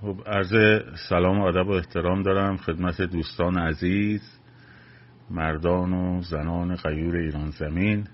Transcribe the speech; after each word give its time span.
خب 0.00 0.16
عرض 0.26 0.52
سلام 1.08 1.40
و 1.40 1.44
ادب 1.44 1.68
و 1.68 1.72
احترام 1.72 2.22
دارم 2.22 2.56
خدمت 2.56 3.02
دوستان 3.02 3.58
عزیز 3.58 4.22
مردان 5.30 5.92
و 5.92 6.22
زنان 6.22 6.74
غیور 6.74 7.16
ایران 7.16 7.50
زمین. 7.50 8.06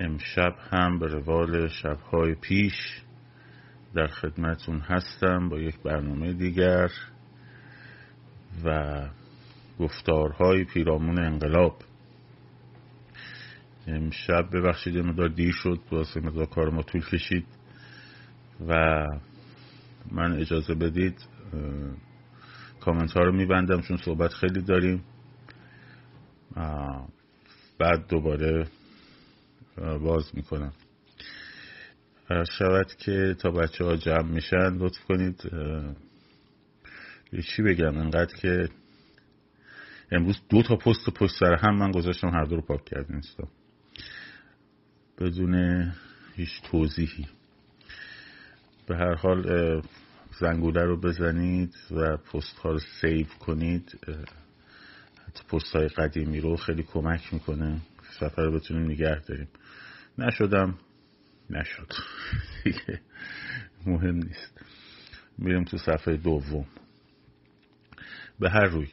امشب 0.00 0.54
هم 0.70 0.98
به 0.98 1.06
روال 1.06 1.68
شبهای 1.68 2.34
پیش 2.34 3.02
در 3.94 4.06
خدمتون 4.06 4.80
هستم 4.80 5.48
با 5.48 5.58
یک 5.58 5.82
برنامه 5.82 6.32
دیگر 6.32 6.90
و 8.64 9.00
گفتارهای 9.78 10.64
پیرامون 10.64 11.18
انقلاب. 11.18 11.76
امشب 13.86 14.56
ببخشید 14.56 14.98
مدار 14.98 15.28
دیر 15.28 15.52
شد 15.52 15.80
واسه 15.92 16.20
مدار 16.20 16.46
کار 16.46 16.70
ما 16.70 16.82
طول 16.82 17.04
کشید 17.04 17.46
و 18.68 19.04
من 20.10 20.32
اجازه 20.32 20.74
بدید 20.74 21.18
کامنت 22.80 23.12
ها 23.12 23.22
رو 23.22 23.32
میبندم 23.32 23.80
چون 23.80 23.96
صحبت 23.96 24.32
خیلی 24.32 24.62
داریم. 24.62 25.04
بعد 27.78 28.06
دوباره 28.08 28.68
باز 29.76 30.30
می‌کنم. 30.34 30.72
شود 32.58 32.94
که 32.94 33.36
تا 33.38 33.50
بچه 33.50 33.84
ها 33.84 33.96
جمع 33.96 34.28
میشن 34.28 34.76
لطف 34.76 35.04
کنید 35.04 35.42
چی 37.56 37.62
بگم؟ 37.62 37.98
انقدر 37.98 38.34
که 38.36 38.68
امروز 40.12 40.40
دو 40.48 40.62
تا 40.62 40.76
پست 40.76 41.10
پشت 41.10 41.34
سر 41.40 41.54
هم 41.54 41.78
من 41.78 41.90
گذاشتم 41.90 42.28
هر 42.28 42.44
دو 42.44 42.56
رو 42.56 42.62
پاک 42.62 42.84
کردیم 42.84 43.20
بدون 45.18 45.92
هیچ 46.36 46.62
توضیحی. 46.70 47.26
به 48.86 48.96
هر 48.96 49.14
حال 49.14 49.82
زنگوله 50.40 50.82
رو 50.84 51.00
بزنید 51.00 51.74
و 51.90 52.16
پست 52.16 52.58
ها 52.58 52.70
رو 52.70 52.78
سیو 53.00 53.26
کنید. 53.26 53.98
حتی 55.26 55.44
پست 55.48 55.76
های 55.76 55.88
قدیمی 55.88 56.40
رو 56.40 56.56
خیلی 56.56 56.82
کمک 56.82 57.34
می‌کنه. 57.34 57.80
سفر 58.20 58.42
رو 58.42 58.52
بتونیم 58.52 58.90
نگه 58.90 59.20
داریم. 59.20 59.48
نشدم. 60.18 60.78
نشد. 61.50 61.92
مهم 63.86 64.16
نیست. 64.16 64.60
میریم 65.38 65.64
تو 65.64 65.78
صفحه 65.78 66.16
دوم. 66.16 66.66
به 68.40 68.50
هر 68.50 68.64
روی. 68.64 68.88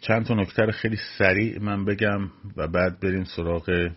چند 0.00 0.26
تا 0.26 0.34
نکتر 0.34 0.70
خیلی 0.70 0.98
سریع 1.18 1.62
من 1.62 1.84
بگم 1.84 2.30
و 2.56 2.68
بعد 2.68 3.00
بریم 3.00 3.24
سراغ 3.24 3.90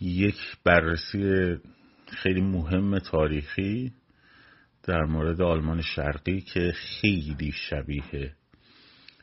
یک 0.00 0.38
بررسی 0.64 1.56
خیلی 2.16 2.40
مهم 2.40 2.98
تاریخی 2.98 3.92
در 4.82 5.04
مورد 5.04 5.42
آلمان 5.42 5.82
شرقی 5.82 6.40
که 6.40 6.72
خیلی 6.76 7.52
شبیه 7.52 8.32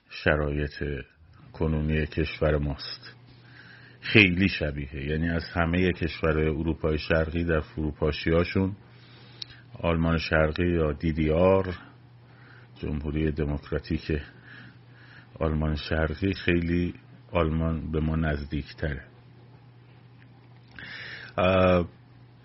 شرایط 0.10 0.84
کنونی 1.54 2.06
کشور 2.06 2.58
ماست. 2.58 3.16
خیلی 4.02 4.50
شبیه. 4.50 4.96
یعنی 4.96 5.30
از 5.30 5.44
همه 5.54 5.92
کشور 5.92 6.40
اروپای 6.40 6.98
شرقی 6.98 7.44
در 7.44 7.60
فروپاشیاشون 7.60 8.76
آلمان 9.82 10.18
شرقی 10.18 10.68
یا 10.68 10.92
دیدیار 10.92 11.76
جمهوری 12.76 13.32
دموکراتیک 13.32 14.22
آلمان 15.40 15.76
شرقی 15.76 16.34
خیلی 16.34 16.94
آلمان 17.32 17.92
به 17.92 18.00
ما 18.00 18.16
نزدیک 18.16 18.76
تره 18.76 19.04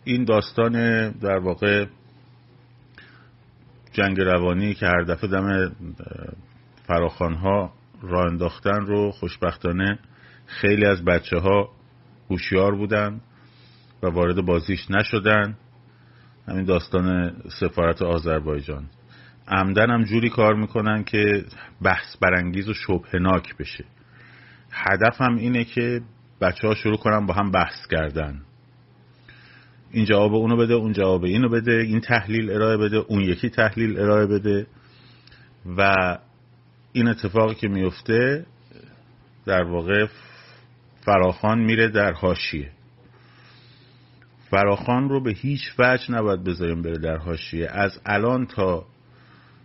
این 0.05 0.25
داستان 0.25 1.09
در 1.11 1.39
واقع 1.39 1.87
جنگ 3.93 4.21
روانی 4.21 4.75
که 4.75 4.87
هر 4.87 5.03
دفعه 5.03 5.31
دم 5.31 5.73
فراخان 6.87 7.35
ها 7.35 7.73
را 8.03 8.23
انداختن 8.25 8.87
رو 8.87 9.11
خوشبختانه 9.11 9.99
خیلی 10.47 10.87
از 10.87 11.05
بچه 11.05 11.39
ها 11.39 11.69
هوشیار 12.31 12.75
بودن 12.75 13.21
و 14.03 14.07
وارد 14.07 14.47
بازیش 14.47 14.91
نشدن. 14.91 15.57
همین 16.49 16.65
داستان 16.65 17.37
سفارت 17.61 18.03
آذربایجان. 18.03 18.87
عمدن 19.49 19.91
هم 19.91 20.05
جوری 20.05 20.31
کار 20.31 20.55
می‌کنن 20.55 21.05
که 21.05 21.45
بحث 21.83 22.17
برانگیز 22.21 22.69
و 22.69 22.75
شبهناک 22.75 23.57
بشه. 23.57 23.85
هدف 24.73 25.21
هم 25.21 25.37
اینه 25.37 25.65
که 25.65 26.01
بچه 26.41 26.69
ها 26.69 26.75
شروع 26.75 26.97
کنن 26.97 27.27
با 27.27 27.35
هم 27.35 27.51
بحث 27.51 27.87
کردن. 27.91 28.43
این 29.95 30.05
جواب 30.05 30.35
اونو 30.35 30.57
بده 30.57 30.75
اون 30.75 30.93
جواب 30.93 31.25
اینو 31.25 31.49
بده 31.49 31.73
این 31.73 32.01
تحلیل 32.01 32.51
ارائه 32.51 32.77
بده 32.77 32.97
اون 32.97 33.21
یکی 33.21 33.51
تحلیل 33.51 33.99
ارائه 33.99 34.27
بده. 34.27 34.67
و 35.77 36.19
این 36.93 37.09
اتفاقی 37.09 37.55
که 37.55 37.69
میفته 37.69 38.47
در 39.47 39.63
واقع 39.63 40.07
فراخان 41.05 41.59
میره 41.59 41.89
در 41.89 42.13
حاشیه. 42.13 42.71
فراخان 44.51 45.09
رو 45.09 45.23
به 45.23 45.33
هیچ 45.33 45.61
وجه 45.79 46.13
نباید 46.13 46.45
بذاریم 46.45 46.83
بره 46.83 46.99
در 46.99 47.17
حاشیه. 47.17 47.69
از 47.71 48.01
الان 48.07 48.47
تا 48.47 48.87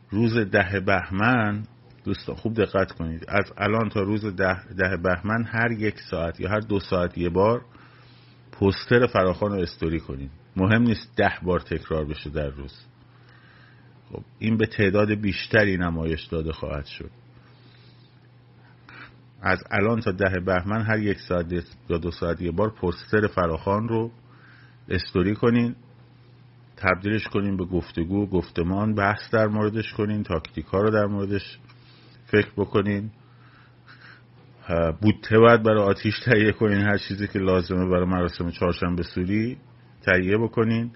روز 0.10 0.38
ده 0.38 0.80
بهمن 0.80 1.64
دوستان 2.06 2.36
خوب 2.36 2.54
دقت 2.54 2.92
کنید. 2.92 3.26
از 3.28 3.54
الان 3.58 3.90
تا 3.90 4.02
روز 4.02 4.26
ده, 4.26 4.64
ده 4.78 4.98
بهمن 5.04 5.44
هر 5.44 5.72
یک 5.72 5.96
ساعت 6.12 6.40
یا 6.40 6.50
هر 6.50 6.60
دو 6.60 6.80
ساعت 6.80 7.18
یه 7.18 7.30
بار 7.30 7.62
پوستر 8.60 9.08
فراخان 9.08 9.52
رو 9.52 9.62
استوری 9.62 10.00
کنید 10.00 10.32
مهم 10.56 10.82
نیست 10.82 11.16
ده 11.18 11.34
بار 11.44 11.60
تکرار 11.60 12.06
بشه 12.06 12.30
در 12.30 12.50
روز. 12.50 12.74
خب 14.12 14.24
این 14.40 14.58
به 14.58 14.66
تعداد 14.66 15.14
بیشتری 15.14 15.78
نمایش 15.78 16.24
داده 16.24 16.52
خواهد 16.52 16.86
شد. 16.86 17.12
از 19.42 19.64
الان 19.72 20.00
تا 20.00 20.12
ده 20.12 20.40
بهمن 20.46 20.82
هر 20.82 21.00
یک 21.00 21.20
ساعت 21.20 21.54
یا 21.90 21.98
دو 21.98 22.12
ساعت 22.12 22.42
یه 22.42 22.52
بار 22.52 22.70
پوستر 22.70 23.28
فراخان 23.28 23.88
رو 23.88 24.12
استوری 24.90 25.36
کنین 25.36 25.76
تبدیلش 26.78 27.28
کنین 27.28 27.58
به 27.58 27.66
گفتگو 27.66 28.28
گفتمان 28.28 28.96
بحث 28.96 29.30
در 29.32 29.48
موردش 29.48 29.94
کنین 29.94 30.24
تاکتیک 30.24 30.66
ها 30.66 30.82
رو 30.82 30.90
در 30.92 31.06
موردش 31.06 31.60
فکر 32.26 32.52
بکنین. 32.58 33.12
بودته 35.02 35.40
باید 35.40 35.64
برای 35.64 35.84
آتیش 35.84 36.20
تهیه 36.20 36.52
کنین. 36.52 36.82
هر 36.82 36.98
چیزی 36.98 37.28
که 37.28 37.40
لازمه 37.40 37.86
برای 37.86 38.06
مراسم 38.06 38.50
چهارشنبه 38.50 39.04
سوری 39.04 39.58
تهیه 40.02 40.38
بکنین. 40.38 40.92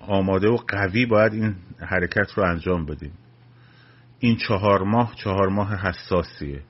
آماده 0.00 0.48
و 0.48 0.56
قوی 0.56 1.06
باید 1.06 1.32
این 1.32 1.54
حرکت 1.78 2.32
رو 2.34 2.44
انجام 2.44 2.86
بدین. 2.86 3.12
این 4.18 4.36
چهار 4.36 4.82
ماه 4.82 5.14
چهار 5.14 5.48
ماه 5.48 5.74
حساسیه. 5.74 6.62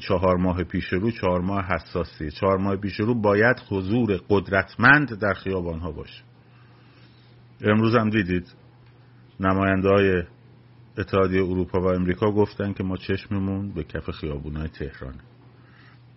چهار 0.00 0.36
ماه 0.36 0.64
پیش 0.64 0.92
رو 0.92 1.10
چهار 1.10 1.40
ماه 1.40 1.64
حساسیه. 1.64 2.30
چهار 2.30 2.58
ماه 2.58 2.76
پیش 2.76 3.00
رو 3.00 3.14
باید 3.14 3.56
حضور 3.70 4.20
قدرتمند 4.28 5.18
در 5.18 5.34
خیابان 5.34 5.78
ها 5.78 5.92
باشه. 5.92 6.22
امروز 7.60 7.96
هم 7.96 8.10
دیدید 8.10 8.54
نماینده 9.40 9.88
های 9.88 10.22
اتحادیه 10.98 11.42
اروپا 11.42 11.80
و 11.80 11.86
امریکا 11.86 12.30
گفتن 12.30 12.72
که 12.72 12.84
ما 12.84 12.96
چشممون 12.96 13.72
به 13.72 13.84
کف 13.84 14.10
خیابونای 14.10 14.68
تهرانه. 14.68 15.20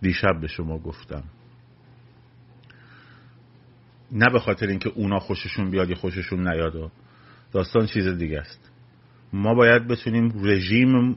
دیشب 0.00 0.40
به 0.40 0.46
شما 0.46 0.78
گفتم. 0.78 1.22
نه 4.12 4.26
به 4.32 4.38
خاطر 4.38 4.66
اینکه 4.66 4.88
اونا 4.94 5.18
خوششون 5.18 5.70
بیاد 5.70 5.90
یا 5.90 5.96
خوششون 5.96 6.48
نیاد. 6.48 6.92
داستان 7.52 7.86
چیز 7.86 8.08
دیگه 8.08 8.38
است. 8.38 8.70
ما 9.32 9.54
باید 9.54 9.86
بتونیم 9.86 10.32
رژیم 10.44 11.16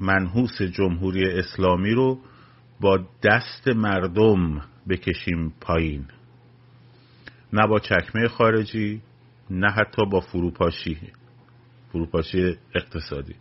منحوس 0.00 0.62
جمهوری 0.62 1.30
اسلامی 1.30 1.90
رو 1.90 2.18
با 2.80 2.98
دست 3.22 3.68
مردم 3.68 4.62
بکشیم 4.88 5.54
پایین. 5.60 6.06
نه 7.52 7.66
با 7.66 7.80
چکمه 7.80 8.28
خارجی 8.28 9.02
نه 9.50 9.70
حتی 9.70 10.06
با 10.10 10.20
فروپاشی. 10.20 10.98
فروپاشی 11.92 12.58
اقتصادی. 12.74 13.34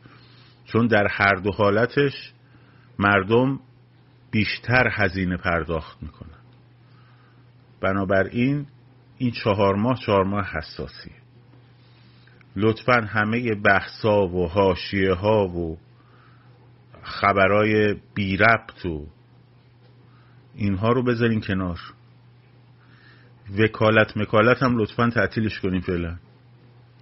چون 0.65 0.87
در 0.87 1.07
هر 1.07 1.35
دو 1.35 1.51
حالتش 1.51 2.31
مردم 2.99 3.59
بیشتر 4.31 4.87
هزینه 4.91 5.37
پرداخت 5.37 6.03
می‌کنن. 6.03 6.41
بنابراین 7.81 8.65
این 9.17 9.31
چهار 9.31 9.75
ماه 9.75 9.99
چهار 10.05 10.23
ماه 10.23 10.45
حساسی 10.45 11.11
لطفا 12.55 13.01
همه 13.01 13.55
بحثا 13.55 14.27
و 14.27 14.47
حاشیه 14.47 15.13
ها 15.13 15.47
و 15.47 15.77
خبرای 17.03 17.95
بی 18.13 18.37
ربط 18.37 18.85
و 18.85 19.07
اینها 20.55 20.89
رو 20.89 21.03
بذارین 21.03 21.41
کنار. 21.41 21.79
وکالت 23.57 24.17
مکالت 24.17 24.63
هم 24.63 24.77
لطفا 24.77 25.09
تعطیلش 25.09 25.59
کنیم 25.59 25.81
فعلا. 25.81 26.17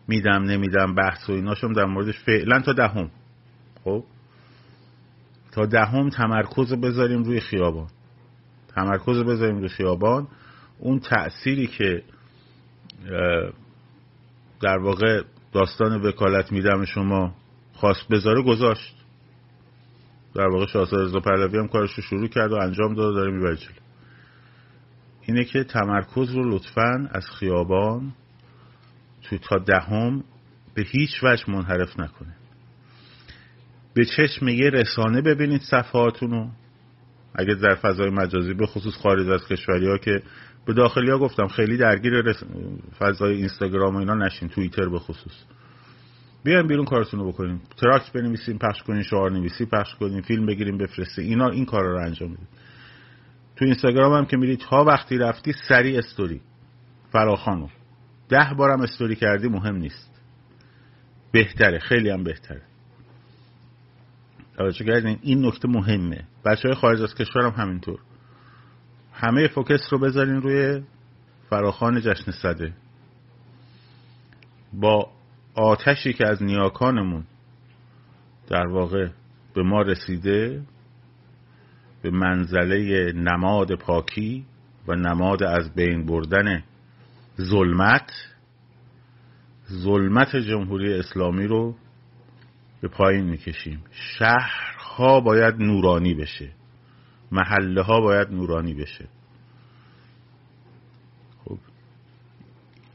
میدم 0.10 0.44
نمیدم 0.44 0.96
بحث 0.96 1.30
و 1.30 1.34
ایناشم 1.34 1.74
در 1.74 1.86
موردش. 1.86 2.20
فعلا 2.20 2.62
تا 2.62 2.74
دهم. 2.74 3.12
خب؟ 3.84 4.04
تا 5.52 5.66
دهم 5.66 6.10
تمرکز 6.10 6.74
بذاریم 6.74 7.24
روی 7.24 7.40
خیابان. 7.40 7.88
تمرکز 8.76 9.18
بذاریم 9.18 9.58
روی 9.58 9.70
خیابان. 9.70 10.28
اون 10.80 11.00
تأثیری 11.00 11.68
که 11.68 12.04
در 14.62 14.78
واقع 14.78 15.22
داستان 15.54 16.02
وکالت 16.02 16.52
میدم 16.52 16.86
شما 16.86 17.36
خواست 17.74 18.08
بذاره 18.08 18.44
گذاشت. 18.44 18.96
در 20.36 20.48
واقع 20.48 20.66
شاهزاده 20.66 21.04
رضا 21.04 21.20
پهلوی 21.20 21.58
هم 21.58 21.68
کارش 21.68 21.94
رو 21.94 22.04
شروع 22.04 22.28
کرد 22.28 22.52
و 22.52 22.56
انجام 22.56 22.94
داد 22.94 23.16
داره 23.16 23.32
می‌بره 23.32 23.58
اینه 25.22 25.44
که 25.44 25.64
تمرکز 25.64 26.32
رو 26.32 26.50
لطفا 26.50 27.10
از 27.12 27.26
خیابان 27.40 28.14
تو 29.30 29.38
تا 29.38 29.58
دهم 29.58 30.24
به 30.74 30.82
هیچ 30.82 31.24
وجه 31.24 31.44
منحرف 31.48 32.00
نکنه. 32.00 32.36
به 33.94 34.06
چشم 34.06 34.48
یه 34.48 34.70
رسانه 34.70 35.22
ببینید 35.22 35.62
صفحاتون 35.62 36.32
رو 36.32 36.50
اگه 37.36 37.54
در 37.54 37.76
فضای 37.76 38.10
مجازی 38.10 38.54
به 38.54 38.66
خصوص 38.66 38.96
خارج 38.96 39.30
از 39.30 39.48
کشوری 39.48 39.88
ها 39.88 39.98
که 39.98 40.22
به 40.66 40.74
داخلی 40.74 41.12
ها 41.12 41.18
گفتم 41.18 41.48
خیلی 41.48 41.78
درگیر 41.78 42.14
رس... 42.14 42.44
فضای 43.00 43.36
اینستاگرام 43.36 43.96
و 43.96 44.00
اینا 44.00 44.14
نشین 44.14 44.50
توییتر 44.50 44.90
به 44.90 45.00
خصوص. 45.00 45.34
بیایم 46.44 46.68
بیرون 46.68 46.86
کارتون 46.86 47.20
رو 47.20 47.32
بکنیم. 47.32 47.62
تراکت 47.78 48.12
بنویسیم 48.14 48.58
پخش 48.58 48.84
کنیم 48.84 49.02
شعار 49.02 49.32
نویسی 49.32 49.66
پخش 49.66 49.96
کنیم 49.96 50.22
فیلم 50.22 50.46
بگیریم 50.46 50.78
بفرستیم. 50.78 51.26
اینا 51.26 51.50
این 51.50 51.66
کار 51.66 51.84
رو 51.84 51.98
انجام 51.98 52.30
میدیم. 52.30 52.48
تو 53.56 53.66
اینستاگرام 53.66 54.14
هم 54.14 54.26
که 54.26 54.38
میرید 54.38 54.60
تا 54.60 54.84
وقتی 54.84 55.18
رفتی 55.18 55.54
سری 55.68 55.98
استوری. 55.98 56.42
فراخانو. 57.12 57.68
ده 58.30 58.54
بارم 58.58 58.82
استوری 58.82 59.16
کردی 59.16 59.48
مهم 59.48 59.76
نیست. 59.76 60.22
بهتره 61.32 61.80
خیلی 61.80 62.10
هم 62.10 62.24
بهتره. 62.24 62.62
توجه 64.58 64.86
کردین؟ 64.86 65.20
این 65.22 65.46
نکته 65.46 65.68
مهمه. 65.68 66.24
بچه 66.46 66.68
های 66.68 66.76
خارج 66.76 67.02
از 67.02 67.16
کشور 67.16 67.42
هم 67.42 67.64
همینطور. 67.64 68.00
همه 69.14 69.48
فوکس 69.48 69.82
رو 69.92 70.00
بذارین 70.00 70.42
روی 70.42 70.84
فراخان 71.50 72.02
جشن 72.02 72.32
صده. 72.32 72.74
با 74.74 75.12
آتشی 75.56 76.14
که 76.14 76.28
از 76.28 76.44
نیاکانمون 76.44 77.24
در 78.48 78.68
واقع 78.68 79.10
به 79.54 79.64
ما 79.64 79.82
رسیده 79.82 80.64
به 82.02 82.10
منزله 82.10 83.12
نماد 83.12 83.76
پاکی 83.76 84.46
و 84.88 84.96
نماد 84.96 85.44
از 85.44 85.74
بین 85.76 86.06
بردن 86.06 86.64
ظلمت 87.40 88.12
ظلمت 89.72 90.36
جمهوری 90.36 90.94
اسلامی 90.94 91.48
رو 91.48 91.76
به 92.82 92.88
پایین 92.88 93.26
می‌کشیم. 93.26 93.84
شهرها 93.92 95.20
باید 95.20 95.56
نورانی 95.56 96.14
بشه. 96.14 96.52
محله 97.32 97.82
ها 97.82 98.02
باید 98.02 98.32
نورانی 98.32 98.74
بشه. 98.74 99.08
خب 101.46 101.58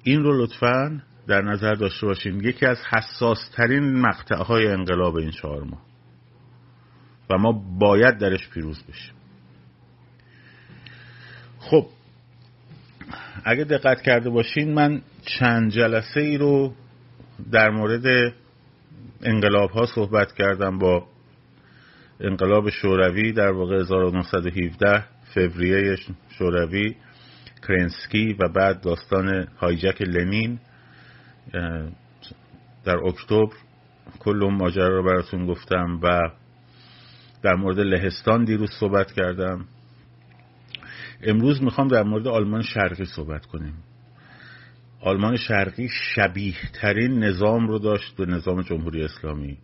این 0.03 0.23
رو 0.23 0.43
لطفا 0.43 1.03
در 1.27 1.43
نظر 1.43 1.75
داشته 1.75 2.07
باشیم. 2.07 2.41
یکی 2.41 2.67
از 2.67 2.79
حساس 2.91 3.39
ترین 3.57 4.01
مقطع 4.01 4.43
های 4.43 4.67
انقلاب 4.67 5.17
این 5.17 5.31
چهار 5.31 5.65
ماه. 5.65 5.83
و 7.31 7.39
ما 7.39 7.53
باید 7.79 8.19
درش 8.19 8.49
پیروز 8.49 8.83
بشیم. 8.83 9.15
خب 11.59 11.87
اگه 13.45 13.65
دقت 13.65 14.03
کرده 14.03 14.31
باشین 14.31 14.75
من 14.75 15.03
چند 15.39 15.71
جلسه 15.71 16.21
ای 16.21 16.39
رو 16.39 16.75
در 17.53 17.71
مورد 17.71 18.35
انقلاب 19.23 19.71
ها 19.71 19.87
صحبت 19.87 20.33
کردم 20.33 20.79
با 20.79 21.07
انقلاب 22.21 22.71
شوروی 22.71 23.33
در 23.33 23.51
واقع 23.51 23.81
1917 23.81 25.05
فوریه 25.35 25.97
شوروی 26.39 26.97
کرنسکی 27.69 28.33
و 28.33 28.49
بعد 28.49 28.81
داستان 28.81 29.49
هایجک 29.59 30.03
لنین 30.03 30.59
در 32.85 32.97
اکتبر 33.07 33.55
کل 34.19 34.43
اون 34.43 34.55
ماجرا 34.55 34.89
رو 34.89 35.03
براتون 35.03 35.47
گفتم 35.47 36.01
و 36.03 36.21
در 37.43 37.55
مورد 37.55 37.81
لهستان 37.81 38.45
دیروز 38.45 38.71
صحبت 38.81 39.13
کردم. 39.13 39.65
امروز 41.23 41.63
می‌خوام 41.63 41.89
در 41.89 42.03
مورد 42.03 42.27
آلمان 42.27 42.63
شرقی 42.63 43.05
صحبت 43.05 43.47
کنیم. 43.47 43.75
آلمان 45.01 45.37
شرقی 45.37 45.89
شبیه 45.89 46.57
ترین 46.73 47.25
نظام 47.25 47.69
رو 47.69 47.79
داشت 47.79 48.17
به 48.17 48.27
نظام 48.27 48.63
جمهوری 48.63 49.03
اسلامی. 49.03 49.59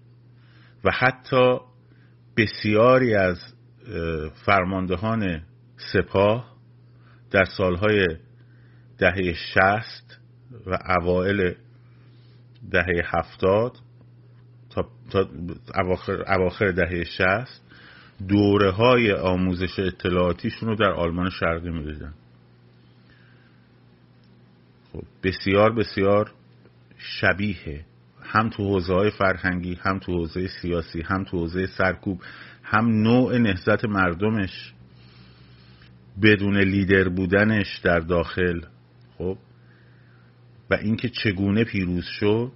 و 0.85 0.91
حتی 0.93 1.59
بسیاری 2.37 3.15
از 3.15 3.39
فرماندهان 4.47 5.43
سپاه 5.93 6.57
در 7.31 7.45
سالهای 7.45 8.07
دهه 8.99 9.33
شست 9.33 10.21
و 10.67 10.79
اوائل 11.01 11.53
دهه 12.71 13.03
هفتاد 13.05 13.73
تا, 14.71 14.89
تا 15.11 15.29
اواخر, 15.75 16.25
اواخر 16.27 16.71
دهه 16.71 17.05
شست 17.05 17.70
دوره 18.29 18.71
های 18.71 19.13
آموزش 19.13 19.79
اطلاعاتیشون 19.79 20.69
رو 20.69 20.77
در 20.77 20.91
آلمان 20.91 21.31
شرقی 21.31 21.71
می‌دیدن 21.71 22.15
خب 24.93 25.03
بسیار 25.23 25.75
بسیار 25.75 26.33
شبیه 26.99 27.85
هم 28.23 28.49
تو 28.49 28.65
حوزه 28.65 28.95
های 28.95 29.11
فرهنگی 29.11 29.75
هم 29.75 29.99
تو 29.99 30.13
حوزه 30.13 30.49
سیاسی 30.63 31.03
هم 31.03 31.25
تو 31.25 31.39
حوزه 31.39 31.67
سرکوب 31.67 32.23
هم 32.63 32.87
نوع 33.03 33.39
نهزت 33.39 33.85
مردمش 33.85 34.73
بدون 36.23 36.57
لیدر 36.57 37.09
بودنش 37.09 37.79
در 37.79 37.99
داخل. 37.99 38.61
خب 39.19 39.39
و 40.71 40.75
اینکه 40.75 41.09
چگونه 41.09 41.65
پیروز 41.65 42.05
شد 42.05 42.53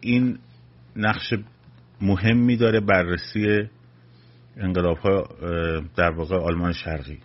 این 0.00 0.38
نقش 0.96 1.34
مهمی 2.02 2.56
داره 2.56 2.80
بررسی 2.80 3.68
انقلاب 4.56 4.98
ها 4.98 5.28
در 5.96 6.10
واقع 6.10 6.36
آلمان 6.36 6.72
شرقی. 6.72 7.18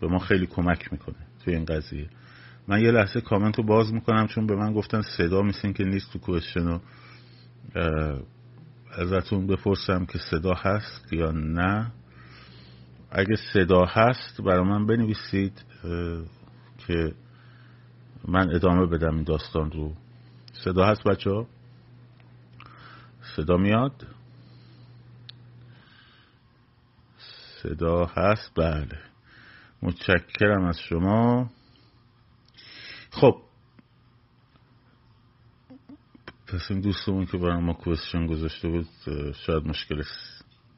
به 0.00 0.06
ما 0.06 0.18
خیلی 0.18 0.46
کمک 0.46 0.92
می‌کنه 0.92 1.16
توی 1.44 1.54
این 1.54 1.64
قضیه. 1.64 2.08
من 2.68 2.80
یه 2.80 2.90
لحظه 2.90 3.20
کامنت 3.20 3.58
رو 3.58 3.64
باز 3.64 3.92
می‌کنم 3.92 4.26
چون 4.26 4.46
به 4.46 4.56
من 4.56 4.72
گفتن 4.72 5.02
صدا 5.02 5.42
میسین 5.42 5.72
که 5.72 5.84
نیست 5.84 6.12
تو 6.12 6.18
کوشن 6.18 6.80
ازتون 8.98 9.46
بپرسم 9.46 10.06
که 10.06 10.18
صدا 10.18 10.54
هست 10.54 11.12
یا 11.12 11.30
نه. 11.30 11.92
اگه 13.10 13.36
صدا 13.52 13.84
هست 13.84 14.40
برای 14.40 14.68
من 14.68 14.86
بنویسید 14.86 15.64
که 16.78 17.12
من 18.28 18.54
ادامه 18.54 18.86
بدم 18.86 19.14
این 19.14 19.24
داستان 19.24 19.70
رو. 19.70 19.92
صدا 20.52 20.86
هست 20.86 21.04
بچه 21.04 21.30
ها 21.30 21.46
صدا 23.40 23.56
میاد؟ 23.56 24.06
صدا 27.62 28.04
هست؟ 28.04 28.52
بله. 28.56 28.98
متشکرم 29.82 30.64
از 30.64 30.80
شما. 30.80 31.50
خب. 33.10 33.42
پس 36.46 36.70
این 36.70 36.80
دوستمون 36.80 37.26
که 37.26 37.38
برای 37.38 37.60
ما 37.62 37.72
کوشن 37.72 38.26
گذاشته 38.26 38.68
بود 38.68 38.86
شاید 39.46 39.64
مشکل 39.64 40.02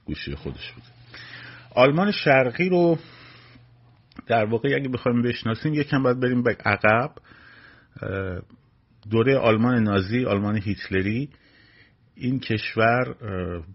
گوشی 0.04 0.34
خودش 0.34 0.72
بود. 0.72 0.84
آلمان 1.74 2.10
شرقی 2.10 2.68
رو 2.68 2.98
در 4.26 4.44
واقع 4.44 4.68
اگه 4.76 4.88
بخوایم 4.88 5.22
بشناسیم 5.22 5.74
یکم 5.74 6.02
باید 6.02 6.20
بریم 6.20 6.42
به 6.42 6.56
عقب. 6.64 7.14
دوره 9.10 9.38
آلمان 9.38 9.82
نازی 9.82 10.24
آلمان 10.24 10.56
هیتلری. 10.56 11.30
این 12.22 12.40
کشور 12.40 13.14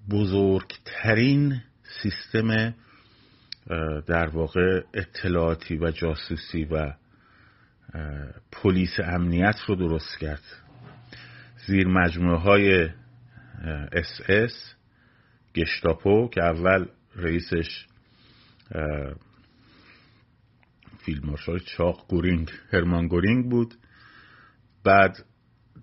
بزرگترین 0.09 1.61
سیستم 2.03 2.73
در 4.07 4.27
واقع 4.27 4.81
اطلاعاتی 4.93 5.77
و 5.77 5.91
جاسوسی 5.91 6.65
و 6.65 6.93
پلیس 8.51 8.99
امنیت 9.03 9.55
رو 9.67 9.75
درست 9.75 10.17
کرد. 10.19 10.43
زیر 11.67 11.87
مجموعه 11.87 12.37
های 12.37 12.89
اس 13.91 14.21
اس 14.29 14.75
گشتاپو 15.55 16.29
که 16.29 16.43
اول 16.43 16.85
رئیسش 17.15 17.85
فیلدمارشال 20.99 21.59
چاق 21.59 22.07
گورینگ 22.07 22.51
هرمان 22.73 23.07
گورینگ 23.07 23.49
بود. 23.49 23.73
بعد 24.83 25.25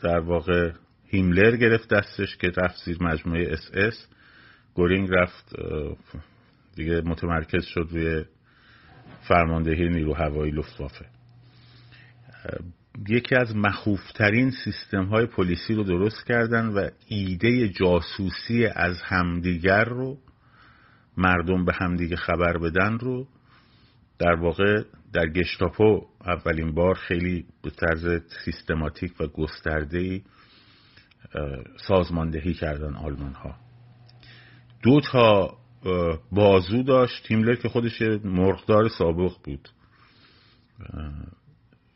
در 0.00 0.18
واقع 0.18 0.72
هیملر 1.14 1.56
گرفت 1.56 1.94
دستش 1.94 2.36
که 2.36 2.52
رفت 2.56 2.84
زیر 2.84 2.96
مجموعه 3.00 3.52
اس 3.52 3.70
اس. 3.74 4.06
گورینگ 4.74 5.08
رفت 5.12 5.56
دیگه 6.76 7.00
متمرکز 7.04 7.64
شد 7.64 7.88
روی 7.90 8.24
فرماندهی 9.28 9.88
نیرو 9.88 10.14
هوایی 10.14 10.52
لفتوافه 10.52 11.06
یکی 13.08 13.34
از 13.34 13.56
مخوفترین 13.56 14.50
سیستم 14.64 15.04
های 15.04 15.26
پلیسی 15.26 15.74
رو 15.74 15.82
درست 15.82 16.26
کردن 16.26 16.66
و 16.66 16.88
ایده 17.08 17.68
جاسوسی 17.68 18.66
از 18.66 19.02
همدیگر 19.02 19.84
رو 19.84 20.18
مردم 21.16 21.64
به 21.64 21.72
همدیگه 21.74 22.16
خبر 22.16 22.58
بدن 22.58 22.98
رو 22.98 23.26
در 24.18 24.34
واقع 24.34 24.82
در 25.12 25.26
گشتاپو 25.26 26.06
اولین 26.26 26.74
بار 26.74 26.94
خیلی 26.94 27.46
به 27.62 27.70
طرز 27.70 28.22
سیستماتیک 28.44 29.20
و 29.20 29.26
گسترده 29.26 30.22
سازماندهی 31.88 32.54
کردن 32.54 32.94
آلمان 32.94 33.32
ها 33.32 33.56
دو 34.82 35.00
تا 35.00 35.58
بازو 36.32 36.82
داشت 36.82 37.26
تیملر 37.26 37.54
که 37.54 37.68
خودش 37.68 38.02
مرغدار 38.24 38.88
سابق 38.88 39.32
بود. 39.44 39.68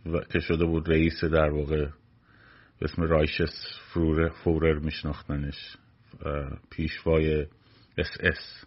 و 0.06 0.20
که 0.20 0.40
شده 0.40 0.64
بود 0.64 0.90
رئیس 0.90 1.24
در 1.24 1.50
واقع 1.50 1.86
به 2.78 2.84
اسم 2.84 3.02
رایشس 3.02 3.80
فورر, 3.92 4.28
فورر 4.28 4.78
میشناختنش 4.78 5.76
پیشوای 6.70 7.46
اس 7.98 8.10
اس. 8.20 8.64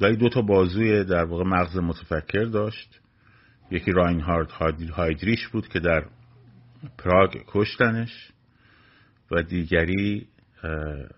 ولی 0.00 0.16
دو 0.16 0.28
تا 0.28 0.42
بازوی 0.42 1.04
در 1.04 1.24
واقع 1.24 1.44
مغز 1.44 1.76
متفکر 1.76 2.44
داشت. 2.44 3.00
یکی 3.70 3.92
راینهارد 3.92 4.50
هایدریش 4.92 5.48
بود 5.48 5.68
که 5.68 5.80
در 5.80 6.04
پراگ 6.98 7.44
کشتنش 7.46 8.32
و 9.30 9.42
دیگری 9.42 10.26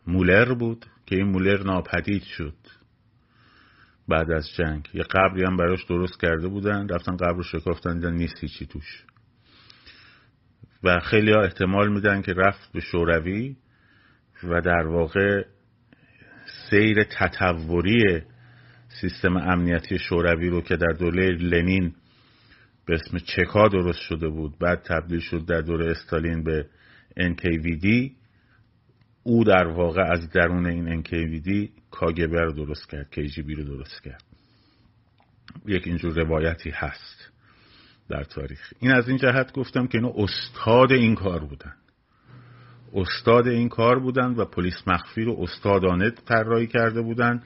مولر 0.06 0.54
بود 0.54 0.86
که 1.06 1.16
این 1.16 1.26
مولر 1.26 1.62
ناپدید 1.62 2.22
شد 2.22 2.56
بعد 4.08 4.30
از 4.30 4.48
جنگ. 4.56 4.88
یه 4.94 5.02
قبری 5.02 5.44
هم 5.44 5.56
براش 5.56 5.84
درست 5.84 6.20
کرده 6.20 6.48
بودن 6.48 6.88
رفتن 6.88 7.16
قبر 7.16 7.36
رو 7.36 7.42
شکافتن 7.42 7.94
دیدن 7.94 8.12
نیست 8.12 8.34
هیچی 8.40 8.66
توش. 8.66 9.04
و 10.82 11.00
خیلی 11.00 11.32
ها 11.32 11.42
احتمال 11.42 11.92
میدن 11.92 12.22
که 12.22 12.32
رفت 12.32 12.72
به 12.72 12.80
شوروی 12.80 13.56
و 14.42 14.60
در 14.60 14.86
واقع 14.86 15.44
سیر 16.70 17.04
تطوری 17.04 18.22
سیستم 19.00 19.36
امنیتی 19.36 19.98
شوروی 19.98 20.48
رو 20.48 20.60
که 20.60 20.76
در 20.76 20.92
دوره 20.92 21.30
لنین 21.30 21.94
به 22.86 22.94
اسم 22.94 23.18
چکا 23.18 23.68
درست 23.68 23.98
شده 23.98 24.28
بود. 24.28 24.58
بعد 24.58 24.82
تبدیل 24.82 25.20
شد 25.20 25.46
در 25.46 25.60
دوره 25.60 25.90
استالین 25.90 26.44
به 26.44 26.66
NKVD 27.20 28.10
او 29.22 29.44
در 29.44 29.66
واقع 29.66 30.02
از 30.12 30.30
درون 30.30 30.66
این 30.66 31.02
NKVD 31.02 31.68
کاگبه 31.90 32.40
رو 32.40 32.52
درست 32.52 32.90
کرد 32.90 33.08
KGB 33.12 33.56
رو 33.56 33.64
درست 33.64 34.02
کرد. 34.02 34.24
یک 35.66 35.86
اینجور 35.86 36.12
روایتی 36.14 36.70
هست 36.70 37.30
در 38.08 38.24
تاریخ. 38.24 38.72
این 38.78 38.92
از 38.92 39.08
این 39.08 39.16
جهت 39.16 39.52
گفتم 39.52 39.86
که 39.86 39.98
اینو 39.98 40.12
استاد 40.16 40.92
این 40.92 41.14
کار 41.14 41.44
بودن. 41.44 41.74
استاد 42.94 43.48
این 43.48 43.68
کار 43.68 43.98
بودن 43.98 44.34
و 44.34 44.44
پلیس 44.44 44.74
مخفی 44.86 45.22
رو 45.22 45.36
استادانه 45.40 46.10
طراحی 46.10 46.66
کرده 46.66 47.02
بودن. 47.02 47.42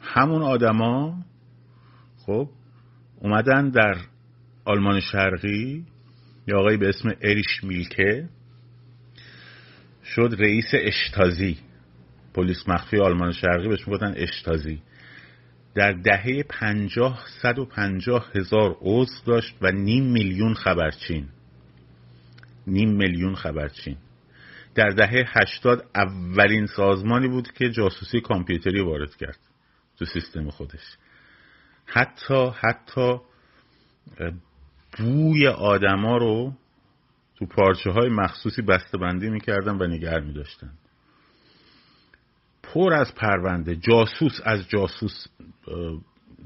همون 0.00 0.42
آدما 0.42 1.24
خب 2.26 2.48
اومدن 3.20 3.70
در 3.70 3.96
آلمان 4.68 5.00
شرقی 5.00 5.84
یا 6.46 6.58
آقایی 6.58 6.76
به 6.76 6.88
اسم 6.88 7.14
اریش 7.22 7.64
میلکه 7.64 8.28
شد 10.04 10.36
رئیس 10.38 10.70
اشتازی. 10.74 11.58
پلیس 12.34 12.68
مخفی 12.68 12.98
آلمان 12.98 13.32
شرقی 13.32 13.68
بهش 13.68 13.88
می‌گفتن 13.88 14.14
اشتازی. 14.16 14.82
در 15.74 15.92
دهه 15.92 16.42
پنجاه 16.42 17.24
صد 17.42 17.58
و 17.58 17.64
پنجاه 17.64 18.30
هزار 18.34 18.76
عضو 18.80 19.24
داشت 19.26 19.56
و 19.60 19.70
نیم 19.70 20.04
میلیون 20.04 20.54
خبرچین. 20.54 21.28
نیم 22.66 22.90
میلیون 22.90 23.34
خبرچین. 23.34 23.96
در 24.74 24.88
دهه 24.88 25.24
هشتاد 25.28 25.90
اولین 25.94 26.66
سازمانی 26.66 27.28
بود 27.28 27.52
که 27.52 27.70
جاسوسی 27.70 28.20
کامپیوتری 28.20 28.80
وارد 28.80 29.16
کرد 29.16 29.38
تو 29.98 30.04
سیستم 30.04 30.50
خودش. 30.50 30.96
حتی 31.86 32.50
حتی 32.60 33.18
بوی 34.98 35.46
آدما 35.46 36.16
رو 36.16 36.52
تو 37.36 37.46
پارچه 37.46 37.90
های 37.90 38.08
مخصوصی 38.08 38.62
بسته 38.62 38.98
بندی 38.98 39.30
می‌کردن 39.30 39.76
و 39.76 39.86
نگر 39.86 40.20
میداشتن. 40.20 40.70
پر 42.62 42.92
از 42.92 43.14
پرونده 43.14 43.76
جاسوس 43.76 44.40
از 44.44 44.68
جاسوس 44.68 45.26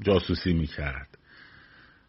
جاسوسی 0.01 0.53
می‌کرد. 0.53 1.17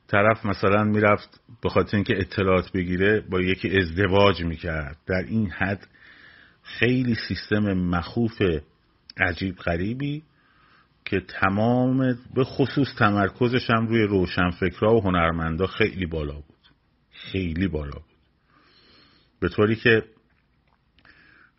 طرف 0.08 0.46
مثلا 0.46 0.84
می‌رفت 0.84 1.40
به 1.62 1.68
خاطر 1.68 1.96
اینکه 1.96 2.14
اطلاعات 2.18 2.72
بگیره 2.72 3.20
با 3.20 3.40
یکی 3.40 3.78
ازدواج 3.78 4.42
می‌کرد. 4.42 4.96
در 5.06 5.24
این 5.28 5.50
حد 5.50 5.86
خیلی 6.62 7.14
سیستم 7.28 7.72
مخوف 7.72 8.42
عجیب 9.20 9.56
غریبی 9.56 10.22
که 11.04 11.20
تمام 11.20 11.98
به 12.34 12.44
خصوص 12.44 12.88
تمرکزش 12.98 13.70
هم 13.70 13.86
روی 13.86 14.02
روشنفکرها 14.02 14.96
و 14.96 15.02
هنرمندا 15.02 15.66
خیلی 15.66 16.06
بالا 16.06 16.34
بود. 16.34 16.68
خیلی 17.10 17.68
بالا 17.68 17.98
بود. 17.98 18.14
به 19.40 19.48
طوری 19.48 19.76
که 19.76 20.02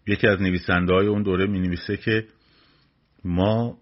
یکی 0.07 0.27
از 0.27 0.41
نویسنده 0.41 0.93
های 0.93 1.07
اون 1.07 1.23
دوره 1.23 1.47
می 1.47 1.59
نویسه 1.59 1.97
که 1.97 2.27
ما 3.23 3.77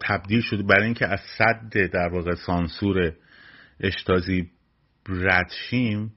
تبدیل 0.00 0.40
شده 0.40 0.62
برای 0.62 0.84
اینکه 0.84 1.06
از 1.06 1.20
صد 1.38 1.90
در 1.92 2.08
واقع 2.08 2.34
سانسور 2.34 3.12
اشتازی 3.80 4.50
ردشیم 5.08 6.12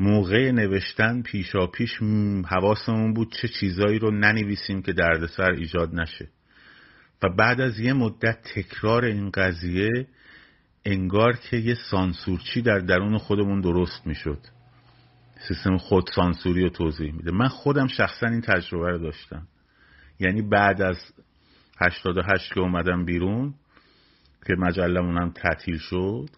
موقع 0.00 0.50
نوشتن 0.50 1.22
پیشا 1.22 1.66
پیش 1.66 1.90
حواسمون 2.48 3.14
بود 3.14 3.36
چه 3.42 3.48
چیزایی 3.48 3.98
رو 3.98 4.10
ننویسیم 4.10 4.82
که 4.82 4.92
دردسر 4.92 5.50
ایجاد 5.50 5.94
نشه. 5.94 6.28
و 7.22 7.28
بعد 7.28 7.60
از 7.60 7.78
یه 7.78 7.92
مدت 7.92 8.38
تکرار 8.54 9.04
این 9.04 9.30
قضیه 9.30 10.06
انگار 10.84 11.36
که 11.36 11.56
یه 11.56 11.74
سانسورچی 11.90 12.62
در 12.62 12.78
درون 12.78 13.18
خودمون 13.18 13.60
درست 13.60 14.06
می‌شد. 14.06 14.38
سیستم 15.48 15.76
خود 15.76 16.10
سانسوری 16.14 16.62
رو 16.62 16.68
توضیح 16.68 17.12
میده. 17.12 17.30
من 17.30 17.48
خودم 17.48 17.86
شخصا 17.86 18.26
این 18.26 18.40
تجربه 18.40 18.90
رو 18.90 18.98
داشتم. 18.98 19.46
یعنی 20.20 20.42
بعد 20.42 20.82
از 20.82 20.96
88 21.80 22.54
که 22.54 22.60
اومدم 22.60 23.04
بیرون 23.04 23.54
که 24.46 24.54
مجلمونم 24.58 25.30
تعطیل 25.30 25.78
شد 25.78 26.28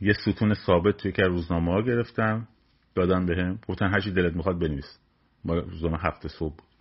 یه 0.00 0.12
ستون 0.12 0.54
ثابت 0.54 0.96
توی 0.96 1.12
که 1.12 1.22
روزنامه 1.22 1.72
ها 1.72 1.82
گرفتم. 1.82 2.48
دادن 2.94 3.26
بهم. 3.26 3.58
گفتن 3.68 3.92
هرچی 3.92 4.10
دلت 4.10 4.36
می‌خواد 4.36 4.58
بنویس. 4.58 4.98
ما 5.44 5.54
روزنامه 5.54 5.98
هفته 6.00 6.28
صبح 6.28 6.56
بود. 6.56 6.73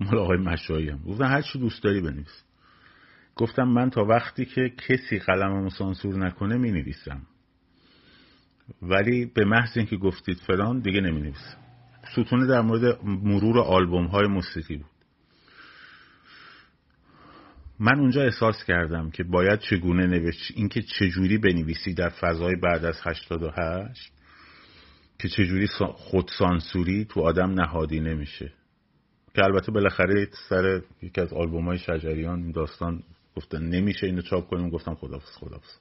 مال 0.00 0.18
آقای 0.18 0.38
مشایی 0.38 0.88
هم. 0.88 0.98
گفتن 0.98 1.24
هر 1.24 1.42
چی 1.42 1.58
دوست 1.58 1.82
داری 1.82 2.00
بنویس. 2.00 2.44
گفتم 3.36 3.64
من 3.64 3.90
تا 3.90 4.04
وقتی 4.04 4.44
که 4.44 4.72
کسی 4.88 5.18
قلممو 5.18 5.70
سانسور 5.70 6.18
نکنه 6.18 6.56
می 6.56 6.70
نویسم 6.70 7.22
ولی 8.82 9.26
به 9.26 9.44
محض 9.44 9.76
اینکه 9.76 9.96
گفتید 9.96 10.38
فلان 10.46 10.80
دیگه 10.80 11.00
نمی 11.00 11.20
نویسم 11.20 11.56
ستونه 12.12 12.46
در 12.46 12.60
مورد 12.60 13.04
مرور 13.04 13.58
آلبوم 13.58 14.06
های 14.06 14.26
موسیقی 14.26 14.76
بود. 14.76 14.86
من 17.78 18.00
اونجا 18.00 18.22
احساس 18.22 18.64
کردم 18.64 19.10
که 19.10 19.24
باید 19.24 19.58
چگونه 19.58 20.06
نوشت 20.06 20.52
اینکه 20.54 20.82
چجوری 20.82 21.38
بنویسی 21.38 21.94
در 21.94 22.08
فضای 22.08 22.56
بعد 22.56 22.84
از 22.84 23.00
88 23.02 24.12
که 25.18 25.28
چجوری 25.28 25.66
خودسانسوری 25.94 27.04
تو 27.04 27.20
آدم 27.20 27.50
نهادی 27.50 28.00
نمیشه 28.00 28.52
که 29.34 29.44
البته 29.44 29.72
بالاخره 29.72 30.28
سر 30.48 30.82
یکی 31.02 31.20
از 31.20 31.32
آلبوم 31.32 31.64
های 31.64 31.78
شجریان 31.78 32.50
داستان 32.52 33.02
گفتن 33.36 33.62
نمیشه 33.62 34.06
اینو 34.06 34.22
چاپ 34.22 34.48
کنیم. 34.48 34.70
گفتم 34.70 34.94
خدافز 34.94 35.36
خدافز 35.36 35.76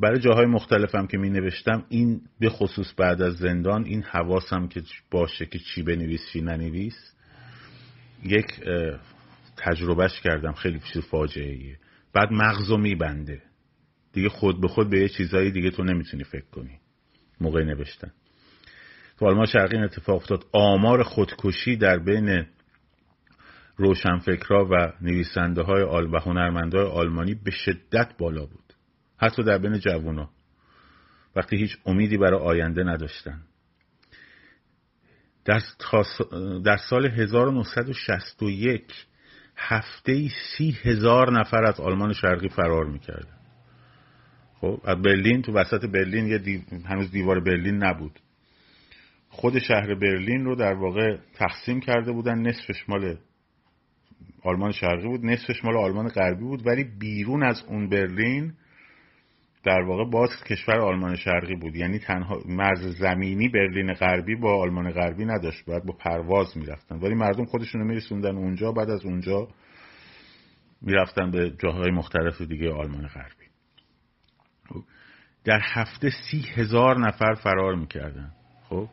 برای 0.00 0.20
جاهای 0.20 0.46
مختلفم 0.46 1.06
که 1.06 1.18
می 1.18 1.30
نوشتم 1.30 1.84
این 1.88 2.20
به 2.40 2.48
خصوص 2.48 2.92
بعد 2.96 3.22
از 3.22 3.34
زندان 3.36 3.84
این 3.84 4.02
حواسم 4.02 4.68
که 4.68 4.82
باشه 5.10 5.46
که 5.46 5.58
چی 5.58 5.82
بنویس 5.82 6.20
چی 6.32 6.40
ننویس 6.40 7.14
یک 8.22 8.46
تجربهش 9.56 10.20
کردم. 10.20 10.52
خیلی 10.52 10.80
چیز 10.92 11.02
فاجعه 11.02 11.52
ایه 11.52 11.78
بعد 12.12 12.28
مغزو 12.32 12.76
میبنده. 12.76 13.42
دیگه 14.12 14.28
خود 14.28 14.60
به 14.60 14.68
خود 14.68 14.90
به 14.90 15.00
یه 15.00 15.08
چیزایی 15.08 15.50
دیگه 15.50 15.70
تو 15.70 15.84
نمی‌تونی 15.84 16.24
فکر 16.24 16.46
کنی. 16.52 16.78
موقع 17.40 17.64
نوشتن. 17.64 18.12
تو 19.18 19.26
آلمان 19.26 19.46
شرقی 19.46 19.76
این 19.76 19.84
اتفاق 19.84 20.16
افتاد. 20.16 20.46
آمار 20.52 21.02
خودکشی 21.02 21.76
در 21.76 21.98
بین 21.98 22.46
روشنفکرها 23.76 24.68
و 24.70 24.92
نویسنده 25.00 25.62
های 25.62 25.82
آل 25.82 26.14
و 26.14 26.18
هنرمنده 26.18 26.78
های 26.78 26.86
آلمانی 26.86 27.34
به 27.34 27.50
شدت 27.50 28.12
بالا 28.18 28.46
بود. 28.46 28.74
حتی 29.16 29.42
در 29.42 29.58
بین 29.58 29.78
جوونا. 29.78 30.30
وقتی 31.36 31.56
هیچ 31.56 31.78
امیدی 31.86 32.16
برای 32.16 32.40
آینده 32.40 32.84
نداشتن. 32.84 33.42
در, 35.44 35.60
در 36.64 36.76
سال 36.76 37.06
1961 37.06 38.84
هفته 39.56 40.28
سی 40.28 40.78
هزار 40.82 41.40
نفر 41.40 41.64
از 41.64 41.80
آلمان 41.80 42.12
شرقی 42.12 42.48
فرار 42.48 42.84
می‌کردن. 42.84 43.36
خب 44.60 44.80
از 44.84 45.02
برلین 45.02 45.42
تو 45.42 45.52
وسط 45.52 45.86
برلین 45.86 46.26
یه 46.26 46.38
دیو... 46.38 46.60
هنوز 46.84 47.10
دیوار 47.10 47.40
برلین 47.40 47.84
نبود. 47.84 48.20
خود 49.34 49.58
شهر 49.58 49.94
برلین 49.94 50.44
رو 50.44 50.54
در 50.56 50.74
واقع 50.74 51.16
تقسیم 51.34 51.80
کرده 51.80 52.12
بودن. 52.12 52.38
نصفش 52.38 52.88
مال 52.88 53.16
آلمان 54.42 54.72
شرقی 54.72 55.08
بود 55.08 55.26
نصفش 55.26 55.64
مال 55.64 55.76
آلمان 55.76 56.08
غربی 56.08 56.44
بود 56.44 56.66
ولی 56.66 56.84
بیرون 56.84 57.42
از 57.42 57.62
اون 57.68 57.88
برلین 57.88 58.52
در 59.64 59.80
واقع 59.82 60.10
باز 60.10 60.30
کشور 60.50 60.80
آلمان 60.80 61.16
شرقی 61.16 61.54
بود. 61.54 61.76
یعنی 61.76 61.98
تنها 61.98 62.38
مرز 62.46 62.98
زمینی 62.98 63.48
برلین 63.48 63.92
غربی 63.92 64.36
با 64.36 64.60
آلمان 64.60 64.90
غربی 64.90 65.24
نداشت 65.24 65.64
باید 65.64 65.84
با 65.84 65.92
پرواز 65.92 66.56
می‌رفتن. 66.58 66.96
ولی 66.96 67.14
مردم 67.14 67.44
خودشون 67.44 67.80
رو 67.80 67.86
میرسوندن 67.86 68.36
اونجا 68.36 68.72
بعد 68.72 68.90
از 68.90 69.04
اونجا 69.04 69.48
می‌رفتن 70.82 71.30
به 71.30 71.50
جاهای 71.58 71.90
مختلف 71.90 72.42
دیگه 72.42 72.72
آلمان 72.72 73.06
غربی. 73.06 73.46
در 75.44 75.60
هفته 75.62 76.10
سی 76.10 76.44
هزار 76.54 76.98
نفر 76.98 77.34
فرار 77.34 77.74
می‌کردن. 77.74 78.32
خب 78.68 78.88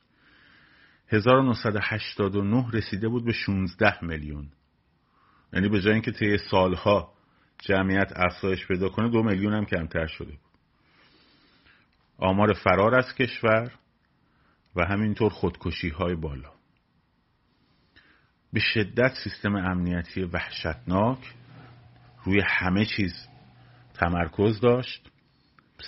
1989 1.08 2.66
رسیده 2.72 3.08
بود 3.08 3.24
به 3.24 3.32
16 3.32 4.04
میلیون. 4.04 4.48
یعنی 5.52 5.68
به 5.68 5.80
جای 5.80 5.92
اینکه 5.92 6.12
طی 6.12 6.38
سالها 6.38 7.12
جمعیت 7.58 8.12
افزایش 8.16 8.66
پیدا 8.66 8.88
کنه 8.88 9.10
دو 9.10 9.22
میلیون 9.22 9.52
هم 9.52 9.64
کمتر 9.64 10.06
شده 10.06 10.30
بود. 10.30 10.40
آمار 12.18 12.52
فرار 12.52 12.94
از 12.94 13.14
کشور 13.14 13.72
و 14.76 14.84
همینطور 14.84 15.30
خودکشی 15.30 15.88
های 15.88 16.14
بالا. 16.14 16.55
به 18.56 18.62
شدت 18.74 19.12
سیستم 19.24 19.56
امنیتی 19.56 20.22
وحشتناک 20.22 21.18
روی 22.24 22.40
همه 22.46 22.86
چیز 22.96 23.12
تمرکز 23.94 24.60
داشت 24.60 25.10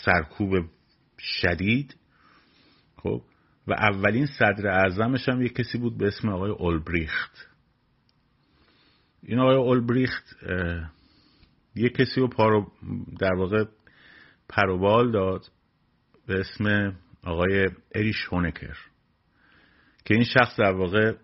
سرکوب 0.05 0.53
شدید 1.19 1.97
خب؟ 2.97 3.23
و 3.67 3.73
اولین 3.73 4.27
صدر 4.27 4.67
اعظمش 4.67 5.29
هم 5.29 5.43
یک 5.43 5.55
کسی 5.55 5.79
بود 5.79 5.99
به 5.99 6.07
اسم 6.07 6.29
آقای 6.29 6.51
اولبریخت. 6.51 7.49
این 9.23 9.39
آقای 9.39 9.57
اولبریخت 9.57 10.37
یک 11.75 11.93
کسی 11.93 12.21
رو 12.21 12.29
پارو 12.29 12.73
در 13.21 13.35
واقع 13.35 13.65
پروبال 14.49 15.13
داد 15.13 15.45
به 16.27 16.41
اسم 16.41 16.97
آقای 17.25 17.69
اریش 17.95 18.27
هونکر 18.31 18.77
که 20.05 20.15
این 20.15 20.25
شخص 20.25 20.61
در 20.61 20.73
واقع 20.73 21.15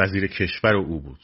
وزیر 0.00 0.26
کشور 0.26 0.76
او 0.76 1.00
بود 1.00 1.20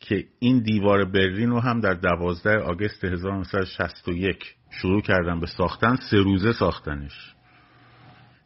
که 0.00 0.26
این 0.38 0.62
دیوار 0.62 1.04
برلین 1.04 1.50
رو 1.50 1.60
هم 1.60 1.80
در 1.80 1.94
دوازده 1.94 2.58
آگست 2.58 3.04
1961 3.04 4.54
شروع 4.70 5.02
کردن 5.02 5.40
به 5.40 5.46
ساختن 5.46 5.96
سه 6.10 6.16
روزه 6.16 6.52
ساختنش. 6.52 7.34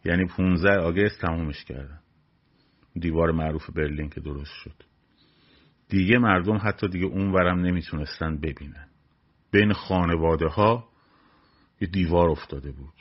یعنی 0.04 0.24
15 0.24 0.70
آگست 0.70 1.20
تمومش 1.20 1.64
کردن. 1.64 2.00
دیوار 2.94 3.30
معروف 3.30 3.70
برلین 3.70 4.08
که 4.08 4.20
درست 4.20 4.52
شد. 4.64 4.74
دیگه 5.88 6.18
مردم 6.18 6.56
حتی 6.56 6.88
دیگه 6.88 7.06
اون 7.06 7.32
ورم 7.32 7.60
نمی‌تونستن 7.60 8.36
ببینن. 8.36 8.86
بین 9.50 9.72
خانواده 9.72 10.46
ها 10.46 10.88
یه 11.80 11.88
دیوار 11.88 12.30
افتاده 12.30 12.72
بود. 12.72 12.94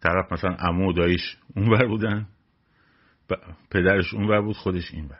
طرف 0.00 0.32
مثلا 0.32 0.56
امو 0.58 0.90
و 0.90 0.92
دایش 0.92 1.36
اونور 1.56 1.86
بودن. 1.86 2.28
پدرش 3.70 4.14
اونور 4.14 4.40
بود 4.40 4.56
خودش 4.56 4.94
این 4.94 5.08
بر 5.08 5.18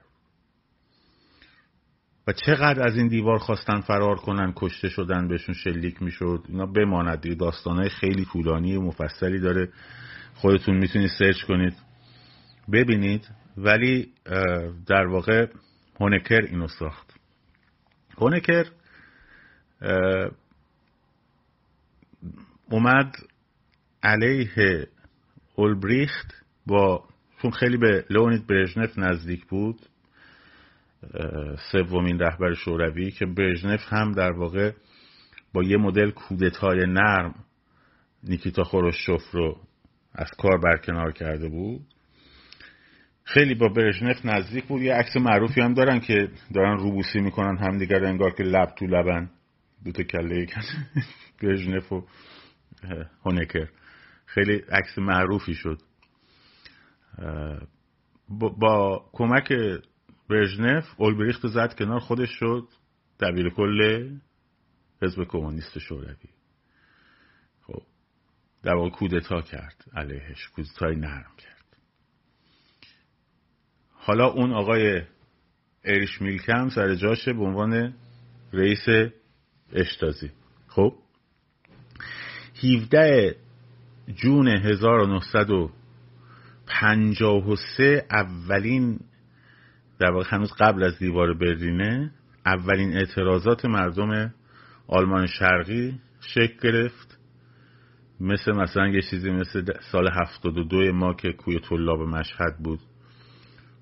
و 2.26 2.32
چقدر 2.32 2.86
از 2.86 2.96
این 2.96 3.08
دیوار 3.08 3.38
خواستن 3.38 3.80
فرار 3.80 4.16
کنن 4.16 4.52
کشته 4.56 4.88
شدن 4.88 5.28
بهشون 5.28 5.54
شلیک 5.54 6.02
می‌شد 6.02 6.44
اینا 6.48 6.66
بماند 6.66 7.20
دیگه. 7.20 7.34
داستانهای 7.34 7.88
خیلی 7.88 8.24
طولانی 8.24 8.76
و 8.76 8.80
مفصلی 8.80 9.40
داره. 9.40 9.72
خودتون 10.34 10.76
می‌تونید 10.76 11.10
سرچ 11.18 11.42
کنید. 11.42 11.74
ببینید. 12.72 13.28
ولی 13.56 14.12
در 14.86 15.06
واقع 15.06 15.46
هونکر 16.00 16.40
اینو 16.40 16.68
ساخت. 16.68 17.14
هونکر 18.18 18.66
اومد 22.70 23.12
علیه 24.02 24.86
اولبریخت 25.54 26.44
با 26.66 27.08
چون 27.42 27.50
خیلی 27.50 27.76
به 27.76 28.04
لونید 28.10 28.46
برژنف 28.46 28.98
نزدیک 28.98 29.46
بود 29.46 29.80
سومین 31.72 32.18
رهبر 32.18 32.54
شوروی 32.54 33.10
که 33.10 33.26
برژنف 33.26 33.80
هم 33.88 34.12
در 34.12 34.32
واقع 34.32 34.72
با 35.52 35.62
یه 35.62 35.76
مدل 35.76 36.10
کودتای 36.10 36.86
نرم 36.86 37.34
نیکیتا 38.24 38.64
خروشچوف 38.64 39.30
رو 39.32 39.56
از 40.14 40.30
کار 40.38 40.58
برکنار 40.58 41.12
کرده 41.12 41.48
بود. 41.48 41.80
خیلی 43.24 43.54
با 43.54 43.68
برژنف 43.68 44.24
نزدیک 44.24 44.64
بود. 44.64 44.82
یه 44.82 44.94
عکس 44.94 45.16
معروفی 45.16 45.60
هم 45.60 45.74
دارن 45.74 46.00
که 46.00 46.28
دارن 46.54 46.78
روبوسی 46.78 47.20
می‌کنن 47.20 47.56
همدیگر 47.56 48.04
انگار 48.04 48.30
که 48.30 48.42
لب 48.42 48.74
تو 48.78 48.86
لبن. 48.86 49.30
دوتا 49.84 50.02
کله 50.02 50.46
برژنف 51.42 51.92
و 51.92 52.04
هونکر. 53.24 53.68
خیلی 54.26 54.62
عکس 54.72 54.98
معروفی 54.98 55.54
شد. 55.54 55.78
با, 58.28 59.10
کمک 59.12 59.52
برژنف 60.30 60.84
اولبریخت 60.96 61.46
زد 61.46 61.74
کنار 61.78 62.00
خودش 62.00 62.30
شد 62.30 62.68
دبیر 63.20 63.50
کل 63.50 64.10
حزب 65.02 65.24
کمونیست 65.24 65.78
شوروی. 65.78 66.14
خب 67.66 67.82
در 68.62 68.74
واقع 68.74 68.90
کودتا 68.90 69.42
کرد 69.42 69.84
علیهش 69.94 70.48
کودتای 70.48 70.96
نرم 70.96 71.32
کرد. 71.38 71.64
حالا 73.92 74.26
اون 74.26 74.52
آقای 74.52 75.02
اریش 75.84 76.22
میلکم 76.22 76.68
سر 76.68 76.94
جاشه 76.94 77.32
به 77.32 77.42
عنوان 77.42 77.94
رئیس 78.52 79.12
اشتازی. 79.72 80.30
خب 80.66 80.94
17 82.62 83.36
جون 84.14 84.48
1953 86.70 88.06
اولین 88.10 89.00
در 89.98 90.10
واقع 90.10 90.24
هنوز 90.28 90.52
قبل 90.58 90.82
از 90.82 90.98
دیوار 90.98 91.34
برلینه 91.34 92.10
اولین 92.46 92.96
اعتراضات 92.96 93.64
مردم 93.64 94.34
آلمان 94.86 95.26
شرقی 95.26 96.00
شکل 96.20 96.56
گرفت. 96.62 97.18
مثل 98.20 98.52
مثلا 98.52 98.88
یه 98.88 99.02
چیزی 99.10 99.30
مثل 99.30 99.64
سال 99.92 100.08
72 100.08 100.92
ما 100.92 101.14
که 101.14 101.32
کوی 101.32 101.60
طلاب 101.60 102.00
مشهد 102.00 102.58
بود. 102.58 102.80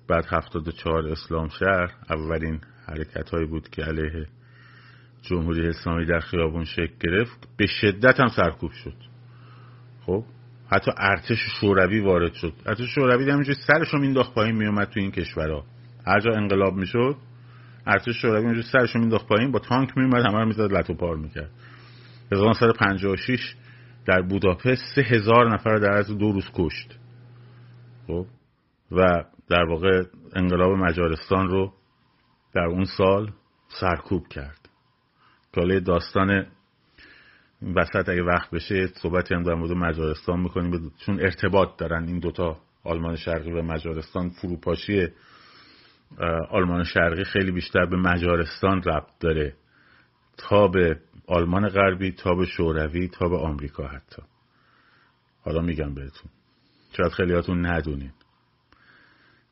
بعد 0.07 0.25
74 0.25 1.07
اسلام 1.07 1.47
شهر 1.47 1.95
اولین 2.09 2.61
حرکت 2.87 3.29
هایی 3.29 3.45
بود 3.45 3.69
که 3.69 3.81
علیه 3.83 4.27
جمهوری 5.21 5.67
اسلامی 5.67 6.05
در 6.05 6.19
خیابون 6.19 6.63
شکل 6.63 6.93
گرفت. 6.99 7.47
به 7.57 7.67
شدت 7.67 8.19
هم 8.19 8.27
سرکوب 8.27 8.71
شد. 8.71 8.95
خب؟ 10.05 10.23
حتی 10.71 10.91
ارتش 10.97 11.39
شوروی 11.59 11.99
وارد 11.99 12.33
شد. 12.33 12.53
ارتش 12.65 12.95
شوروی 12.95 13.31
همینجوری 13.31 13.57
سرش 13.67 13.93
رو 13.93 13.99
مینداخت 13.99 14.33
پایین 14.33 14.55
میومد 14.55 14.87
تو 14.87 14.99
این 14.99 15.11
کشورها. 15.11 15.65
هر 16.07 16.19
جا 16.19 16.31
انقلاب 16.31 16.73
می‌شد 16.73 17.15
ارتش 17.87 18.21
شوروی 18.21 18.45
اونجوری 18.45 18.67
سرش 18.71 18.95
رو 18.95 19.01
مینداخت 19.01 19.27
پایین 19.27 19.51
با 19.51 19.59
تانک 19.59 19.97
میومد 19.97 20.25
همه 20.25 20.39
رو 20.39 20.45
می‌زد 20.45 20.73
لتو 20.73 20.93
پار 20.93 21.15
می‌کرد. 21.15 21.51
1956 22.31 23.55
در 24.05 24.21
بوداپست 24.21 24.95
سه 24.95 25.01
هزار 25.01 25.53
نفر 25.53 25.75
در 25.75 25.91
عرض 25.91 26.11
دو 26.11 26.31
روز 26.31 26.45
کشت. 26.53 26.99
خب؟ 28.07 28.25
و 28.91 29.23
در 29.49 29.63
واقع 29.63 30.03
انقلاب 30.35 30.71
مجارستان 30.71 31.47
رو 31.47 31.73
در 32.53 32.65
اون 32.65 32.83
سال 32.83 33.31
سرکوب 33.67 34.27
کرد. 34.27 34.69
که 35.53 35.79
داستان 35.79 36.45
وسط 37.61 38.09
اگه 38.09 38.23
وقت 38.23 38.49
بشه 38.51 38.87
صحبتی 38.87 39.35
هم 39.35 39.43
در 39.43 39.53
مورد 39.53 39.71
مجارستان 39.71 40.39
می‌کنیم. 40.39 40.91
چون 41.05 41.19
ارتباط 41.19 41.77
دارن 41.77 42.07
این 42.07 42.19
دوتا 42.19 42.57
آلمان 42.83 43.15
شرقی 43.15 43.51
و 43.51 43.61
مجارستان 43.61 44.29
فروپاشی 44.29 45.07
آلمان 46.49 46.83
شرقی 46.83 47.23
خیلی 47.23 47.51
بیشتر 47.51 47.85
به 47.85 47.97
مجارستان 47.97 48.83
ربط 48.83 49.19
داره. 49.19 49.53
تا 50.37 50.67
به 50.67 50.99
آلمان 51.27 51.67
غربی 51.67 52.11
تا 52.11 52.35
به 52.35 52.45
شوروی 52.45 53.07
تا 53.07 53.29
به 53.29 53.37
آمریکا 53.37 53.87
حتی. 53.87 54.21
حالا 55.41 55.61
میگم 55.61 55.93
بهتون. 55.93 56.31
شاید 56.97 57.11
خیلیاتون 57.11 57.65
ندونین 57.65 58.11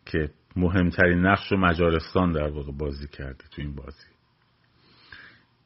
که 0.05 0.29
مهمترین 0.55 1.25
نقش 1.25 1.51
رو 1.51 1.57
مجارستان 1.57 2.31
در 2.31 2.49
واقع 2.49 2.71
بازی 2.71 3.07
کرده 3.07 3.43
تو 3.51 3.61
این 3.61 3.75
بازی. 3.75 4.14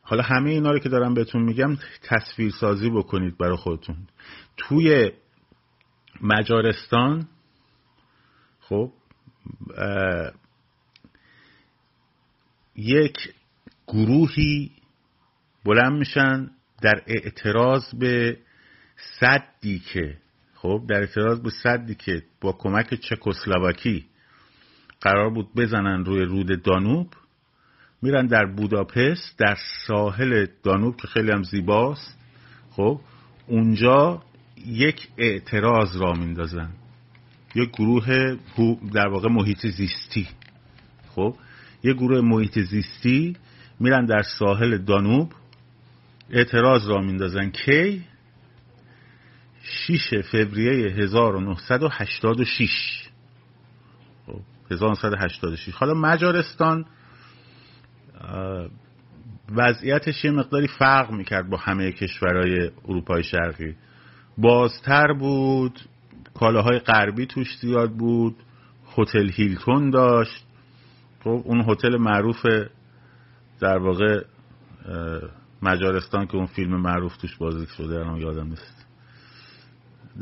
حالا 0.09 0.23
همه 0.23 0.49
اینا 0.49 0.71
رو 0.71 0.79
که 0.79 0.89
دارم 0.89 1.13
بهتون 1.13 1.41
میگم 1.41 1.77
تصویر 2.03 2.51
سازی 2.51 2.89
بکنید 2.89 3.37
برای 3.37 3.57
خودتون. 3.57 3.95
توی 4.57 5.11
مجارستان 6.21 7.27
خب 8.59 8.91
یک 12.75 13.33
گروهی 13.87 14.71
بلند 15.65 15.93
میشن 15.99 16.51
در 16.81 17.03
اعتراض 17.07 17.95
به 17.95 18.37
صدی 19.19 19.79
که 19.79 20.17
خب 20.53 20.85
در 20.89 20.99
اعتراض 20.99 21.39
به 21.39 21.49
صدی 21.49 21.95
که 21.95 22.23
با 22.41 22.51
کمک 22.51 22.93
چکسلواکی 22.93 24.05
قرار 25.01 25.29
بود 25.29 25.55
بزنن 25.55 26.05
روی 26.05 26.21
رود 26.21 26.63
دانوب. 26.63 27.13
میرن 28.01 28.27
در 28.27 28.45
بوداپست 28.45 29.37
در 29.37 29.57
ساحل 29.87 30.45
دانوب 30.63 30.95
که 30.95 31.07
خیلی 31.07 31.31
هم 31.31 31.43
زیباست. 31.43 32.17
خب 32.71 32.99
اونجا 33.47 34.23
یک 34.65 35.07
اعتراض 35.17 35.95
را 35.95 36.13
میندازن. 36.13 36.69
یک 37.55 37.71
گروه 37.71 38.37
در 38.93 39.07
واقع 39.07 39.29
محیط 39.29 39.67
زیستی. 39.67 40.27
خب 41.15 41.35
یک 41.83 41.95
گروه 41.95 42.21
محیط 42.21 42.59
زیستی 42.59 43.35
میرن 43.79 44.05
در 44.05 44.21
ساحل 44.21 44.77
دانوب 44.77 45.33
اعتراض 46.29 46.87
را 46.87 47.01
میندازن 47.01 47.49
کی 47.49 48.03
6 49.63 50.13
فوریه 50.31 50.91
1986 50.91 52.69
خب 54.25 54.41
1986 54.71 55.73
حالا 55.73 55.93
مجارستان 55.93 56.85
وضعیتش 59.55 60.25
یه 60.25 60.31
مقداری 60.31 60.67
فرق 60.67 61.11
می‌کرد 61.11 61.49
با 61.49 61.57
همه 61.57 61.91
کشورهای 61.91 62.71
اروپای 62.87 63.23
شرقی. 63.23 63.75
بازتر 64.37 65.13
بود 65.13 65.79
کالاهای 66.33 66.79
غربی 66.79 67.25
توش 67.25 67.57
زیاد 67.61 67.91
بود 67.91 68.35
هتل 68.97 69.29
هیلتون 69.29 69.89
داشت. 69.89 70.45
خب 71.23 71.41
اون 71.45 71.65
هتل 71.67 71.97
معروف 71.97 72.45
در 73.59 73.77
واقع 73.77 74.23
مجارستان 75.61 76.27
که 76.27 76.35
اون 76.35 76.45
فیلم 76.45 76.81
معروف 76.81 77.17
توش 77.17 77.37
بازی 77.37 77.65
شده 77.77 77.99
الان 77.99 78.17
یادم 78.17 78.47
نیست. 78.47 78.88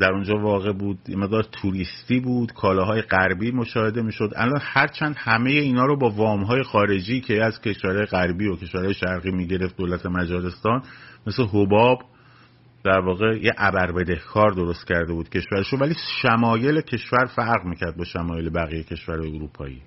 در 0.00 0.12
اونجا 0.12 0.34
واقع 0.38 0.72
بود 0.72 0.98
مقدار 1.08 1.42
توریستی 1.42 2.20
بود 2.20 2.52
کالاهای 2.52 3.02
غربی 3.02 3.50
مشاهده 3.50 4.02
می‌شد. 4.02 4.30
الان 4.36 4.60
هرچند 4.62 5.14
همه 5.18 5.50
اینا 5.50 5.86
رو 5.86 5.96
با 5.96 6.10
وامهای 6.10 6.62
خارجی 6.62 7.20
که 7.20 7.44
از 7.44 7.60
کشورهای 7.60 8.06
غربی 8.06 8.46
و 8.46 8.56
کشورهای 8.56 8.94
شرقی 8.94 9.30
می‌گرفت 9.30 9.76
دولت 9.76 10.06
مجارستان 10.06 10.82
مثل 11.26 11.42
حباب 11.42 11.98
در 12.84 12.98
واقع 12.98 13.38
یه 13.42 13.52
کار 14.32 14.50
درست 14.50 14.86
کرده 14.86 15.12
بود 15.12 15.28
کشورشو 15.28 15.76
ولی 15.76 15.94
شمایل 16.22 16.80
کشور 16.80 17.24
فرق 17.24 17.64
می‌کرد 17.64 17.96
با 17.96 18.04
شمایل 18.04 18.50
بقیه 18.50 18.82
کشورهای 18.82 19.36
اروپایی. 19.36 19.82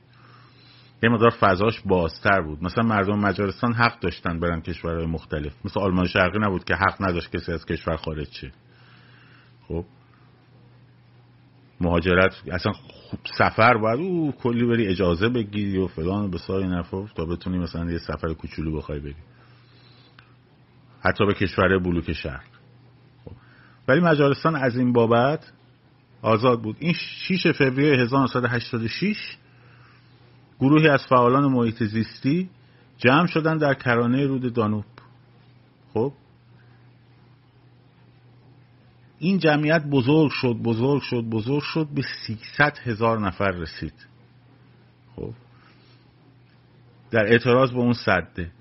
یه 1.04 1.10
مقدار 1.10 1.30
فضاش 1.30 1.82
بازتر 1.86 2.42
بود. 2.42 2.64
مثلا 2.64 2.84
مردم 2.84 3.20
مجارستان 3.20 3.74
حق 3.74 4.00
داشتن 4.00 4.40
برن 4.40 4.62
کشورهای 4.62 5.06
مختلف. 5.06 5.54
مثل 5.66 5.80
آلمان 5.80 6.08
شرقی 6.08 6.40
نبود 6.40 6.64
که 6.64 6.76
حق 6.76 6.96
نداشت 7.00 7.36
کسی 7.36 7.52
از 7.52 7.66
کشور 7.66 7.96
خارج 7.96 8.28
شه. 8.32 8.52
خب؟ 9.68 9.86
مهاجرت 11.82 12.36
اصلا 12.52 12.72
سفر 13.38 13.78
باید 13.78 14.00
او 14.00 14.32
کلی 14.32 14.66
بری 14.66 14.88
اجازه 14.88 15.30
بگیری 15.30 15.78
و 15.78 15.88
فلان 15.88 16.26
و 16.26 16.28
بسار 16.28 16.62
این 16.62 16.82
تا 17.16 17.26
بتونی 17.26 17.58
مثلا 17.58 17.92
یه 17.92 17.98
سفر 17.98 18.34
کوچولو 18.34 18.78
بخوای 18.78 19.00
بری. 19.00 19.16
حتی 21.02 21.26
به 21.26 21.34
کشور 21.34 21.80
بلوک 21.80 22.14
شرق 22.14 22.44
خب. 23.26 23.32
ولی 23.88 24.00
مجارستان 24.00 24.56
از 24.56 24.78
این 24.78 24.94
بابت 24.94 25.52
آزاد 26.22 26.62
بود. 26.62 26.76
این 26.80 26.94
6 26.94 27.48
فوریه 27.58 28.02
1986 28.02 29.38
گروهی 30.60 30.90
از 30.90 31.06
فعالان 31.10 31.52
محیط 31.52 31.84
زیستی 31.84 32.50
جمع 32.98 33.28
شدن 33.28 33.58
در 33.58 33.74
کرانه 33.74 34.26
رود 34.26 34.54
دانوب. 34.54 34.86
خب. 35.94 36.14
این 39.22 39.40
جمعیت 39.40 39.84
بزرگ 39.84 40.32
شد 40.32 40.54
بزرگ 40.54 41.02
شد 41.02 41.22
بزرگ 41.22 41.64
شد 41.64 41.88
به 41.96 42.02
300 42.26 42.78
هزار 42.84 43.20
نفر 43.20 43.52
رسید. 43.52 43.94
خب. 45.16 45.34
در 47.12 47.26
اعتراض 47.26 47.72
به 47.72 47.78
اون 47.78 47.94
صده. 47.94 48.52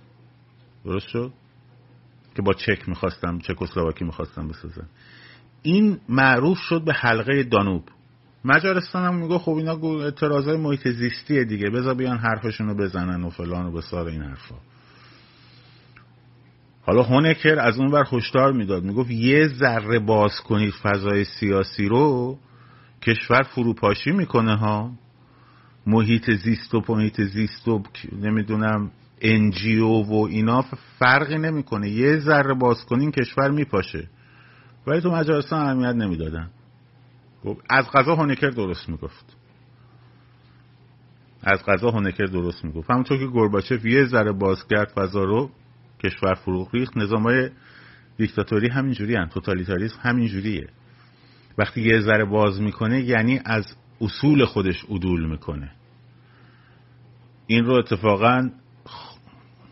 درست 0.84 1.08
شد؟ 1.08 1.32
که 2.34 2.42
با 2.42 2.52
چک 2.52 2.88
می‌خواستم 2.88 3.38
چکسلواکی 3.38 4.04
می‌خواستم 4.04 4.48
بسازن 4.48 4.86
این 5.62 6.00
معروف 6.08 6.58
شد 6.58 6.84
به 6.84 6.92
حلقه 6.92 7.42
دانوب. 7.42 7.84
مجارستان 8.44 9.04
هم 9.04 9.14
میگه 9.14 9.38
خب 9.38 9.52
اینا 9.52 10.04
اعتراضای 10.04 10.56
محیط 10.56 10.88
زیستیه 10.88 11.44
دیگه. 11.44 11.70
بذار 11.70 11.94
بیان 11.94 12.18
حرفشون 12.18 12.68
رو 12.68 12.74
بزنن 12.74 13.24
و 13.24 13.30
فلان 13.30 13.66
و 13.66 13.72
بسار 13.72 14.06
این 14.08 14.22
حرفا. 14.22 14.54
حالا 16.82 17.02
هونکر 17.02 17.58
از 17.58 17.78
اون 17.78 17.90
بر 17.90 18.04
هشدار 18.12 18.52
می‌داد. 18.52 18.84
می‌گفت 18.84 19.10
یه 19.10 19.48
ذره 19.48 19.98
باز 19.98 20.40
کنید 20.40 20.74
فضای 20.82 21.24
سیاسی 21.24 21.88
رو 21.88 22.38
کشور 23.02 23.42
فروپاشی 23.42 24.10
می‌کنه 24.10 24.56
ها. 24.56 24.92
محیط 25.86 26.30
زیست 26.30 26.74
و 26.74 26.82
محیط 26.88 27.20
زیست 27.20 27.68
و 27.68 27.82
نمی‌دونم 28.12 28.90
انجیو 29.20 29.88
و 29.88 30.26
اینا 30.30 30.64
فرقی 30.98 31.38
نمی‌کنه. 31.38 31.90
یه 31.90 32.18
ذره 32.18 32.54
باز 32.54 32.84
کنین 32.84 33.10
کشور 33.10 33.50
میپاشه. 33.50 34.08
ولی 34.86 35.00
تو 35.00 35.10
مجارستان 35.10 35.66
اهمیت 35.66 35.94
نمی‌دادن. 35.94 36.50
از 37.70 37.90
قضا 37.94 38.14
هونکر 38.14 38.50
درست 38.50 38.88
می‌گفت. 38.88 39.36
از 41.42 41.58
قضا 41.68 41.90
هونکر 41.90 42.24
درست 42.24 42.64
می‌گفت. 42.64 42.90
همونطور 42.90 43.18
که 43.18 43.26
گرباچف 43.26 43.84
یه 43.84 44.04
ذره 44.04 44.32
باز 44.32 44.66
کرد 44.68 44.88
فضا 44.88 45.24
رو 45.24 45.50
کشور 46.04 46.34
فروغ 46.34 46.74
ریخت 46.74 46.96
نظام 46.96 47.22
های 47.22 47.50
دیکتاتوری 48.16 48.68
همینجوری 48.68 49.14
هم 49.14 49.26
توتالیتاریسم 49.26 49.98
همینجوریه. 50.02 50.68
وقتی 51.58 51.80
یه 51.80 52.00
ذره 52.00 52.24
باز 52.24 52.60
می‌کنه 52.60 53.00
یعنی 53.00 53.40
از 53.44 53.66
اصول 54.00 54.44
خودش 54.44 54.84
عدول 54.84 55.26
می‌کنه. 55.26 55.70
این 57.46 57.64
رو 57.64 57.74
اتفاقا 57.74 58.50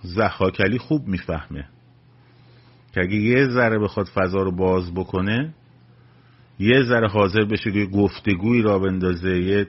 زخاکلی 0.02 0.78
خوب 0.78 1.08
می‌فهمه. 1.08 1.68
که 2.94 3.00
اگه 3.00 3.16
یه 3.16 3.48
ذره 3.48 3.78
بخواد 3.78 4.06
فضا 4.06 4.42
رو 4.42 4.52
باز 4.56 4.94
بکنه 4.94 5.54
یه 6.58 6.82
ذره 6.82 7.08
حاضر 7.08 7.44
بشه 7.44 7.72
که 7.72 7.86
گفتگوی 7.86 8.62
را 8.62 8.78
بندازه 8.78 9.38
یه 9.38 9.66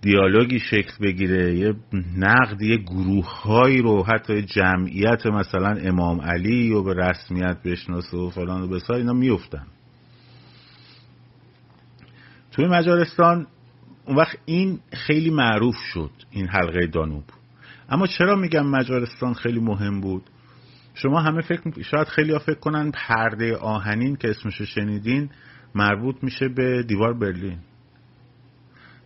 دیالوگی 0.00 0.58
شکل 0.58 0.92
بگیره 1.00 1.54
یه 1.54 1.74
نقد 2.16 2.62
یه 2.62 2.76
گروه 2.76 3.40
هایی 3.42 3.82
رو 3.82 4.04
حتی 4.04 4.42
جمعیت 4.42 5.26
مثلا 5.26 5.70
امام 5.70 6.20
علی 6.20 6.72
و 6.72 6.82
به 6.82 6.94
رسمیت 6.94 7.62
بشناسه 7.64 8.16
و 8.16 8.30
فلان 8.30 8.62
و 8.62 8.68
بسار 8.68 8.96
اینا 8.96 9.12
میفتن 9.12 9.66
توی 12.52 12.66
مجارستان 12.66 13.46
اون 14.06 14.16
وقت 14.16 14.38
این 14.44 14.80
خیلی 14.92 15.30
معروف 15.30 15.76
شد 15.92 16.10
این 16.30 16.48
حلقه 16.48 16.86
دانوب. 16.86 17.24
اما 17.88 18.06
چرا 18.06 18.36
میگم 18.36 18.66
مجارستان 18.66 19.34
خیلی 19.34 19.60
مهم 19.60 20.00
بود؟ 20.00 20.22
شما 20.94 21.20
همه 21.20 21.40
فکر 21.42 21.82
شاید 21.82 22.06
خیلی 22.08 22.32
ها 22.32 22.38
فکر 22.38 22.58
کنن 22.58 22.90
پرده 22.90 23.56
آهنین 23.56 24.16
که 24.16 24.30
اسمشو 24.30 24.64
شنیدین 24.64 25.30
مربوط 25.74 26.16
میشه 26.22 26.48
به 26.48 26.82
دیوار 26.82 27.14
برلین. 27.14 27.58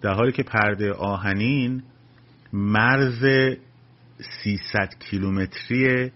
در 0.02 0.14
حالی 0.14 0.32
که 0.32 0.42
پرده 0.42 0.92
آهنین 0.92 1.82
مرز 2.52 3.24
300 4.42 4.88
کیلومتری 5.10 6.10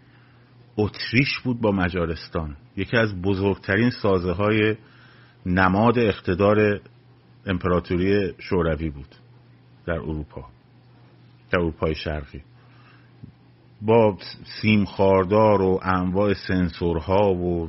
اتریش 0.77 1.38
بود 1.44 1.61
با 1.61 1.70
مجارستان. 1.70 2.57
یکی 2.77 2.96
از 2.96 3.22
بزرگترین 3.22 3.90
سازه 3.90 4.33
های 4.33 4.77
نماد 5.46 5.99
اقتدار 5.99 6.81
امپراتوری 7.46 8.35
شوروی 8.38 8.90
بود 8.90 9.14
در 9.87 9.94
اروپا 9.94 10.44
در 11.51 11.59
اروپای 11.59 11.94
شرقی. 11.94 12.42
با 13.83 14.18
سیم 14.62 14.85
خاردار 14.85 15.62
و 15.62 15.81
انواع 15.83 16.35
سنسورها 16.35 17.35
و 17.35 17.68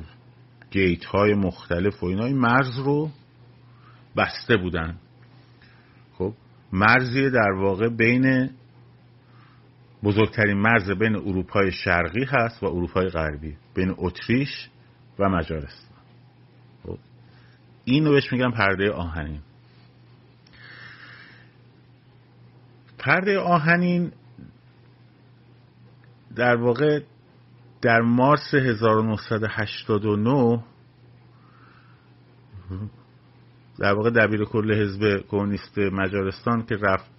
گیت 0.70 1.04
های 1.04 1.34
مختلف 1.34 2.02
و 2.02 2.06
اینا 2.06 2.24
این 2.24 2.38
مرز 2.38 2.78
رو 2.78 3.10
بسته 4.16 4.56
بودن. 4.56 4.90
خب 4.90 5.07
مرزی 6.72 7.30
در 7.30 7.50
واقع 7.50 7.88
بین 7.88 8.50
بزرگترین 10.02 10.56
مرز 10.56 10.90
بین 10.90 11.16
اروپای 11.16 11.72
شرقی 11.72 12.24
هست 12.24 12.62
و 12.62 12.66
اروپای 12.66 13.08
غربی 13.08 13.56
بین 13.74 13.94
اتریش 13.98 14.68
و 15.18 15.28
مجارستان. 15.28 15.98
خب 16.82 16.98
این 17.84 18.04
رو 18.04 18.12
بهش 18.12 18.32
میگن 18.32 18.50
پرده 18.50 18.92
آهنین. 18.92 19.40
پرده 22.98 23.38
آهنین 23.38 24.12
در 26.36 26.56
واقع 26.56 27.00
در 27.82 28.00
مارس 28.00 28.54
1989 28.54 30.64
در 33.78 33.94
واقع 33.94 34.10
دبیر 34.10 34.44
کل 34.44 34.74
حزب 34.74 35.26
کمونیست 35.28 35.78
مجارستان 35.78 36.66
که 36.66 36.76
رفت 36.76 37.10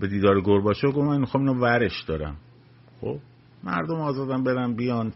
به 0.00 0.06
دیدار 0.06 0.40
گرباچو 0.40 0.92
گفت 0.92 1.08
من 1.08 1.20
می‌خوام 1.20 1.48
اینو 1.48 1.60
ورش 1.60 2.02
دارم. 2.02 2.36
خب 3.00 3.18
مردم 3.64 4.00
آزادن 4.00 4.44
برن 4.44 4.74
بیان. 4.74 5.12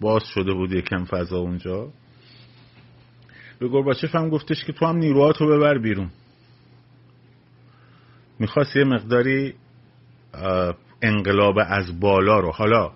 باز 0.00 0.22
شده 0.24 0.52
بود 0.52 0.72
یکم 0.72 1.04
فضا 1.04 1.38
اونجا. 1.38 1.88
به 3.58 3.68
گرباچف 3.68 4.14
هم 4.14 4.28
گفتش 4.28 4.64
که 4.64 4.72
تو 4.72 4.86
هم 4.86 4.96
نیروهاتو 4.96 5.46
ببر 5.46 5.78
بیرون. 5.78 6.10
می‌خواست 8.38 8.76
یه 8.76 8.84
مقداری 8.84 9.54
انقلاب 11.02 11.54
از 11.66 12.00
بالا 12.00 12.40
رو. 12.40 12.50
حالا 12.50 12.92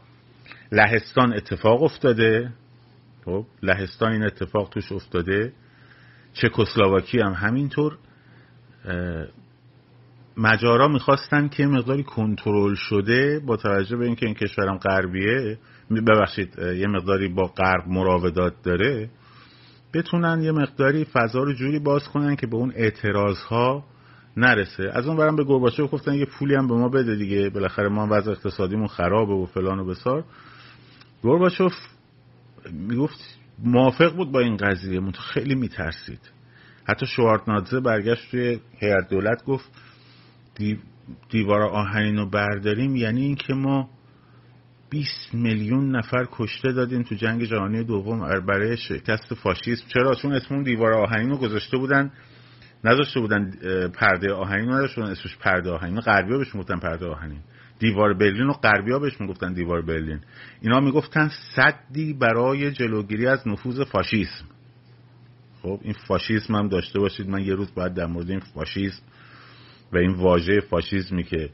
لهستان 0.72 1.32
اتفاق 1.32 1.82
افتاده. 1.82 2.52
خب 3.24 3.46
لهستان 3.62 4.12
این 4.12 4.24
اتفاق 4.24 4.68
توش 4.68 4.92
افتاده. 4.92 5.52
چکسلواکی 6.32 7.20
هم 7.20 7.32
همینطور 7.32 7.98
مجارا 10.36 10.88
می‌خواستن 10.88 11.48
که 11.48 11.66
مقداری 11.66 12.02
کنترل 12.02 12.74
شده 12.74 13.40
با 13.46 13.56
توجه 13.56 13.96
به 13.96 14.04
اینکه 14.04 14.26
این 14.26 14.34
کشورم 14.34 14.76
غربیه 14.76 15.58
ببخشید 15.90 16.58
یه 16.58 16.86
مقداری 16.86 17.28
با 17.28 17.46
غرب 17.46 17.88
مراودات 17.88 18.54
داره 18.62 19.10
بتونن 19.94 20.42
یه 20.42 20.52
مقداری 20.52 21.04
فضا 21.04 21.42
رو 21.42 21.52
جوری 21.52 21.78
باز 21.78 22.08
کنن 22.08 22.36
که 22.36 22.46
به 22.46 22.56
اون 22.56 22.72
اعتراض 22.76 23.38
ها 23.38 23.84
نرسه. 24.36 24.90
از 24.92 25.06
اون 25.06 25.16
برم 25.16 25.36
به 25.36 25.44
گرباچوف 25.44 25.94
گفتن 25.94 26.14
یه 26.14 26.24
پولی 26.24 26.54
هم 26.54 26.68
به 26.68 26.74
ما 26.74 26.88
بده 26.88 27.16
دیگه 27.16 27.50
بالاخره 27.50 27.88
ما 27.88 28.08
وضع 28.10 28.30
اقتصادیمون 28.30 28.86
خرابه 28.86 29.32
و 29.32 29.46
فلان 29.46 29.78
و 29.78 29.84
بسار. 29.84 30.24
گرباچوف 31.22 31.72
می‌گفت 32.72 33.37
موافق 33.64 34.16
بود 34.16 34.32
با 34.32 34.40
این 34.40 34.56
قضیه 34.56 35.00
منتها 35.00 35.22
خیلی 35.22 35.54
میترسید. 35.54 36.20
حتی 36.88 37.06
شوارتنادزه 37.06 37.80
برگشت 37.80 38.30
توی 38.30 38.60
هیئت 38.78 39.08
دولت 39.10 39.44
گفت 39.44 39.70
دیوار 41.30 41.62
آهنین 41.62 42.16
رو 42.16 42.30
برداریم. 42.30 42.96
یعنی 42.96 43.22
اینکه 43.22 43.54
ما 43.54 43.90
20 44.90 45.34
میلیون 45.34 45.96
نفر 45.96 46.26
کشته 46.32 46.72
دادیم 46.72 47.02
تو 47.02 47.14
جنگ 47.14 47.44
جهانی 47.44 47.84
دوم 47.84 48.40
برای 48.40 48.76
شکست 48.76 49.34
فاشیسم. 49.34 49.84
چرا؟ 49.88 50.14
چون 50.14 50.32
اسم 50.32 50.54
اون 50.54 50.64
دیوار 50.64 50.92
آهنین 50.92 51.30
رو 51.30 51.36
گذاشته 51.36 51.76
بودن 51.76 52.10
نذاشته 52.84 53.20
بودن 53.20 53.50
پرده 53.88 54.32
آهنین 54.32 54.70
نداشته 54.70 55.00
بودن 55.00 55.12
اسمش 55.12 55.36
پرده 55.36 55.70
آهنین. 55.70 56.00
غربیا 56.00 56.38
بهش 56.38 56.54
می‌گفتن 56.54 56.78
پرده 56.78 57.06
آهنین. 57.06 57.40
دیوار 57.78 58.14
برلین 58.14 58.46
و 58.46 58.52
غربیا 58.52 58.98
بهش 58.98 59.20
می‌گفتن 59.20 59.52
دیوار 59.52 59.82
برلین. 59.82 60.20
اینا 60.60 60.80
می‌گفتن 60.80 61.30
صدی 61.56 62.12
برای 62.12 62.70
جلوگیری 62.70 63.26
از 63.26 63.48
نفوذ 63.48 63.80
فاشیسم. 63.80 64.44
خب 65.62 65.80
این 65.82 65.94
فاشیسم 66.06 66.54
هم 66.54 66.68
داشته 66.68 67.00
باشید. 67.00 67.28
من 67.28 67.42
یه 67.42 67.54
روز 67.54 67.74
باید 67.74 67.94
در 67.94 68.06
مورد 68.06 68.30
این 68.30 68.40
فاشیسم 68.40 69.02
و 69.92 69.96
این 69.96 70.10
واژه 70.14 70.60
فاشیسمی 70.60 71.24
که 71.24 71.50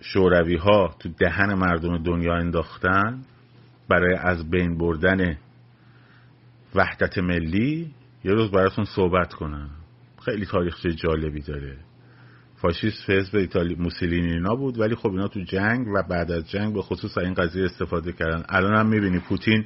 شوروی 0.00 0.56
ها 0.56 0.96
تو 0.98 1.08
دهن 1.08 1.54
مردم 1.54 2.02
دنیا 2.02 2.34
انداختن 2.34 3.22
برای 3.88 4.14
از 4.14 4.50
بین 4.50 4.78
بردن 4.78 5.38
وحدت 6.74 7.18
ملی 7.18 7.94
یه 8.24 8.32
روز 8.32 8.50
براتون 8.50 8.84
صحبت 8.84 9.32
کنم. 9.32 9.70
خیلی 10.24 10.46
تاریخچه 10.46 10.92
جالبی 10.92 11.40
داره. 11.40 11.76
فاشیست 12.62 13.10
حزب 13.10 13.36
ایتالی 13.36 13.74
موسولینی 13.74 14.32
اینا 14.32 14.54
بود 14.54 14.80
ولی 14.80 14.94
خب 14.94 15.10
اینا 15.10 15.28
تو 15.28 15.40
جنگ 15.40 15.88
و 15.88 16.02
بعد 16.10 16.32
از 16.32 16.50
جنگ 16.50 16.74
به 16.74 16.82
خصوص 16.82 17.18
این 17.18 17.34
قضیه 17.34 17.64
استفاده 17.64 18.12
کردن. 18.12 18.44
الان 18.48 18.76
هم 18.76 18.86
می‌بینی 18.86 19.18
پوتین 19.18 19.64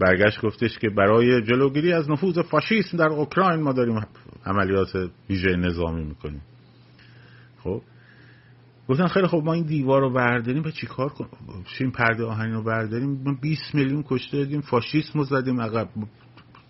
برگشت 0.00 0.40
گفتش 0.40 0.78
که 0.78 0.90
برای 0.90 1.42
جلوگیری 1.42 1.92
از 1.92 2.10
نفوذ 2.10 2.38
فاشیسم 2.38 2.96
در 2.96 3.08
اوکراین 3.08 3.62
ما 3.62 3.72
داریم 3.72 4.00
عملیات 4.46 5.10
ویژه 5.30 5.56
نظامی 5.56 6.04
می‌کنیم. 6.04 6.42
خب؟ 7.58 7.82
گفتن 8.88 9.06
خیلی 9.06 9.26
خب 9.26 9.42
ما 9.44 9.52
این 9.52 9.64
دیوار 9.64 10.00
رو 10.00 10.12
برداریم 10.12 10.62
به 10.62 10.72
چی 10.72 10.86
کار 10.86 11.08
کنیم 11.08 11.30
این 11.80 11.90
پرده 11.90 12.24
آهنین 12.24 12.54
رو 12.54 12.62
برداریم 12.62 13.22
ما 13.24 13.34
20 13.42 13.74
میلیون 13.74 14.04
کشته 14.08 14.36
دادیم 14.36 14.60
فاشیسم 14.60 15.18
رو 15.18 15.24
زدیم 15.24 15.60
عقب. 15.60 15.88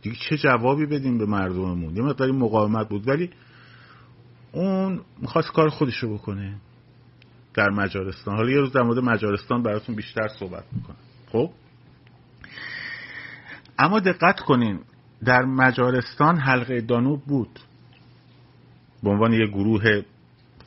دیگه 0.02 0.16
چه 0.28 0.36
جوابی 0.36 0.86
بدیم 0.86 1.18
به 1.18 1.26
مردممون؟ 1.26 1.96
یه 1.96 2.02
مقداری 2.02 2.32
مقاومت 2.32 2.88
بود 2.88 3.08
ولی 3.08 3.30
اون 4.56 5.00
می‌خواست 5.18 5.52
کار 5.52 5.68
خودش 5.68 5.96
رو 5.96 6.14
بکنه 6.14 6.54
در 7.54 7.70
مجارستان. 7.70 8.36
حالا 8.36 8.50
یه 8.50 8.60
روز 8.60 8.72
در 8.72 8.82
مورد 8.82 8.98
مجارستان 8.98 9.62
براتون 9.62 9.94
بیشتر 9.94 10.28
صحبت 10.28 10.64
می‌کنم. 10.72 10.96
خب؟ 11.32 11.50
اما 13.78 14.00
دقت 14.00 14.40
کنین 14.40 14.80
در 15.24 15.42
مجارستان 15.42 16.38
حلقه 16.38 16.80
دانوب 16.80 17.24
بود. 17.24 17.60
به 19.02 19.10
عنوان 19.10 19.32
یه 19.32 19.46
گروه 19.46 20.02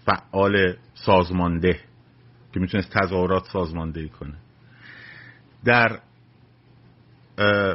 فعال 0.05 0.73
سازمانده 0.93 1.79
که 2.53 2.59
می‌تونست 2.59 2.89
تظاهرات 2.89 3.43
سازماندهی 3.53 4.09
کنه. 4.09 4.35
در 5.65 5.99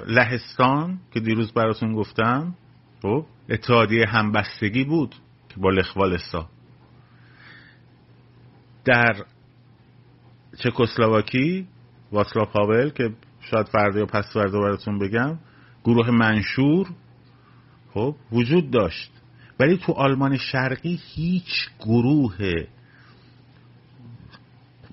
لهستان 0.06 0.98
که 1.12 1.20
دیروز 1.20 1.52
براتون 1.52 1.94
گفتم 1.94 2.54
خب 3.02 3.26
اتحادیه 3.48 4.06
همبستگی 4.06 4.84
بود. 4.84 5.14
با 5.58 5.70
لخوالستا 5.70 6.48
در 8.84 9.24
چکسلواکی 10.58 11.66
واسلا 12.12 12.44
پاول 12.44 12.90
که 12.90 13.10
شاید 13.40 13.66
فردا 13.66 13.98
یا 13.98 14.06
پس 14.06 14.24
فردا 14.32 14.60
براتون 14.60 14.98
بگم 14.98 15.38
گروه 15.84 16.10
منشور 16.10 16.86
خب 17.94 18.16
وجود 18.32 18.70
داشت. 18.70 19.10
ولی 19.60 19.78
تو 19.78 19.92
آلمان 19.92 20.36
شرقی 20.36 21.00
هیچ 21.14 21.70
گروه 21.80 22.36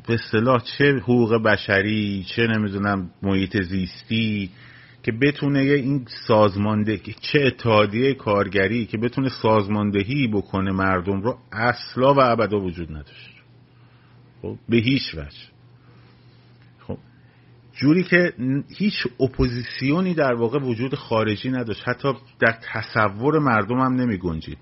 به 0.08 0.14
اصطلاح 0.14 0.62
چه 0.78 0.98
حقوق 0.98 1.44
بشری 1.44 2.26
چه 2.36 2.48
نمی‌دونم 2.48 3.10
محیط 3.22 3.62
زیستی 3.62 4.50
که 5.04 5.12
بتونه 5.12 5.60
این 5.60 6.06
سازماندهی 6.28 7.16
چه 7.22 7.40
اتحادیه 7.42 8.14
کارگری 8.14 8.86
که 8.86 8.98
بتونه 8.98 9.30
سازماندهی 9.30 10.28
بکنه 10.28 10.72
مردم 10.72 11.22
رو 11.22 11.38
اصلا 11.52 12.14
و 12.14 12.20
ابدا 12.20 12.60
وجود 12.60 12.92
نداشت. 12.92 13.32
خب 14.42 14.58
به 14.70 14.78
هیچ 14.78 15.16
وجه. 15.16 15.38
خب 16.80 16.98
جوری 17.74 18.04
که 18.04 18.34
هیچ 18.78 19.08
اپوزیسیونی 19.20 20.14
در 20.14 20.34
واقع 20.34 20.60
وجود 20.60 20.96
خارجی 20.96 21.50
نداشت. 21.50 21.84
حتی 21.86 22.14
در 22.40 22.60
تصور 22.74 23.40
مردم 23.40 23.80
هم 23.80 23.94
نمی 23.94 24.18
گنجید. 24.18 24.58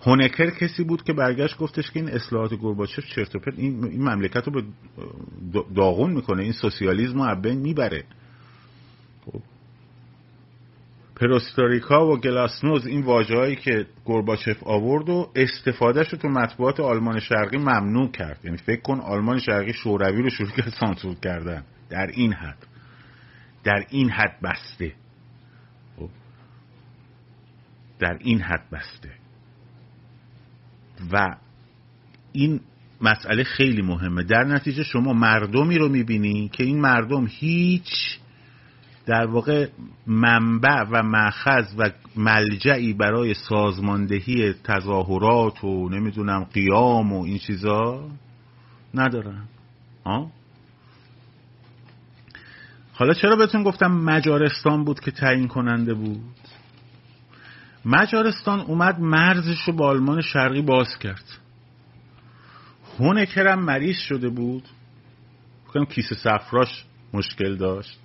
هونکر 0.00 0.50
کسی 0.50 0.84
بود 0.84 1.02
که 1.02 1.12
برگشت 1.12 1.58
گفتش 1.58 1.90
که 1.90 2.00
این 2.00 2.08
اصلاحات 2.08 2.54
گورباچف 2.54 3.06
چرت 3.06 3.36
و 3.36 3.38
پرت 3.38 3.58
این, 3.58 3.84
این 3.84 4.02
مملکت 4.02 4.48
رو 4.48 4.52
به 4.52 4.62
داغون 5.76 6.12
می‌کنه 6.12 6.42
این 6.42 6.52
سوسیالیسم 6.52 7.22
رو 7.22 7.40
بین 7.40 7.58
می‌بره. 7.58 8.04
پروسترویکا 11.16 12.06
و 12.06 12.20
گلاسنوست 12.20 12.86
این 12.86 13.02
واژه‌هایی 13.02 13.56
که 13.56 13.86
گورباچف 14.04 14.62
آورد 14.62 15.08
و 15.08 15.32
استفادهش 15.36 16.08
رو 16.08 16.18
تو 16.18 16.28
مطبوعات 16.28 16.80
آلمان 16.80 17.20
شرقی 17.20 17.58
ممنوع 17.58 18.10
کرد. 18.10 18.40
یعنی 18.44 18.56
فکر 18.56 18.80
کن 18.80 19.00
آلمان 19.00 19.38
شرقی 19.38 19.72
شوروی 19.72 20.22
رو 20.22 20.30
شروع 20.30 20.50
کرد 20.50 20.68
سانسور 20.80 21.14
کردن. 21.14 21.64
در 21.90 22.06
این 22.06 22.32
حد. 22.32 22.66
در 23.64 23.86
این 23.90 24.10
حد 24.10 24.40
بسته. 24.42 24.92
خب. 25.96 26.10
در 27.98 28.18
این 28.20 28.40
حد 28.40 28.70
بسته. 28.72 29.10
و 31.12 31.36
این 32.32 32.60
مسئله 33.00 33.44
خیلی 33.44 33.82
مهمه. 33.82 34.22
در 34.22 34.44
نتیجه 34.44 34.82
شما 34.82 35.12
مردمی 35.12 35.78
رو 35.78 35.88
می‌بینی 35.88 36.48
که 36.48 36.64
این 36.64 36.80
مردم 36.80 37.26
هیچ 37.30 38.18
در 39.06 39.26
واقع 39.26 39.68
منبع 40.06 40.84
و 40.90 41.02
مخز 41.02 41.74
و 41.78 41.90
ملجعی 42.16 42.92
برای 42.92 43.34
سازماندهی 43.34 44.52
تظاهرات 44.52 45.64
و 45.64 45.88
نمی‌دونم 45.88 46.44
قیام 46.44 47.12
و 47.12 47.24
این 47.24 47.38
چیزا 47.38 48.08
ندارن. 48.94 49.44
آه؟ 50.04 50.30
حالا 52.92 53.14
چرا 53.14 53.36
بهتون 53.36 53.62
گفتم 53.62 53.92
مجارستان 53.92 54.84
بود 54.84 55.00
که 55.00 55.10
تعیین 55.10 55.48
کننده 55.48 55.94
بود؟ 55.94 56.24
مجارستان 57.84 58.60
اومد 58.60 59.00
مرزش 59.00 59.60
رو 59.66 59.72
با 59.72 59.86
آلمان 59.86 60.20
شرقی 60.20 60.62
باز 60.62 60.98
کرد. 60.98 61.24
هونکرم 62.98 63.64
مریض 63.64 63.96
شده 63.96 64.28
بود. 64.28 64.68
کیسه 65.90 66.14
سفراش 66.14 66.84
مشکل 67.12 67.56
داشت. 67.56 68.00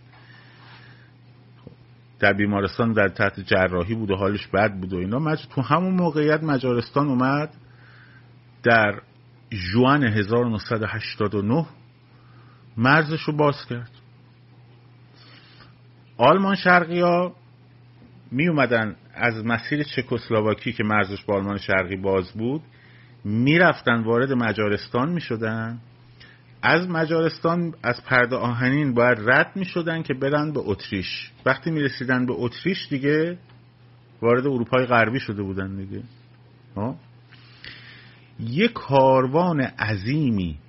در 2.20 2.34
بیمارستان 2.34 2.94
در 2.94 3.08
تحت 3.08 3.40
جراحی 3.40 3.96
بود 3.96 4.12
و 4.12 4.16
حالش 4.16 4.48
بد 4.48 4.74
بود 4.74 4.94
و 4.94 4.98
اینا. 4.98 5.20
مج... 5.20 5.48
تو 5.56 5.62
همون 5.62 5.94
موقعیت 5.94 6.44
مجارستان 6.44 7.08
اومد. 7.08 7.54
در 8.64 9.02
جوان 9.74 10.04
1989 10.04 11.66
مرزش 12.78 13.22
رو 13.22 13.34
باز 13.34 13.66
کرد. 13.70 13.92
آلمان 16.18 16.56
شرقی 16.56 17.00
ها 17.00 17.36
می 18.32 18.48
اومدن 18.48 18.96
از 19.14 19.46
مسیر 19.46 19.84
چکسلواکی 19.84 20.74
که 20.74 20.84
مرزش 20.84 21.24
با 21.24 21.36
آلمان 21.36 21.58
شرقی 21.58 21.96
باز 21.96 22.32
بود 22.32 22.62
می‌رفتن 23.24 24.04
وارد 24.04 24.32
مجارستان 24.32 25.10
می 25.10 25.22
شدن. 25.22 25.80
از 26.62 26.90
مجارستان 26.90 27.74
از 27.84 28.04
پرده 28.06 28.36
آهنین 28.36 28.94
باید 28.94 29.18
رد 29.26 29.52
می 29.56 29.66
شدن 29.66 30.04
که 30.04 30.14
برن 30.14 30.52
به 30.52 30.60
اتریش. 30.64 31.32
وقتی 31.46 31.72
می 31.72 31.82
رسیدن 31.82 32.26
به 32.26 32.34
اتریش 32.38 32.88
دیگه 32.90 33.38
وارد 34.22 34.48
اروپای 34.48 34.86
غربی 34.86 35.20
شده 35.20 35.44
بودن 35.44 35.76
دیگه. 35.76 36.04
ها 36.76 36.96
یه 38.40 38.68
کاروان 38.68 39.62
عظیمی 39.62 40.60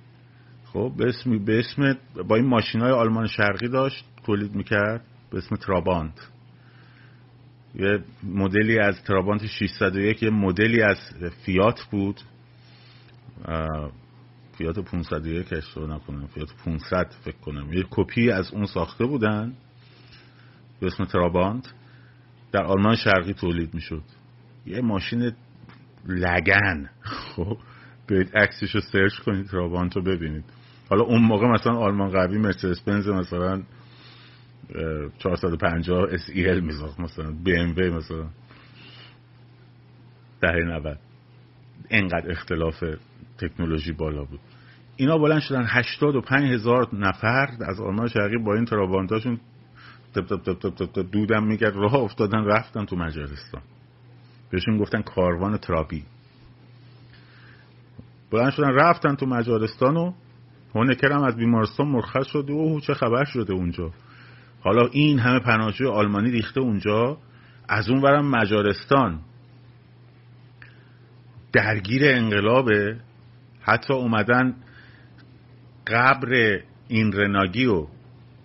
خب 0.65 0.93
به 0.97 1.05
اسم, 1.05 1.45
به 1.45 1.59
اسم 1.59 1.97
با 2.27 2.35
این 2.35 2.45
ماشین 2.45 2.81
های 2.81 2.91
آلمان 2.91 3.27
شرقی 3.27 3.67
داشت 3.67 4.05
تولید 4.25 4.55
می‌کرد 4.55 5.01
به 5.31 5.37
اسم 5.37 5.55
ترابانت. 5.55 6.31
یه 7.75 7.99
مدلی 8.23 8.79
از 8.79 9.03
ترابانت 9.03 9.45
601 9.45 10.23
یه 10.23 10.29
مدلی 10.29 10.81
از 10.81 10.97
فیات 11.45 11.83
بود. 11.91 12.21
فیات 14.61 14.79
501 14.79 15.53
اشتباه 15.53 15.95
نکنم. 15.95 16.27
فیات 16.27 16.49
500 16.65 17.13
فکر 17.25 17.37
کنم. 17.37 17.73
یه 17.73 17.85
کپی 17.89 18.31
از 18.31 18.53
اون 18.53 18.65
ساخته 18.65 19.05
بودن 19.05 19.53
به 20.79 20.87
اسم 20.87 21.05
ترابانت 21.05 21.73
در 22.51 22.63
آلمان 22.63 22.95
شرقی 22.95 23.33
تولید 23.33 23.73
می‌شد. 23.73 24.03
یه 24.65 24.81
ماشین 24.81 25.31
لگن. 26.07 26.89
خب 27.01 27.57
برید 28.09 28.37
عکسش 28.37 28.75
رو 28.75 28.81
سرچ 28.81 29.19
کنید 29.19 29.45
ترابانت 29.45 29.95
رو 29.95 30.03
ببینید. 30.03 30.43
حالا 30.89 31.03
اون 31.03 31.21
موقع 31.21 31.47
مثلا 31.47 31.77
آلمان 31.77 32.09
غربی 32.09 32.37
مرسدس 32.37 32.81
بنز 32.81 33.07
مثلا 33.07 33.63
450 35.17 36.17
SEL 36.17 36.61
میساخت 36.61 36.99
مثلا 36.99 37.35
وی 37.45 37.89
مثلا. 37.89 38.29
دهه 40.41 40.55
90 40.55 40.99
انقدر 41.89 42.31
اختلاف 42.31 42.83
تکنولوژی 43.37 43.91
بالا 43.91 44.23
بود. 44.23 44.39
اینا 45.01 45.17
بلند 45.17 45.41
شدن 45.41 45.65
85 45.67 46.53
هزار 46.53 46.95
نفر 46.95 47.47
از 47.67 47.79
آلمان 47.79 48.07
شرقی 48.07 48.37
با 48.37 48.55
این 48.55 48.65
ترابانتاشون 48.65 49.39
دودم 51.11 51.43
میگرد 51.43 51.75
راه 51.75 51.93
افتادن 51.93 52.45
رفتن 52.45 52.85
تو 52.85 52.95
مجارستان. 52.95 53.61
بهشون 54.51 54.77
گفتن 54.77 55.01
کاروان 55.01 55.57
ترابی. 55.57 56.03
بلند 58.31 58.51
شدن 58.51 58.69
رفتن 58.69 59.15
تو 59.15 59.25
مجارستان 59.25 59.97
و 59.97 60.13
هونکر 60.75 61.11
هم 61.11 61.23
از 61.23 61.35
بیمارستان 61.35 61.87
مرخص 61.87 62.27
شده 62.27 62.53
و 62.53 62.79
چه 62.79 62.93
خبر 62.93 63.23
شده 63.23 63.53
اونجا؟ 63.53 63.91
حالا 64.63 64.87
این 64.91 65.19
همه 65.19 65.39
پناهجوی 65.39 65.87
آلمانی 65.87 66.31
ریخته 66.31 66.61
اونجا 66.61 67.17
از 67.69 67.89
اون 67.89 68.01
ورم 68.01 68.29
مجارستان. 68.29 69.19
درگیر 71.53 72.01
انقلابه. 72.05 72.99
حتی 73.61 73.93
اومدن 73.93 74.55
قبر 75.91 76.59
این 76.87 77.11
رناگی 77.11 77.65
و 77.65 77.87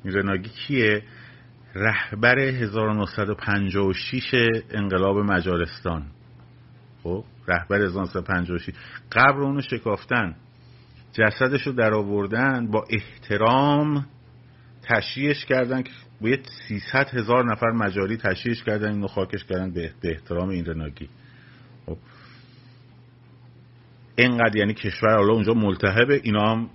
این 0.04 0.14
رناگی 0.14 0.48
کیه؟ 0.48 1.02
رهبر 1.74 2.38
1956 2.38 4.34
انقلاب 4.70 5.18
مجارستان. 5.18 6.06
خب 7.02 7.24
رهبر 7.48 7.82
1956 7.82 8.70
قبر 9.12 9.40
اونو 9.40 9.60
شکافتن. 9.60 10.34
جسدش 11.12 11.66
رو 11.66 11.72
در 11.72 11.94
آوردن 11.94 12.70
با 12.70 12.84
احترام 12.90 14.06
تشییعش 14.82 15.44
کردن 15.44 15.82
که 15.82 15.90
باید 16.20 16.48
300 16.68 17.08
هزار 17.08 17.52
نفر 17.52 17.70
مجاری 17.70 18.16
تشییعش 18.16 18.62
کردن 18.62 18.92
اینو 18.92 19.06
خاکش 19.06 19.44
کردن 19.44 19.70
به 19.72 19.92
احترام 20.02 20.48
این 20.48 20.64
رناگی. 20.64 21.08
خب. 21.86 21.98
اینقدر 24.16 24.56
یعنی 24.56 24.74
کشور 24.74 25.16
حالا 25.16 25.32
اونجا 25.32 25.54
ملتهبه 25.54 26.20
اینا 26.22 26.50
هم 26.50 26.70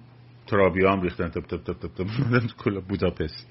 ترابی 0.51 0.85
هم 0.85 1.01
ریختن 1.01 1.29
تب 1.29 1.41
تب 1.41 1.63
تب 1.63 1.73
تب 1.73 1.87
تب 1.87 2.47
کل 2.57 2.79
بوداپست. 2.79 3.47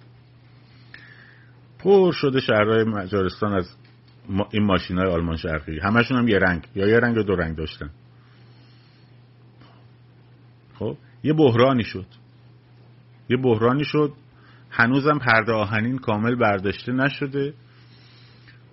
پر 1.79 2.13
شده 2.13 2.41
شهرهای 2.41 2.85
مجارستان 2.85 3.53
از 3.53 3.77
این 4.51 4.65
ماشین 4.65 4.99
های 4.99 5.07
آلمان 5.07 5.37
شرقی. 5.37 5.79
همشون 5.79 6.19
هم 6.19 6.29
یه 6.29 6.39
رنگ 6.39 6.67
یا 6.75 6.89
یه 6.89 6.99
رنگ 6.99 7.19
دو 7.19 7.37
رنگ 7.37 7.57
داشتن. 7.57 7.91
خب 10.79 10.97
یه 11.23 11.33
بحرانی 11.33 11.85
شد. 11.85 12.07
یه 13.29 13.37
بحرانی 13.37 13.85
شد. 13.85 14.13
هنوزم 14.71 15.19
پرده 15.19 15.53
آهنین 15.53 15.99
کامل 15.99 16.35
برداشته 16.35 16.93
نشده. 16.93 17.55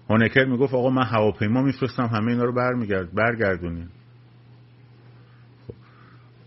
هونکر 0.09 0.45
می‌گفت 0.45 0.73
آقا 0.73 0.89
من 0.89 1.05
هواپیما 1.05 1.61
میفرستم 1.61 2.05
همه 2.05 2.31
اینا 2.31 2.43
رو 2.43 2.53
برمیگرد 2.53 3.13
برگردونیم 3.13 3.85
خب. 3.85 3.96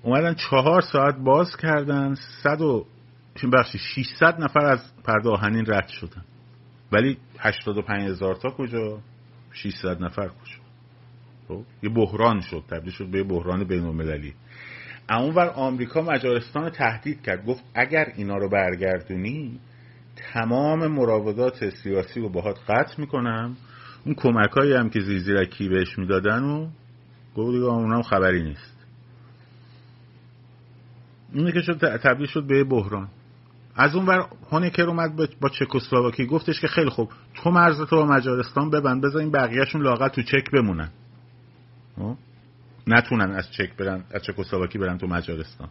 اومدن 0.02 0.34
چهار 0.34 0.80
ساعت 0.80 1.16
باز 1.16 1.56
کردن 1.56 2.14
صد 2.42 2.60
و 2.60 2.86
بخشی 3.52 3.78
600 3.78 4.40
نفر 4.40 4.64
از 4.64 4.80
پرده 5.04 5.28
آهنین 5.28 5.64
رد 5.68 5.88
شدن. 5.88 6.24
ولی 6.92 7.18
85 7.38 8.10
هزار 8.10 8.34
تا 8.34 8.50
کجا؟ 8.50 8.98
600 9.52 10.02
نفر 10.02 10.28
کجا؟ 10.28 10.60
خب 11.48 11.62
یه 11.82 11.90
بحران 11.90 12.40
شد 12.40 12.64
تبدیل 12.70 12.92
شد 12.92 13.06
به 13.06 13.18
یه 13.18 13.24
بحران 13.24 13.64
بین 13.64 13.84
المللی 13.84 14.34
اونور 15.10 15.46
آمریکا 15.46 16.02
مجارستان 16.02 16.70
تهدید 16.70 17.22
کرد 17.22 17.46
گفت 17.46 17.64
اگر 17.74 18.12
اینا 18.16 18.36
رو 18.36 18.48
برگردونی 18.48 19.60
تمام 20.16 20.86
مراودات 20.86 21.70
سیاسی 21.70 22.20
رو 22.20 22.28
باهات 22.28 22.58
قطع 22.68 23.00
می‌کنم. 23.00 23.56
اون 24.06 24.14
کمک 24.14 24.50
هایی 24.50 24.72
هم 24.72 24.90
که 24.90 25.00
زیزیرکی 25.00 25.68
بهش 25.68 25.98
می‌دادن 25.98 26.42
و 26.42 26.68
گفت 27.36 27.52
دیگه 27.52 27.64
اونم 27.64 28.02
خبری 28.02 28.42
نیست. 28.42 28.79
اینه 31.32 31.52
که 31.52 31.60
شد 31.60 31.96
تبدیل 31.96 32.26
شد 32.26 32.46
به 32.46 32.64
بحران. 32.64 33.08
از 33.74 33.94
اون 33.94 34.06
ور 34.06 34.26
هونکر 34.50 34.82
اومد 34.82 35.16
با 35.40 35.48
چکسلواکی. 35.48 36.26
گفتش 36.26 36.60
که 36.60 36.68
خیلی 36.68 36.90
خوب. 36.90 37.12
تو 37.34 37.50
مرز 37.50 37.80
تو 37.80 37.96
با 37.96 38.06
مجارستان 38.06 38.70
ببند 38.70 39.02
بذار 39.02 39.20
این 39.20 39.30
بقیهشون 39.30 39.82
لاغت 39.82 40.12
تو 40.12 40.22
چک 40.22 40.50
بمونن. 40.50 40.90
خب؟ 41.96 42.16
نتونن 42.86 43.30
از 43.30 43.50
چک 43.50 43.76
برن 43.76 44.04
از 44.10 44.22
چکسلواکی 44.22 44.78
برن 44.78 44.98
تو 44.98 45.06
مجارستان. 45.06 45.68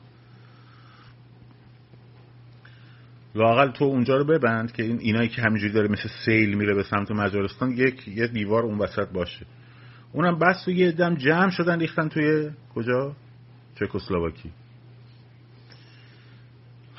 لاقل 3.36 3.72
تو 3.72 3.86
اونجا 3.86 4.18
رو 4.18 4.26
ببند 4.26 4.72
که 4.72 4.84
این 4.84 5.00
اینایی 5.00 5.30
که 5.30 5.42
همینجوری 5.42 5.74
داره 5.74 5.88
مثل 5.88 6.10
سیل 6.26 6.54
میره 6.54 6.74
به 6.74 6.84
سمت 6.84 7.12
مجارستان 7.12 7.72
یک 7.72 8.08
یه 8.08 8.28
دیوار 8.28 8.64
اون 8.64 8.78
وسط 8.78 9.08
باشه. 9.08 9.46
اونم 10.14 10.40
بس 10.40 10.68
و 10.68 10.72
یه 10.72 10.92
دم 10.92 11.16
جمع 11.16 11.50
شدن 11.50 11.80
ریختن 11.80 12.08
توی 12.08 12.50
کجا؟ 12.76 13.16
چکسلواکی. 13.76 14.52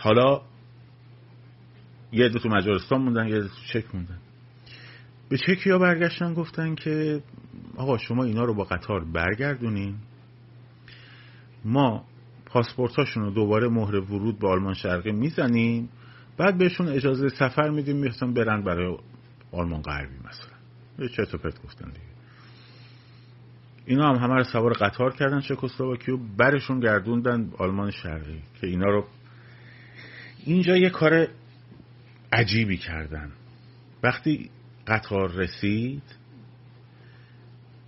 حالا 0.01 0.41
یه 2.13 2.29
دو 2.29 2.39
تو 2.39 2.49
مجارستان 2.49 3.03
موندن 3.03 3.29
یه 3.29 3.41
دو 3.41 3.49
تو 3.49 3.55
چک 3.73 3.95
موندن. 3.95 4.19
به 5.29 5.39
چکیا 5.39 5.79
برگشتن؟ 5.79 6.35
گفتن 6.35 6.75
که 6.75 7.23
آقا 7.77 7.99
شما 7.99 8.25
اینا 8.25 8.45
رو 8.45 8.55
با 8.55 8.65
قطار 8.65 9.05
برگردونین. 9.05 9.95
ما 11.65 12.05
پاسپورتاشون 12.47 13.23
رو 13.23 13.31
دوباره 13.31 13.69
مهر 13.69 13.95
ورود 13.95 14.39
به 14.39 14.49
آلمان 14.49 14.75
شرقی 14.75 15.13
می‌زنیم. 15.13 15.89
بعد 16.37 16.59
بهشون 16.59 16.89
اجازه 16.89 17.29
سفر 17.29 17.71
میدیم 17.71 17.97
می‌خواستن 17.97 18.35
برن 18.35 18.63
برای 18.63 18.97
آلمان 19.53 19.83
غربی 19.83 20.17
مثلا. 20.19 20.59
یه 20.99 21.09
چه 21.09 21.25
پرت 21.25 21.63
گفتن 21.63 21.89
دیگه. 21.89 22.01
اینا 23.87 24.09
هم 24.09 24.25
همه 24.25 24.35
رو 24.35 24.45
سوار 24.45 24.73
قطار 24.73 25.15
کردن 25.15 25.41
چکسلواکی 25.41 26.13
و 26.13 26.17
برشون 26.37 26.81
گردوندن 26.81 27.51
آلمان 27.59 27.91
شرقی 27.91 28.43
که 28.61 28.67
اینا 28.67 28.87
رو 28.87 29.05
اینجا 30.44 30.76
یه 30.76 30.90
کار 30.90 31.29
عجیبی 32.33 32.76
کردن. 32.76 33.33
وقتی 34.03 34.50
قطار 34.87 35.33
رسید 35.33 36.03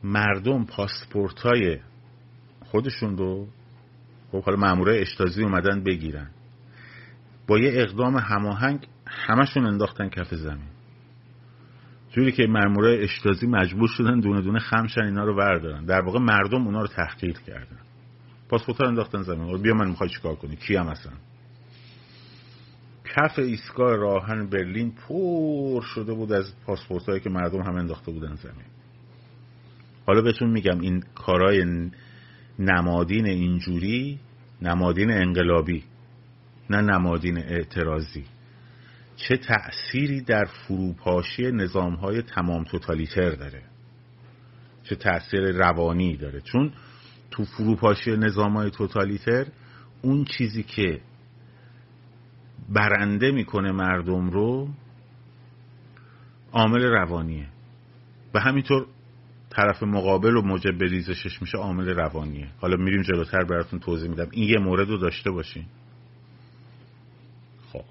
مردم 0.04 0.64
پاسپورت 0.64 1.40
های 1.40 1.78
خودشون 2.60 3.16
رو 3.16 3.48
خب 4.32 4.42
حالا 4.42 4.58
مامورای 4.58 5.00
اشتازی 5.00 5.42
اومدن 5.42 5.82
بگیرن. 5.84 6.30
با 7.46 7.58
یه 7.58 7.72
اقدام 7.74 8.16
هماهنگ 8.16 8.86
همشون 9.06 9.66
انداختن 9.66 10.08
کف 10.08 10.34
زمین. 10.34 10.72
جوری 12.10 12.32
که 12.32 12.46
مامورای 12.46 13.04
اشتازی 13.04 13.46
مجبور 13.46 13.88
شدن 13.88 14.20
دونه 14.20 14.40
دونه 14.40 14.58
خمشن 14.58 15.00
اینا 15.00 15.24
رو 15.24 15.36
بردارن 15.36 15.84
در 15.84 16.00
واقع 16.00 16.18
مردم 16.18 16.66
اونا 16.66 16.80
رو 16.80 16.86
تحقیر 16.86 17.38
کردن. 17.46 17.78
پاسپورت 18.48 18.80
ها 18.80 18.88
انداختن 18.88 19.22
زمین. 19.22 19.62
بیا 19.62 19.74
من 19.74 19.88
می‌خوای 19.88 20.10
چیکار 20.10 20.34
کنی 20.34 20.56
کیم 20.56 20.88
هستن 20.88 21.12
کف 23.04 23.38
ایستگاه 23.38 23.96
راهن 23.96 24.46
برلین 24.46 24.92
پر 24.92 25.80
شده 25.82 26.14
بود 26.14 26.32
از 26.32 26.52
پاسپورت 26.66 27.08
هایی 27.08 27.20
که 27.20 27.30
مردم 27.30 27.62
هم 27.62 27.74
انداخته 27.74 28.12
بودن 28.12 28.34
زمین. 28.34 28.66
حالا 30.06 30.20
بهتون 30.22 30.50
میگم 30.50 30.80
این 30.80 31.02
کارای 31.14 31.90
نمادین 32.58 33.26
اینجوری 33.26 34.20
نمادین 34.62 35.10
انقلابی 35.10 35.84
نه 36.70 36.80
نمادین 36.80 37.38
اعتراضی. 37.38 38.24
چه 39.16 39.36
تأثیری 39.36 40.20
در 40.20 40.44
فروپاشی 40.44 41.42
نظام 41.42 41.94
های 41.94 42.22
تمام 42.22 42.64
توتالیتر 42.64 43.30
داره؟ 43.30 43.62
چه 44.82 44.96
تأثیر 44.96 45.40
روانی 45.40 46.16
داره؟ 46.16 46.40
چون 46.40 46.72
تو 47.30 47.44
فروپاشی 47.44 48.10
نظام 48.10 48.56
های 48.56 48.70
توتالیتر 48.70 49.46
اون 50.02 50.24
چیزی 50.24 50.62
که 50.62 51.00
برنده 52.68 53.30
می‌کنه 53.30 53.72
مردم 53.72 54.30
رو 54.30 54.68
عامل 56.52 56.82
روانیه. 56.82 57.48
و 58.34 58.40
همینطور 58.40 58.86
طرف 59.50 59.82
مقابل 59.82 60.36
و 60.36 60.42
موجب 60.42 60.82
ریزشش 60.82 61.42
میشه 61.42 61.58
عامل 61.58 61.88
روانیه. 61.88 62.48
حالا 62.60 62.76
میریم 62.76 63.02
جلوتر 63.02 63.44
براتون 63.44 63.78
توضیح 63.78 64.10
میدم. 64.10 64.28
این 64.30 64.48
یه 64.48 64.58
مورد 64.58 64.88
رو 64.88 64.98
داشته 64.98 65.30
باشین. 65.30 65.64
خب. 67.72 67.84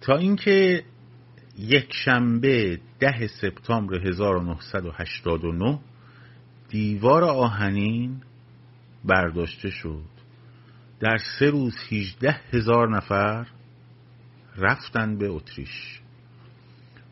تا 0.00 0.16
اینکه 0.16 0.84
یک 1.58 1.92
شنبه 2.04 2.80
ده 3.00 3.26
سپتامبر 3.26 4.08
1989 4.08 5.78
دیوار 6.68 7.24
آهنین 7.24 8.22
برداشته 9.04 9.70
شد. 9.70 10.04
در 11.00 11.18
سه 11.38 11.50
روز 11.50 11.74
18 11.90 12.40
هزار 12.52 12.96
نفر 12.96 13.46
رفتن 14.56 15.18
به 15.18 15.28
اتریش 15.28 16.00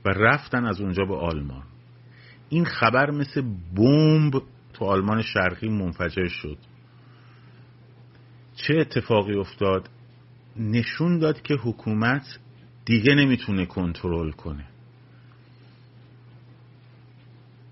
و 0.04 0.08
رفتن 0.08 0.64
از 0.64 0.80
اونجا 0.80 1.04
به 1.04 1.16
آلمان. 1.16 1.62
این 2.48 2.64
خبر 2.64 3.10
مثل 3.10 3.42
بمب 3.76 4.42
تو 4.72 4.84
آلمان 4.84 5.22
شرقی 5.22 5.68
منفجر 5.68 6.28
شد. 6.28 6.58
چه 8.56 8.74
اتفاقی 8.80 9.34
افتاد؟ 9.34 9.88
نشون 10.56 11.18
داد 11.18 11.42
که 11.42 11.54
حکومت 11.54 12.38
دیگه 12.84 13.14
نمی‌تونه 13.14 13.66
کنترل 13.66 14.30
کنه. 14.30 14.64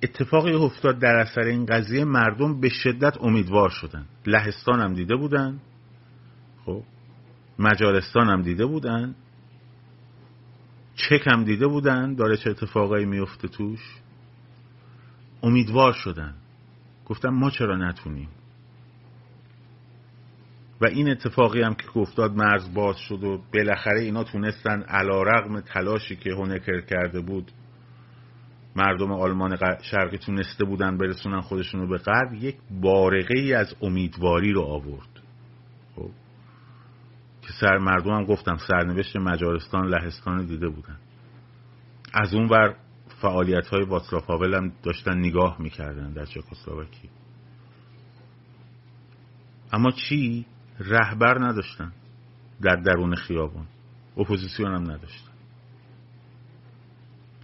اتفاقی 0.02 0.52
افتاد 0.52 0.98
در 0.98 1.14
اثر 1.14 1.40
این 1.40 1.66
قضیه 1.66 2.04
مردم 2.04 2.60
به 2.60 2.68
شدت 2.68 3.16
امیدوار 3.20 3.70
شدن. 3.70 4.06
لهستان 4.26 4.80
هم 4.80 4.94
دیده 4.94 5.16
بودن. 5.16 5.60
خب 6.64 6.82
مجارستان 7.58 8.28
هم 8.28 8.42
دیده 8.42 8.66
بودن. 8.66 9.14
چک 10.94 11.26
هم 11.26 11.44
دیده 11.44 11.66
بودن. 11.66 12.14
داره 12.14 12.36
چه 12.36 12.50
اتفاقایی 12.50 13.06
میفته 13.06 13.48
توش. 13.48 13.80
امیدوار 15.42 15.92
شدن. 15.92 16.34
گفتم 17.06 17.30
ما 17.30 17.50
چرا 17.50 17.76
نتونیم؟ 17.76 18.28
و 20.80 20.86
این 20.86 21.10
اتفاقی 21.10 21.62
هم 21.62 21.74
که 21.74 21.98
افتاد 21.98 22.32
مرز 22.32 22.74
باز 22.74 22.96
شد 22.98 23.24
و 23.24 23.42
بالاخره 23.54 24.00
اینا 24.00 24.24
تونستن 24.24 24.82
علا 24.82 25.22
رغم 25.22 25.60
تلاشی 25.60 26.16
که 26.16 26.30
هونکر 26.30 26.80
کرده 26.80 27.20
بود 27.20 27.52
مردم 28.76 29.12
آلمان 29.12 29.56
شرقی 29.82 30.18
تونسته 30.18 30.64
بودن 30.64 30.98
برسونن 30.98 31.40
خودشون 31.40 31.80
رو 31.80 31.88
به 31.88 31.98
غرب 31.98 32.34
یک 32.34 32.56
بارقه 32.70 33.38
ای 33.38 33.54
از 33.54 33.74
امیدواری 33.82 34.52
رو 34.52 34.62
آورد. 34.62 35.20
خب. 35.96 36.10
که 37.42 37.48
سر 37.60 37.78
مردم 37.78 38.10
هم 38.10 38.24
گفتم 38.24 38.56
سرنوشت 38.56 39.16
مجارستان 39.16 39.86
لهستان 39.86 40.46
دیده 40.46 40.68
بودن. 40.68 40.98
از 42.12 42.34
اون 42.34 42.46
بر 42.46 42.74
فعالیت 43.22 43.66
های 43.66 43.84
واتسلاف 43.84 44.30
هم 44.30 44.72
داشتن 44.82 45.18
نگاه 45.18 45.56
می‌کردن 45.60 46.12
در 46.12 46.24
چکسلواکی. 46.24 47.10
اما 49.72 49.90
چی؟ 49.90 50.46
رهبر 50.80 51.38
نداشتن 51.38 51.92
در 52.62 52.76
درون 52.76 53.14
خیابان 53.14 53.66
اپوزیسیون 54.16 54.74
هم 54.74 54.82
نداشتن 54.82 55.27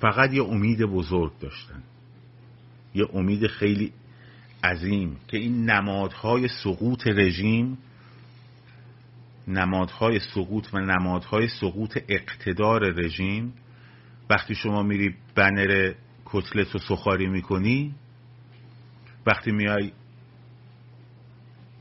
فقط 0.01 0.33
یه 0.33 0.45
امید 0.45 0.83
بزرگ 0.83 1.39
داشتن. 1.39 1.83
یه 2.95 3.07
امید 3.13 3.47
خیلی 3.47 3.93
عظیم 4.65 5.17
که 5.29 5.37
این 5.37 5.71
نمادهای 5.71 6.49
سقوط 6.49 7.07
رژیم 7.07 7.79
نمادهای 9.49 10.21
سقوط 10.35 10.75
و 10.75 10.79
نمادهای 10.79 11.49
سقوط 11.49 11.99
اقتدار 12.09 12.81
رژیم 12.81 13.53
وقتی 14.31 14.55
شما 14.55 14.83
میری 14.83 15.15
بنر 15.35 15.93
کتلت 16.25 16.71
رو 16.71 16.81
سخاری 16.81 17.27
می‌کنی 17.27 17.95
وقتی 19.27 19.53
میای 19.53 19.93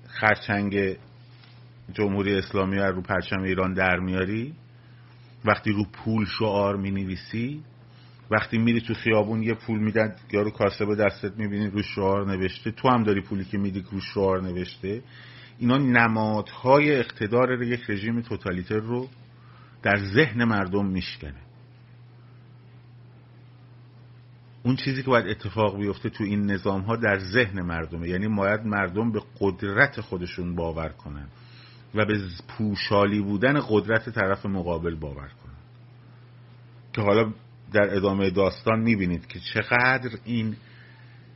خرچنگ 0.07 0.95
جمهوری 1.93 2.35
اسلامی 2.35 2.77
رو 2.77 3.01
پرچم 3.01 3.41
ایران 3.41 3.73
در 3.73 3.99
میاری 3.99 4.53
وقتی 5.45 5.71
رو 5.71 5.85
پول 5.93 6.25
شعار 6.25 6.75
می 6.75 6.91
نویسی 6.91 7.63
وقتی 8.33 8.57
میری 8.57 8.81
تو 8.81 8.93
خیابون 8.93 9.43
یه 9.43 9.53
پول 9.53 9.79
میدن 9.79 10.15
یارو 10.31 10.51
کاسه 10.51 10.85
به 10.85 10.95
دستت 10.95 11.37
می‌بینی 11.37 11.67
رو 11.67 11.81
شعار 11.81 12.31
نوشته. 12.31 12.71
تو 12.71 12.89
هم 12.89 13.03
داری 13.03 13.21
پولی 13.21 13.45
که 13.45 13.57
میدی 13.57 13.85
رو 13.91 13.99
شعار 13.99 14.41
نوشته. 14.41 15.01
اینا 15.59 15.77
نمادهای 15.77 16.95
اقتدار 16.95 17.63
یک 17.63 17.89
رژیم 17.89 18.21
توتالیتر 18.21 18.79
رو 18.79 19.09
در 19.83 19.97
ذهن 20.13 20.43
مردم 20.43 20.85
میشکنه. 20.85 21.41
اون 24.63 24.75
چیزی 24.75 25.03
که 25.03 25.09
باید 25.09 25.27
اتفاق 25.27 25.77
بیفته 25.77 26.09
تو 26.09 26.23
این 26.23 26.51
نظام 26.51 26.81
ها 26.81 26.95
در 26.95 27.19
ذهن 27.19 27.61
مردمه. 27.61 28.09
یعنی 28.09 28.27
باید 28.27 28.61
مردم 28.65 29.11
به 29.11 29.21
قدرت 29.39 30.01
خودشون 30.01 30.55
باور 30.55 30.89
کنن 30.89 31.27
و 31.95 32.05
به 32.05 32.21
پوشالی 32.47 33.21
بودن 33.21 33.59
قدرت 33.69 34.09
طرف 34.09 34.45
مقابل 34.45 34.95
باور 34.95 35.27
کنن. 35.27 35.53
که 36.93 37.01
حالا 37.01 37.33
در 37.73 37.95
ادامه 37.95 38.29
داستان 38.29 38.79
می‌بینید 38.79 39.27
که 39.27 39.39
چقدر 39.39 40.09
این 40.25 40.55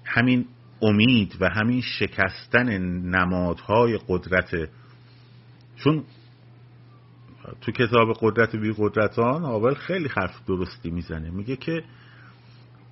همین 0.05 0.45
امید 0.81 1.37
و 1.39 1.49
همین 1.49 1.81
شکستن 1.81 2.77
نمادهای 2.87 3.99
قدرت 4.07 4.69
چون 5.75 6.03
تو 7.61 7.71
کتاب 7.71 8.17
قدرت 8.21 8.55
بی 8.55 8.73
قدرتان 8.77 9.45
آول 9.45 9.73
خیلی 9.73 10.07
حرف 10.07 10.45
درستی 10.47 10.91
می‌زنه. 10.91 11.29
میگه 11.29 11.55
که 11.55 11.83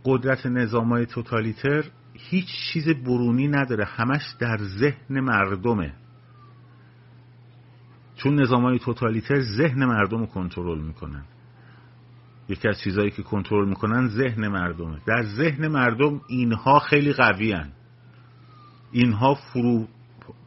قدرت 0.06 0.46
نظام 0.46 0.90
های 0.90 1.06
توتالیتر 1.06 1.84
هیچ 2.14 2.48
چیز 2.74 2.90
برونی 2.90 3.48
نداره 3.48 3.86
همش 3.86 4.22
در 4.40 4.58
ذهن 4.58 5.20
مردمه. 5.20 5.94
چون 8.16 8.42
نظام 8.42 8.64
های 8.64 8.80
توتالیتر 8.80 9.42
ذهن 9.42 9.86
مردم 9.86 10.20
رو 10.20 10.26
کنترل 10.26 10.80
می‌کنن. 10.80 11.26
یکی 12.50 12.68
از 12.68 12.80
چیزهایی 12.80 13.12
که 13.12 13.24
کنترل 13.24 13.70
می‌کنن 13.70 14.08
ذهن 14.08 14.48
مردمه. 14.48 14.98
در 15.08 15.24
ذهن 15.24 15.68
مردم 15.68 16.22
اینها 16.30 16.80
خیلی 16.80 17.14
قوی 17.14 17.56
اینها 18.92 19.34
فرو 19.36 19.88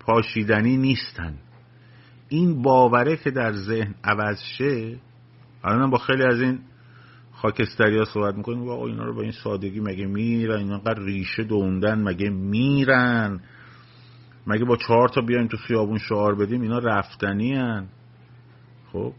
پاشیدنی 0.01 0.77
نیستن. 0.77 1.39
این 2.29 2.63
باوره 2.63 3.17
که 3.17 3.31
در 3.31 3.53
ذهن 3.53 3.95
عوض 4.05 4.39
شه 4.59 4.99
الان 5.65 5.91
با 5.91 5.99
خیلی 5.99 6.23
از 6.23 6.41
این 6.41 6.59
خاکستری 7.33 7.99
ها 7.99 8.05
صحبت 8.05 8.35
می‌کنیم 8.35 8.63
و 8.63 8.83
اینا 8.83 9.05
رو 9.05 9.15
با 9.15 9.23
این 9.23 9.33
سادگی 9.33 9.81
مگه 9.81 10.07
میرن؟ 10.07 10.59
اینا 10.59 10.79
قدر 10.79 11.03
ریشه 11.03 11.45
دوندن 11.45 12.03
مگه 12.03 12.31
میرن؟ 12.31 13.41
مگه 14.47 14.65
با 14.65 14.77
چهار 14.77 15.09
تا 15.09 15.21
بیایم 15.21 15.47
تو 15.47 15.57
خیابون 15.57 15.99
شعار 15.99 16.35
بدیم؟ 16.35 16.63
اینا 16.63 16.79
رفتنی 16.79 17.55
هن. 17.55 17.87
خب؟ 18.93 19.13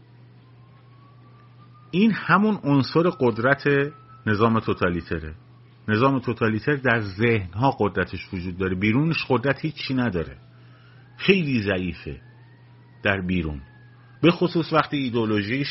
این 1.90 2.12
همون 2.12 2.58
عنصر 2.64 3.10
قدرت 3.20 3.92
نظام 4.26 4.60
توتالیتره. 4.60 5.34
نظام 5.88 6.18
توتالیتر 6.18 6.76
در 6.76 7.00
ذهن 7.00 7.52
ها 7.52 7.76
قدرتش 7.78 8.28
وجود 8.32 8.58
داره. 8.58 8.74
بیرونش 8.74 9.26
قدرت 9.28 9.64
هیچی 9.64 9.94
نداره. 9.94 10.36
خیلی 11.16 11.62
ضعیفه 11.62 12.20
در 13.02 13.20
بیرون. 13.20 13.60
به 14.22 14.30
خصوص 14.30 14.72
وقتی 14.72 14.96
ایدولوژیش 14.96 15.68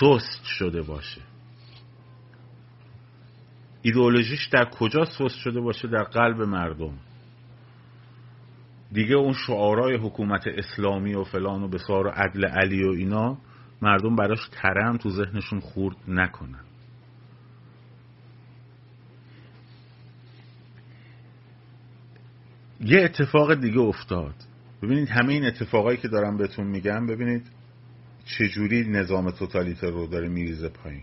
سست 0.00 0.44
شده 0.44 0.82
باشه. 0.82 1.20
ایدئولوژیش 3.82 4.46
در 4.46 4.64
کجا 4.64 5.04
سست 5.04 5.38
شده 5.38 5.60
باشه؟ 5.60 5.88
در 5.88 6.02
قلب 6.02 6.42
مردم. 6.42 6.94
دیگه 8.92 9.14
اون 9.14 9.32
شعارهای 9.32 9.96
حکومت 9.96 10.46
اسلامی 10.46 11.14
و 11.14 11.24
فلان 11.24 11.62
و 11.62 11.68
بسار 11.68 12.06
و 12.06 12.10
عدل 12.10 12.44
علی 12.44 12.84
و 12.84 12.90
اینا 12.90 13.38
مردم 13.82 14.16
براش 14.16 14.48
ترم 14.52 14.96
تو 14.96 15.10
ذهنشون 15.10 15.60
خورد 15.60 15.96
نکنن. 16.08 16.64
یه 22.80 23.02
اتفاق 23.02 23.54
دیگه 23.54 23.80
افتاد. 23.80 24.34
ببینید 24.82 25.08
همه 25.08 25.32
این 25.32 25.44
اتفاقایی 25.44 25.98
که 25.98 26.08
دارم 26.08 26.36
بهتون 26.36 26.66
میگم 26.66 27.06
ببینید 27.06 27.46
چجوری 28.24 28.88
نظام 28.88 29.30
توتالیتر 29.30 29.90
رو 29.90 30.06
داره 30.06 30.28
میریزه 30.28 30.68
پایین. 30.68 31.02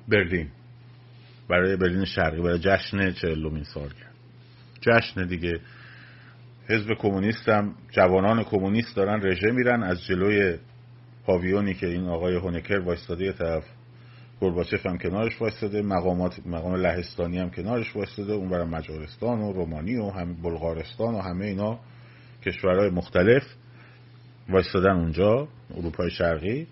برلین. 0.08 0.50
برای 1.50 1.76
برلین 1.76 2.06
شرقی 2.06 2.42
برای 2.42 2.60
جشن 2.60 3.12
چهلمین 3.12 3.64
سالگرد 3.64 4.16
جشن 4.82 5.28
دیگه. 5.28 5.60
حزب 6.70 6.94
کمونیست 6.94 7.50
هم 7.50 7.76
جوانان 7.92 8.44
کمونیست 8.44 8.96
دارن 8.96 9.22
رژه 9.24 9.52
میرن. 9.52 9.84
از 9.84 10.04
جلوی 10.04 10.58
پاویونی 11.26 11.74
که 11.74 11.88
این 11.88 12.08
آقای 12.08 12.36
هونکر 12.36 12.80
وایستاده 12.80 13.26
یه 13.26 13.32
طرف 13.32 13.64
گرباچف 14.42 14.86
هم 14.86 14.98
کنارش 14.98 15.42
وایستاده 15.42 15.82
مقامات 15.82 16.40
مقام 16.46 16.76
لهستانی 16.76 17.40
هم 17.40 17.50
کنارش 17.50 17.96
وایستاده 17.96 18.34
اون 18.34 18.50
برای 18.50 18.68
مجارستان 18.68 19.40
و 19.40 19.54
رومانی 19.54 19.96
و 19.96 20.10
هم 20.10 20.34
بلغارستان 20.34 21.16
و 21.16 21.22
همه 21.22 21.46
اینا 21.46 21.80
کشورهای 22.46 22.90
مختلف. 22.90 23.44
وایستادن 24.50 24.92
اونجا 24.92 25.48
اروپای 25.76 26.10
شرقی. 26.10 26.68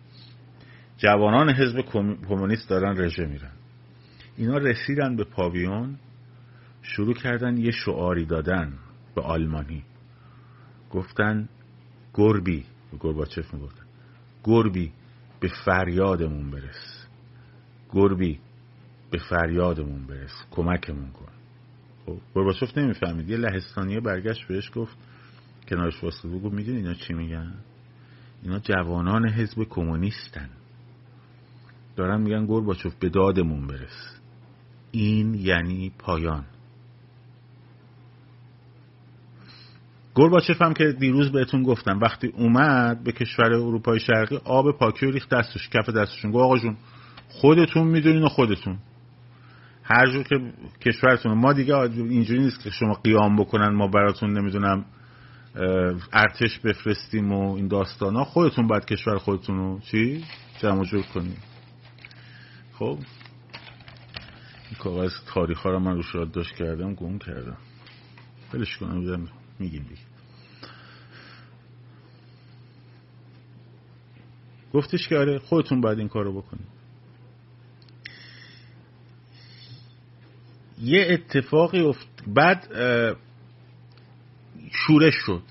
جوانان 0.97 1.49
حزب 1.49 1.81
کمونیست 2.27 2.69
دارن 2.69 2.97
رژه 2.97 3.25
میرن. 3.25 3.51
اینا 4.37 4.57
رسیدن 4.57 5.15
به 5.15 5.23
پاویون 5.23 5.95
شروع 6.81 7.13
کردن 7.13 7.57
یه 7.57 7.71
شعاری 7.71 8.25
دادن 8.25 8.73
به 9.15 9.21
آلمانی. 9.21 9.83
گفتن 10.91 11.49
گربی 12.13 12.65
به 12.91 12.97
گرباچف 12.99 13.53
می‌گفتن. 13.53 13.85
گربی 14.43 14.91
به 15.39 15.49
فریادمون 15.65 16.51
برس. 16.51 17.07
گربی 17.93 18.39
به 19.11 19.17
فریادمون 19.17 20.07
برس. 20.07 20.45
کمکمون 20.51 21.11
کن. 21.11 21.31
خب 22.05 22.17
گرباچف 22.35 22.77
نمی‌فهمید. 22.77 23.29
یه 23.29 23.37
لهستانیه 23.37 23.99
برگشت 23.99 24.47
بهش 24.47 24.71
گفت 24.75 24.97
کنارش 25.69 26.03
واسه 26.03 26.27
بگو 26.27 26.49
می‌دونی 26.49 26.77
اینا 26.77 26.93
چی 26.93 27.13
میگن؟ 27.13 27.53
اینا 28.43 28.59
جوانان 28.59 29.29
حزب 29.29 29.63
کمونیستن. 29.63 30.49
دارن 31.95 32.21
میگن 32.21 32.45
گرباچف 32.45 32.95
به 32.95 33.09
دادمون 33.09 33.67
برس. 33.67 34.19
این 34.91 35.33
یعنی 35.33 35.91
پایان. 35.99 36.45
گرباچف 40.15 40.61
هم 40.61 40.73
که 40.73 40.91
دیروز 40.91 41.31
بهتون 41.31 41.63
گفتم 41.63 41.99
وقتی 41.99 42.27
اومد 42.27 43.03
به 43.03 43.11
کشور 43.11 43.53
اروپای 43.53 43.99
شرقی 43.99 44.37
آب 44.45 44.77
پاکی 44.77 45.05
و 45.05 45.11
ریخت 45.11 45.29
دستش 45.29 45.69
کف 45.69 45.89
دستشون. 45.89 46.31
گفت 46.31 46.43
آقا 46.43 46.57
جون 46.57 46.77
خودتون 47.29 47.87
می‌دونین 47.87 48.23
و 48.23 48.29
خودتون. 48.29 48.77
هر 49.83 50.11
جور 50.11 50.23
که 50.23 50.35
کشورتون 50.85 51.33
ما 51.37 51.53
دیگه 51.53 51.75
اینجوری 51.79 52.39
نیست 52.39 52.63
که 52.63 52.69
شما 52.69 52.93
قیام 52.93 53.35
بکنن 53.35 53.75
ما 53.75 53.87
براتون 53.87 54.37
نمی‌دونم 54.37 54.85
ارتش 56.13 56.59
بفرستیم 56.59 57.31
و 57.31 57.53
این 57.53 57.67
داستان 57.67 58.15
ها 58.15 58.23
خودتون 58.23 58.67
باید 58.67 58.85
کشور 58.85 59.17
خودتون 59.17 59.57
رو 59.57 59.79
چی؟ 59.79 60.25
جمع 60.59 60.83
جور 60.83 61.01
کنیم. 61.01 61.37
خب. 62.73 62.97
این 64.69 64.77
کاغذ 64.79 65.11
تاریخ 65.25 65.59
ها 65.59 65.69
رو 65.69 65.79
من 65.79 65.95
روش 65.95 66.15
داشت 66.33 66.55
کردم 66.55 66.93
گم 66.93 67.17
کردم. 67.17 67.57
بلش 68.53 68.77
کنم 68.77 69.29
میگیم 69.59 69.83
دیگه. 69.83 70.01
گفتش 74.73 75.07
که 75.07 75.17
آره 75.17 75.39
خودتون 75.39 75.81
باید 75.81 75.99
این 75.99 76.07
کارو 76.07 76.41
بکنید. 76.41 76.67
یه 80.81 81.07
اتفاقی 81.09 81.79
افت... 81.79 82.07
بعد 82.27 82.67
شورش 84.71 85.13
شد. 85.25 85.43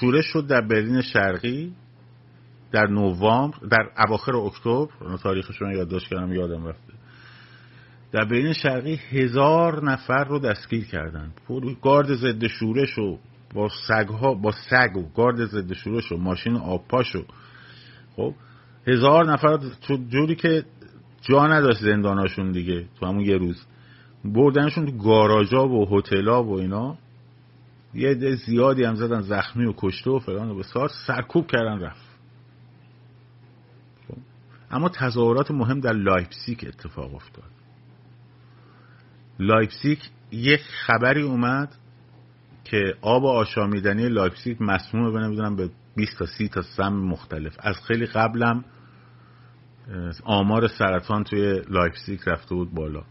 شورش 0.00 0.24
شد 0.24 0.46
در 0.46 0.60
برلین 0.60 1.00
شرقی 1.00 1.72
در 2.72 2.86
نوامبر 2.86 3.58
در 3.70 3.90
اواخر 4.06 4.36
اکتبر 4.36 4.86
تاریخش 5.22 5.56
رو 5.56 5.72
یادداشت 5.72 6.08
کردم 6.08 6.32
یادم 6.32 6.66
رفته. 6.66 6.92
در 8.12 8.24
برلین 8.24 8.52
شرقی 8.52 8.94
هزار 8.94 9.84
نفر 9.84 10.24
رو 10.24 10.38
دستگیر 10.38 10.84
کردن. 10.84 11.32
گارد 11.82 12.14
ضد 12.14 12.46
شورش 12.46 12.98
و 12.98 13.18
با 13.54 13.68
سگ 13.88 14.08
ها 14.08 14.34
با 14.34 14.52
سگ 14.70 14.96
و 14.96 15.02
گارد 15.16 15.46
ضد 15.46 15.72
شورش 15.72 16.12
و 16.12 16.16
ماشین 16.16 16.56
آبپاش 16.56 17.16
و 17.16 17.24
خب 18.16 18.34
هزار 18.86 19.32
نفر 19.32 19.58
جوری 20.08 20.34
که 20.34 20.64
جا 21.20 21.46
نداشت 21.46 21.80
زنداناشون 21.80 22.52
دیگه 22.52 22.86
تو 23.00 23.06
همون 23.06 23.20
یه 23.20 23.36
روز. 23.36 23.66
بردنشون 24.24 24.86
تو 24.86 24.92
گاراژا 24.92 25.68
و 25.68 25.98
هتلا 25.98 26.44
و 26.44 26.58
اینا. 26.60 26.98
یه 27.94 28.14
ده 28.14 28.36
زیادی 28.36 28.84
هم 28.84 28.94
زدن 28.94 29.20
زخمی 29.20 29.64
و 29.64 29.72
کشته 29.76 30.10
و 30.10 30.18
فلان 30.18 30.50
و 30.50 30.54
بسار 30.54 30.90
سرکوب 31.06 31.46
کردن 31.46 31.80
رفت. 31.80 32.06
خب. 34.08 34.18
اما 34.70 34.88
تظاهرات 34.88 35.50
مهم 35.50 35.80
در 35.80 35.92
لایپسیک 35.92 36.64
اتفاق 36.68 37.14
افتاد. 37.14 37.50
لایپسیک 39.38 40.10
یک 40.30 40.60
خبری 40.60 41.22
اومد 41.22 41.74
که 42.64 42.94
آب 43.00 43.26
آشامیدنی 43.26 44.08
لایپسیک 44.08 44.62
مسمومه 44.62 45.10
به 45.10 45.20
نمی‌دونم 45.20 45.56
به 45.56 45.70
20 45.96 46.18
تا 46.18 46.26
30 46.26 46.48
تا 46.48 46.62
سم 46.62 46.92
مختلف. 46.92 47.56
از 47.60 47.76
خیلی 47.86 48.06
قبلم 48.06 48.64
آمار 50.24 50.68
سرطان 50.68 51.24
توی 51.24 51.62
لایپسیک 51.68 52.20
رفته 52.26 52.54
بود 52.54 52.74
بالا. 52.74 53.02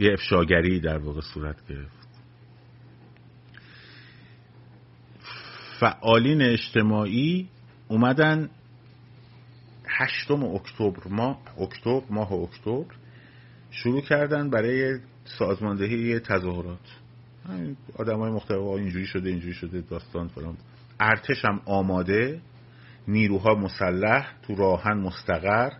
یه 0.00 0.12
افشاگری 0.12 0.80
در 0.80 0.98
واقع 0.98 1.20
صورت 1.20 1.56
گرفت. 1.68 2.08
فعالین 5.80 6.42
اجتماعی 6.42 7.48
اومدن 7.88 8.50
هشتم 9.86 10.44
اکتبر 10.44 11.08
ماه 11.08 11.40
اکتبر 11.60 12.02
ماه 12.10 12.32
اکتبر 12.32 12.94
شروع 13.70 14.00
کردن 14.00 14.50
برای 14.50 14.98
سازماندهی 15.24 16.20
تظاهرات. 16.20 16.78
آدم 17.96 18.18
های 18.18 18.30
مختلف 18.30 18.58
اینجوری 18.58 19.06
شده 19.06 19.28
اینجوری 19.30 19.54
شده 19.54 19.80
داستان 19.80 20.28
فلان. 20.28 20.56
ارتش 21.00 21.44
هم 21.44 21.60
آماده 21.64 22.40
نیروها 23.08 23.54
مسلح 23.54 24.34
تو 24.42 24.54
راهن 24.54 24.98
مستقر 24.98 25.70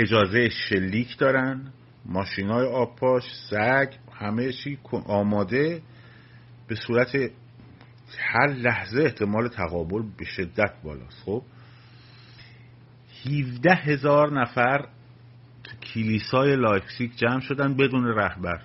اجازه 0.00 0.48
شلیک 0.48 1.18
دارن 1.18 1.72
ماشین 2.06 2.50
های 2.50 2.66
آبپاش 2.66 3.22
سگ 3.50 3.94
همه 4.12 4.52
چی 4.52 4.78
آماده 5.06 5.82
به 6.68 6.74
صورت 6.74 7.16
هر 8.18 8.46
لحظه 8.46 9.02
احتمال 9.02 9.48
تقابل 9.48 10.02
به 10.18 10.24
شدت 10.24 10.72
بالاست. 10.84 11.22
خب؟ 11.24 11.42
17 13.26 13.74
هزار 13.74 14.40
نفر 14.40 14.88
تو 15.64 15.76
کلیسای 15.76 16.56
لایپسیک 16.56 17.16
جمع 17.16 17.40
شدن 17.40 17.74
بدون 17.74 18.04
رهبر. 18.04 18.62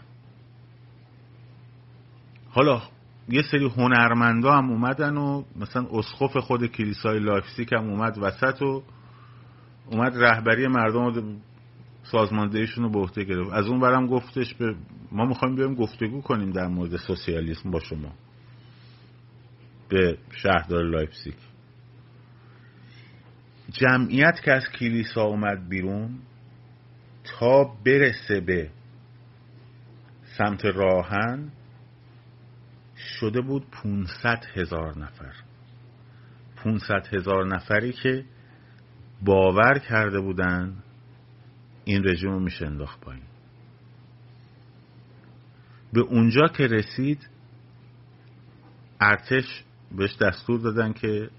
حالا 2.49 2.81
یه 3.29 3.41
سری 3.51 3.65
هنرمندا 3.77 4.51
هم 4.51 4.71
اومدن 4.71 5.17
و 5.17 5.43
مثلا 5.55 5.87
اسقف 5.91 6.37
خود 6.37 6.65
کلیسای 6.65 7.19
لایپسیک 7.19 7.73
هم 7.73 7.89
اومد 7.89 8.17
وسط 8.17 8.61
و 8.61 8.83
اومد 9.91 10.13
رهبری 10.17 10.67
مردم 10.67 11.05
رو 11.05 11.35
سازماندهیشون 12.03 12.83
رو 12.83 12.89
به 12.89 12.99
عهده 12.99 13.23
گرفت. 13.23 13.53
از 13.53 13.67
اون 13.67 13.79
ورم 13.79 14.07
گفتش 14.07 14.53
به 14.53 14.75
ما 15.11 15.25
می‌خوایم 15.25 15.55
بیایم 15.55 15.75
گفتگو 15.75 16.21
کنیم 16.21 16.51
در 16.51 16.67
مورد 16.67 16.97
سوسیالیسم 16.97 17.71
با 17.71 17.79
شما. 17.79 18.13
به 19.89 20.17
شهردار 20.31 20.83
لایپسیک 20.83 21.35
جمعیت 23.71 24.41
که 24.43 24.51
از 24.51 24.69
کلیسا 24.79 25.23
اومد 25.23 25.69
بیرون 25.69 26.19
تا 27.23 27.63
برسه 27.85 28.39
به 28.39 28.69
سمت 30.37 30.65
راه‌آهن 30.65 31.51
شده 33.19 33.41
بود 33.41 33.67
500 33.71 34.45
هزار 34.55 34.99
نفر. 34.99 35.33
500 36.55 37.07
هزار 37.13 37.47
نفری 37.47 37.91
که 37.91 38.25
باور 39.21 39.79
کرده 39.79 40.19
بودن 40.19 40.83
این 41.85 42.03
رژیم 42.07 42.31
رو 42.31 42.39
میشه 42.39 42.65
انداخت 42.65 42.99
پایین. 42.99 43.23
به 45.93 46.01
اونجا 46.01 46.47
که 46.47 46.67
رسید 46.67 47.29
ارتش 49.01 49.63
بهش 49.97 50.17
دستور 50.17 50.59
دادن 50.59 50.93
که 50.93 51.29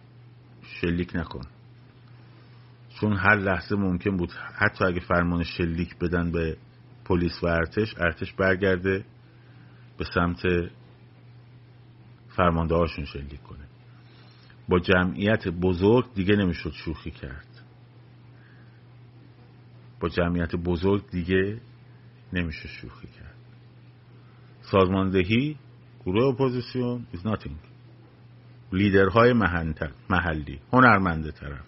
شلیک 0.62 1.16
نکن. 1.16 1.42
چون 3.00 3.16
هر 3.16 3.36
لحظه 3.36 3.76
ممکن 3.76 4.16
بود 4.16 4.32
حتی 4.32 4.84
اگه 4.84 5.00
فرمان 5.00 5.44
شلیک 5.44 5.98
بدن 5.98 6.30
به 6.30 6.56
پلیس 7.04 7.42
و 7.42 7.46
ارتش 7.46 7.94
ارتش 7.98 8.32
برگرده 8.32 9.04
به 9.98 10.04
سمت 10.14 10.42
فرمانده 12.28 12.74
هاشون 12.74 13.04
شلیک 13.04 13.42
کنه. 13.42 13.64
با 14.68 14.78
جمعیت 14.78 15.48
بزرگ 15.48 16.14
دیگه 16.14 16.36
نمی‌شد 16.36 16.72
شوخی 16.72 17.10
کرد. 17.10 17.55
با 20.00 20.08
جمعیت 20.08 20.56
بزرگ 20.56 21.10
دیگه 21.10 21.60
نمیشه 22.32 22.68
شوخی 22.68 23.06
کرد. 23.06 23.34
سازماندهی 24.60 25.56
گروه 26.04 26.24
اپوزیسیون 26.24 27.06
is 27.14 27.18
nothing. 27.18 27.56
لیدرهای 28.72 29.32
محلی 30.10 30.60
هنرمنده 30.72 31.30
طرف. 31.30 31.64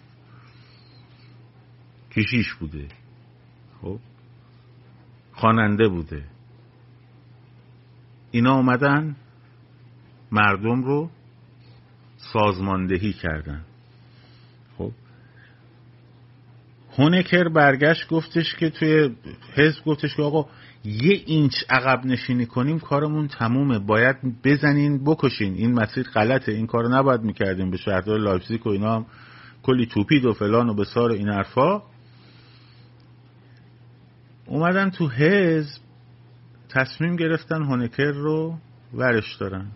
کشیش 2.11 2.53
بوده. 2.53 2.87
خب؟ 3.81 3.99
خواننده 5.33 5.87
بوده. 5.87 6.25
اینا 8.31 8.55
اومدن 8.55 9.15
مردم 10.31 10.83
رو 10.83 11.09
سازماندهی 12.17 13.13
کردن 13.13 13.65
خب 14.77 14.91
هونکر 16.99 17.49
برگشت 17.49 18.07
گفتش 18.07 18.55
که 18.55 18.69
توی 18.69 19.09
حزب 19.55 19.83
گفتش 19.85 20.15
که 20.15 20.21
آقا 20.21 20.49
یه 20.85 21.23
اینچ 21.25 21.53
عقب 21.69 22.05
نشینی 22.05 22.45
کنیم 22.45 22.79
کارمون 22.79 23.27
تمومه. 23.27 23.79
باید 23.79 24.15
بزنین 24.43 25.03
بکشین. 25.03 25.53
این 25.53 25.71
مسیر 25.71 26.03
غلطه. 26.03 26.51
این 26.51 26.67
کار 26.67 26.97
نباید 26.97 27.21
می‌کردیم. 27.21 27.71
به 27.71 27.77
شهردار 27.77 28.19
لایپزیگ 28.19 28.67
و 28.67 28.69
اینا 28.69 28.95
هم 28.95 29.05
کلی 29.63 29.85
توپید 29.85 30.25
و 30.25 30.33
فلان 30.33 30.69
و 30.69 30.73
بیسار 30.73 31.11
این 31.11 31.29
حرفا. 31.29 31.81
اومدن 34.45 34.89
تو 34.89 35.07
حزب 35.09 35.81
تصمیم 36.69 37.15
گرفتن 37.15 37.63
هونکر 37.63 38.11
رو 38.11 38.57
ورش 38.93 39.35
دارن. 39.35 39.71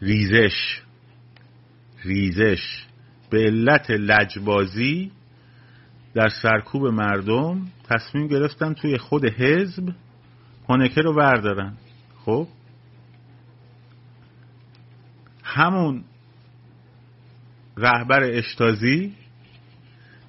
ریزش. 0.00 0.82
ریزش. 2.04 2.86
به 3.30 3.38
علت 3.38 3.90
لجبازی 3.90 5.10
در 6.14 6.28
سرکوب 6.28 6.86
مردم 6.86 7.66
تصمیم 7.84 8.26
گرفتن 8.26 8.74
توی 8.74 8.98
خود 8.98 9.24
حزب 9.24 9.88
هونکر 10.68 11.02
رو 11.02 11.14
بردارن. 11.14 11.76
خب؟ 12.24 12.48
همون 15.42 16.04
رهبر 17.76 18.22
اشتازی 18.22 19.14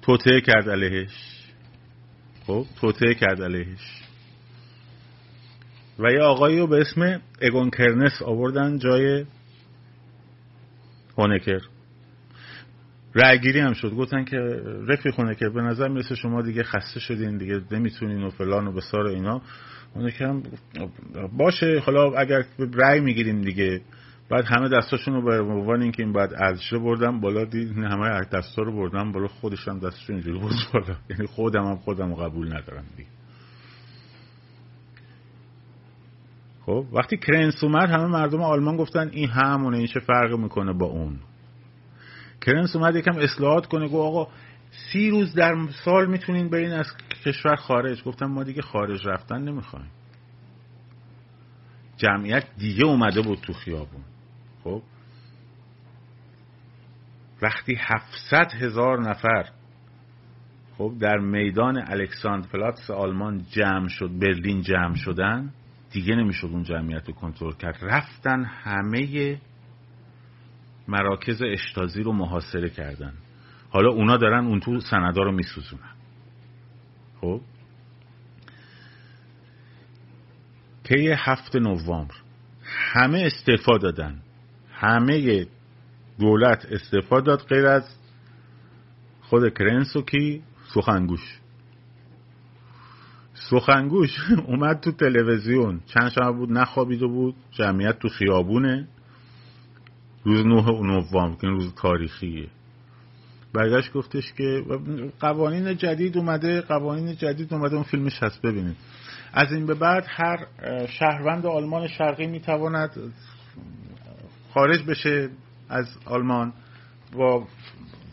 توطعه 0.02 0.40
کرد 0.40 0.70
علیهش. 0.70 1.42
خب؟ 2.46 2.66
توطعه 2.80 3.14
کرد 3.14 3.42
علیهش. 3.42 4.02
و 5.98 6.12
یه 6.12 6.20
آقایی 6.20 6.58
رو 6.58 6.66
به 6.66 6.80
اسم 6.80 7.20
اگون 7.42 7.70
کرنس 7.70 8.22
آوردن 8.22 8.78
جای 8.78 9.24
هونکر. 11.18 11.60
رأیگیری 13.14 13.60
هم 13.60 13.72
شد. 13.72 13.90
گفتن 13.94 14.24
که 14.24 14.36
رفیق 14.88 15.20
هونکر 15.20 15.48
به 15.48 15.62
نظر 15.62 15.88
می‌رسه 15.88 16.14
شما 16.14 16.42
دیگه 16.42 16.62
خسته 16.62 17.00
شدین 17.00 17.36
دیگه 17.36 17.60
نمی‌تونین 17.70 18.22
و 18.22 18.30
فلان 18.30 18.66
و 18.66 18.72
بسار 18.72 19.06
اینا. 19.06 19.42
هونکر 19.94 20.24
هم 20.24 20.42
باشه. 21.38 21.82
حالا 21.86 22.12
اگر 22.12 22.44
رأی 22.74 23.00
می‌گیریم 23.00 23.40
دیگه 23.40 23.80
بعد 24.30 24.44
همه 24.44 24.68
دستاشون 24.68 25.14
رو 25.14 25.22
به 25.22 25.40
عنوان 25.40 25.82
اینکه 25.82 26.02
این 26.02 26.12
بعد 26.12 26.34
ارزشه 26.34 26.78
بردم 26.78 27.20
بالا 27.20 27.44
دید 27.44 27.78
همه 27.78 28.20
دستا 28.20 28.62
رو 28.62 28.72
بردم 28.72 29.12
بالا 29.12 29.26
خودش 29.26 29.68
هم 29.68 29.78
دستشون 29.78 30.16
اینجوری 30.16 30.38
برد 30.38 30.54
بالا. 30.74 30.96
یعنی 31.10 31.26
خودم 31.26 31.64
هم 31.64 31.76
خودم 31.76 32.08
رو 32.08 32.14
قبول 32.14 32.46
ندارم 32.46 32.84
دیگه. 32.96 33.08
خب 36.66 36.86
وقتی 36.92 37.16
کرنس 37.16 37.64
اومد 37.64 37.90
همه 37.90 38.06
مردم 38.06 38.42
آلمان 38.42 38.76
گفتن 38.76 39.08
این 39.12 39.28
همونه 39.28 39.76
این 39.76 39.86
چه 39.86 40.00
فرق 40.00 40.38
می‌کنه 40.38 40.72
با 40.72 40.86
اون؟ 40.86 41.18
کرنس 42.42 42.76
اومد 42.76 42.96
یکم 42.96 43.18
اصلاحات 43.18 43.66
کنه 43.66 43.88
گفت 43.88 43.94
آقا 43.94 44.28
سی 44.92 45.10
روز 45.10 45.34
در 45.34 45.54
سال 45.84 46.06
می‌تونین 46.06 46.48
برین 46.48 46.72
از 46.72 46.86
کشور 47.24 47.56
خارج. 47.56 48.02
گفتم 48.04 48.26
ما 48.26 48.44
دیگه 48.44 48.62
خارج 48.62 49.06
رفتن 49.06 49.42
نمی‌خوایم. 49.42 49.90
جمعیت 51.96 52.44
دیگه 52.58 52.84
اومده 52.84 53.22
بود 53.22 53.38
تو 53.38 53.52
خیابون. 53.52 54.02
خب؟ 54.64 54.82
وقتی 57.42 57.78
هفتصد 57.78 58.52
هزار 58.52 59.10
نفر 59.10 59.48
خب 60.78 60.94
در 61.00 61.18
میدان 61.18 61.84
الکساندر 61.90 62.48
پلاتس 62.48 62.90
آلمان 62.90 63.44
جمع 63.50 63.88
شد 63.88 64.18
برلین 64.18 64.62
جمع 64.62 64.94
شدن 64.94 65.52
دیگه 65.92 66.14
نمی‌شد 66.14 66.46
اون 66.46 66.62
جمعیت 66.62 67.08
رو 67.08 67.14
کنترل 67.14 67.52
کرد. 67.52 67.78
رفتن 67.82 68.44
همه 68.44 69.38
مراکز 70.88 71.42
اشتازی 71.42 72.02
رو 72.02 72.12
محاصره 72.12 72.70
کردن. 72.70 73.12
حالا 73.70 73.90
اونا 73.90 74.16
دارن 74.16 74.46
اون 74.46 74.60
تو 74.60 74.80
سندا 74.80 75.22
رو 75.22 75.32
میسوزونن. 75.32 75.92
خب؟ 77.20 77.40
طی 80.84 81.14
هفت 81.18 81.56
نوامبر 81.56 82.14
همه 82.64 83.18
استعفا 83.18 83.78
دادن. 83.78 84.18
همه 84.72 85.46
دولت 86.18 86.66
استعفا 86.70 87.20
داد 87.20 87.42
غیر 87.42 87.66
از 87.66 87.96
خود 89.22 89.54
کرنسوکی 89.58 90.42
سخنگوش. 90.74 91.40
سخنگوش 93.34 94.10
اومد 94.48 94.80
تو 94.80 94.92
تلویزیون. 94.92 95.80
چند 95.86 96.10
شب 96.10 96.36
بود؟ 96.36 96.52
نخوابیده 96.52 97.06
بود. 97.06 97.34
جمعیت 97.50 97.98
تو 97.98 98.08
خیابونه. 98.08 98.88
روز 100.24 100.46
نه 100.46 100.62
نوامبر 100.80 101.40
که 101.40 101.46
روز 101.46 101.74
تاریخیه. 101.74 102.48
برگشت 103.54 103.92
گفتش 103.92 104.32
که 104.32 104.64
قوانین 105.20 105.76
جدید 105.76 106.16
اومده 106.16 106.60
قوانین 106.60 107.16
جدید 107.16 107.54
اومده 107.54 107.74
اون 107.74 107.84
فیلمش 107.84 108.22
هست 108.22 108.42
ببینید. 108.42 108.76
از 109.32 109.52
این 109.52 109.66
به 109.66 109.74
بعد 109.74 110.04
هر 110.08 110.46
شهروند 110.86 111.46
آلمان 111.46 111.88
شرقی 111.88 112.26
می‌تواند 112.26 113.12
خارج 114.54 114.82
بشه 114.82 115.28
از 115.68 115.86
آلمان 116.06 116.52
با 117.12 117.46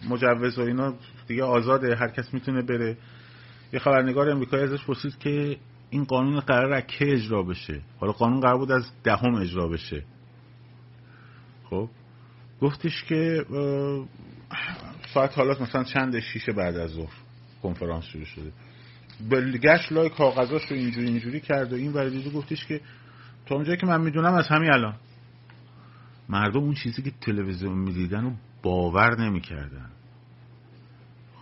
مجوز 0.10 0.60
و 0.60 0.62
اینا 0.62 0.94
دیگه 1.28 1.44
آزاده 1.44 1.96
هر 1.96 2.08
کس 2.08 2.34
می‌تونه 2.34 2.62
بره. 2.62 2.98
یه 3.74 3.80
خبرنگار 3.80 4.30
امریکایی 4.30 4.64
ازش 4.64 4.86
پرسید 4.86 5.18
که 5.18 5.58
این 5.90 6.04
قانون 6.04 6.40
قرار 6.40 6.74
از 6.74 6.84
که 6.88 7.14
اجرا 7.14 7.44
بشه؟ 7.44 7.82
حالا 8.00 8.12
قانون 8.12 8.40
قرار 8.40 8.58
بود 8.58 8.72
از 8.72 8.92
دهم 9.04 9.36
اجرا 9.36 9.68
بشه. 9.68 10.04
خب؟ 11.70 11.90
گفتش 12.62 13.04
که 13.04 13.46
ساعت 15.14 15.38
حالات 15.38 15.62
مثلا 15.62 15.84
چند 15.84 16.20
شیشه 16.20 16.52
بعد 16.52 16.76
از 16.76 16.90
ظهر 16.90 17.14
کنفرانس 17.64 18.04
شروع 18.04 18.26
شده. 18.26 18.52
گشت 19.58 19.92
لای 19.92 20.10
کاغذاش 20.10 20.66
رو 20.66 20.78
اینجوری 20.78 21.08
اینجوری 21.08 21.40
کرد 21.40 21.74
و 21.74 21.76
این 21.76 21.94
ورده 21.94 22.30
گفتش 22.30 22.66
که 22.66 22.82
تا 23.46 23.56
اونجایی 23.56 23.78
که 23.78 23.86
من 23.86 24.02
می‌دونم 24.02 24.34
از 24.34 24.48
همین 24.48 24.74
الان. 24.74 24.96
مردم 26.30 26.60
اون 26.60 26.74
چیزی 26.74 27.02
که 27.02 27.12
تلویزیون 27.22 27.78
می‌دیدن 27.78 28.24
رو 28.24 28.32
باور 28.64 29.22
نمی‌کردن. 29.22 29.90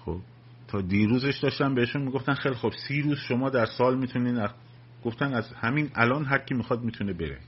خب 0.06 0.20
تا 0.68 0.82
دیروزش 0.82 1.38
داشتن 1.38 1.76
بهشون 1.76 2.02
می‌گفتن 2.02 2.34
خیلی 2.34 2.56
خب 2.56 2.74
سی 2.88 3.02
روز 3.02 3.18
شما 3.18 3.50
در 3.50 3.66
سال 3.66 3.98
می‌تونین 3.98 4.48
گفتن 5.04 5.34
از 5.34 5.54
همین 5.54 5.92
الان 5.96 6.26
هر 6.26 6.38
کی 6.38 6.54
می‌خواد 6.54 6.82
می‌تونه 6.82 7.14
بره. 7.14 7.40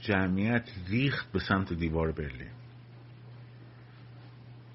جمعیت 0.00 0.70
ریخت 0.88 1.32
به 1.32 1.38
سمت 1.38 1.72
دیوار 1.72 2.12
برلین. 2.12 2.50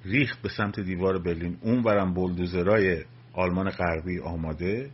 ریخت 0.06 0.42
به 0.42 0.50
سمت 0.50 0.80
دیوار 0.80 1.20
برلین. 1.20 1.58
اون 1.62 1.84
برم 1.84 2.14
بلدوزرای 2.14 3.04
آلمان 3.34 3.70
غربی 3.70 4.20
آماده. 4.20 4.90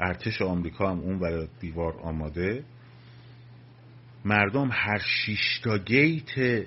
ارتش 0.00 0.42
آمریکا 0.42 0.90
هم 0.90 1.00
اون 1.00 1.18
برای 1.18 1.48
دیوار 1.60 2.00
آماده. 2.02 2.64
مردم 4.24 4.68
هر 4.72 4.98
شیشتا 4.98 5.78
گیت 5.78 6.66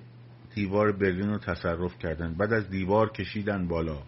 دیوار 0.55 0.91
برلین 0.91 1.29
رو 1.29 1.37
تصرف 1.37 1.99
کردن. 1.99 2.33
بعد 2.33 2.53
از 2.53 2.69
دیوار 2.69 3.11
کشیدن 3.11 3.67
بالا. 3.67 4.03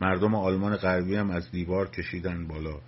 مردم 0.00 0.34
آلمان 0.34 0.76
غربی 0.76 1.16
هم 1.16 1.30
از 1.30 1.50
دیوار 1.50 1.90
کشیدن 1.90 2.46
بالا. 2.46 2.80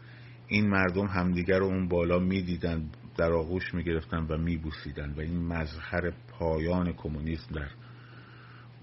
این 0.49 0.69
مردم 0.69 1.07
همدیگر 1.07 1.59
رو 1.59 1.67
اون 1.67 1.89
بالا 1.89 2.19
می‌دیدن. 2.19 2.91
در 3.19 3.33
آغوش 3.33 3.75
می‌گرفتن 3.75 4.27
و 4.29 4.37
میبوسیدن 4.37 5.13
و 5.17 5.21
این 5.21 5.47
مظهر 5.47 6.11
پایان 6.11 6.93
کمونیسم 6.93 7.55
در 7.55 7.71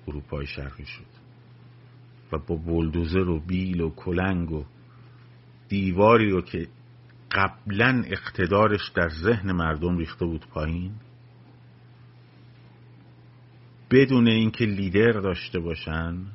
اروپای 0.07 0.45
شرقی 0.47 0.86
شد. 0.86 1.23
و 2.31 2.38
با 2.38 2.55
بلدوزر 2.55 3.29
و 3.29 3.39
بیل 3.39 3.81
و 3.81 3.89
کلنگ 3.89 4.51
و 4.51 4.65
دیواری 5.67 6.29
رو 6.29 6.41
که 6.41 6.67
قبلا 7.31 8.03
اقتدارش 8.07 8.89
در 8.95 9.09
ذهن 9.09 9.51
مردم 9.51 9.97
ریخته 9.97 10.25
بود 10.25 10.47
پایین 10.47 10.91
بدون 13.91 14.27
اینکه 14.27 14.65
لیدر 14.65 15.11
داشته 15.11 15.59
باشن 15.59 16.25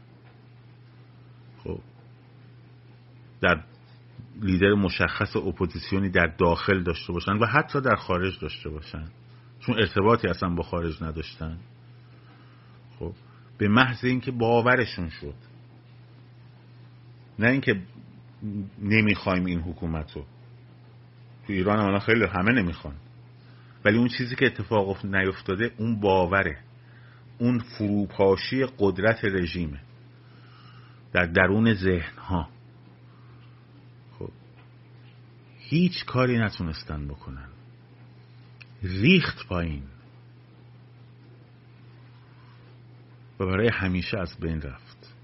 خب 1.65 1.81
در 3.41 3.65
لیدر 4.43 4.75
مشخص 4.75 5.37
اپوزیسیونی 5.37 6.09
در 6.09 6.27
داخل 6.27 6.83
داشته 6.83 7.13
باشن 7.13 7.33
و 7.33 7.47
حتی 7.47 7.81
در 7.81 7.95
خارج 7.97 8.41
داشته 8.41 8.71
باشن. 8.71 9.05
چون 9.61 9.79
ارتباطی 9.79 10.29
اصلا 10.29 10.49
با 10.49 10.63
خارج 10.63 11.03
نداشتن. 11.03 11.59
خب 12.99 13.13
به 13.59 13.69
محض 13.69 14.05
اینکه 14.05 14.31
باورشون 14.31 15.09
شد. 15.09 15.35
نه 17.39 17.49
اینکه 17.49 17.83
نمی‌خوایم 18.83 19.45
این 19.45 19.61
حکومت 19.61 20.13
رو 20.13 20.25
تو 21.47 21.53
ایران 21.53 21.79
الان 21.79 22.01
خیلی 22.01 22.25
همه 22.25 22.53
نمی‌خوان. 22.53 22.95
ولی 23.85 23.99
اون 23.99 24.09
چیزی 24.09 24.37
که 24.37 24.47
اتفاق 24.47 25.07
نیفتاده 25.07 25.73
اون 25.77 26.01
باوره. 26.01 26.59
اون 27.39 27.59
فروپاشی 27.59 28.67
قدرت 28.79 29.25
رژیمه. 29.25 29.81
در 31.13 31.27
درون 31.27 31.75
ذهن 31.75 32.19
ها 32.19 32.49
خب 34.19 34.31
هیچ 35.71 36.05
کاری 36.05 36.39
نتونستن 36.39 37.09
بکنن. 37.09 37.49
ریخت 38.83 39.47
پایین. 39.47 39.83
و 43.41 43.47
برای 43.47 43.69
همیشه 43.73 44.19
از 44.19 44.37
بین 44.41 44.63
رفت. 44.63 45.17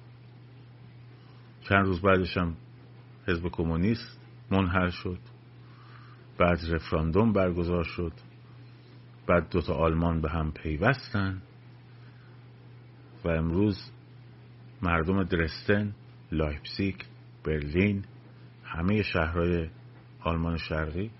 چند 1.60 1.86
روز 1.86 2.00
بعدش 2.00 2.36
هم 2.36 2.56
حزب 3.28 3.48
کمونیست 3.48 4.20
منحل 4.50 4.90
شد. 4.90 5.18
بعد 6.38 6.58
رفراندوم 6.70 7.32
برگزار 7.32 7.84
شد. 7.84 8.12
بعد 9.26 9.50
دوتا 9.50 9.74
آلمان 9.74 10.20
به 10.20 10.30
هم 10.30 10.52
پیوستن. 10.52 11.42
و 13.24 13.28
امروز 13.28 13.90
مردم 14.82 15.22
درسدن 15.22 15.94
لایپسیک 16.32 17.04
برلین 17.44 18.04
همه 18.64 19.02
شهرهای 19.02 19.68
آلمان 20.24 20.56
شرقی 20.56 21.10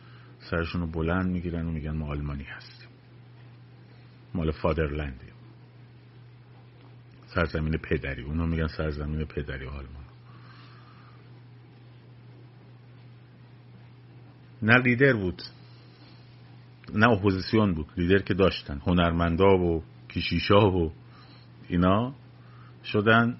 سرشون 0.50 0.80
رو 0.80 0.86
بلند 0.86 1.30
می‌گیرن 1.30 1.66
و 1.66 1.70
میگن 1.70 1.96
ما 1.96 2.06
آلمانی 2.06 2.44
هستیم. 2.44 2.88
مال 4.34 4.50
fatherland 4.50 5.14
ی. 5.14 5.26
سرزمین 7.26 7.76
پدری. 7.76 8.22
اونا 8.22 8.46
میگن 8.46 8.66
سرزمین 8.66 9.24
پدری 9.24 9.66
آلمان. 9.66 10.04
نه 14.62 14.78
لیدر 14.78 15.12
بود. 15.12 15.42
نه 16.94 17.08
اپوزیسیون 17.08 17.74
بود. 17.74 17.86
لیدر 17.96 18.18
که 18.18 18.34
داشتن. 18.34 18.80
هنرمندا 18.86 19.58
و 19.58 19.82
کشیشا 20.10 20.70
و 20.70 20.92
اینا 21.68 22.14
شدن 22.84 23.36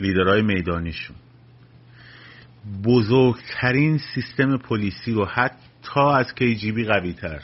لیدرهای 0.00 0.42
میدانیشون. 0.42 1.16
بزرگترین 2.84 3.98
سیستم 4.14 4.56
پلیسی 4.56 5.12
رو 5.12 5.24
حتی 5.24 6.00
از 6.00 6.34
KGB 6.34 6.84
قوی 6.84 7.12
تر 7.12 7.42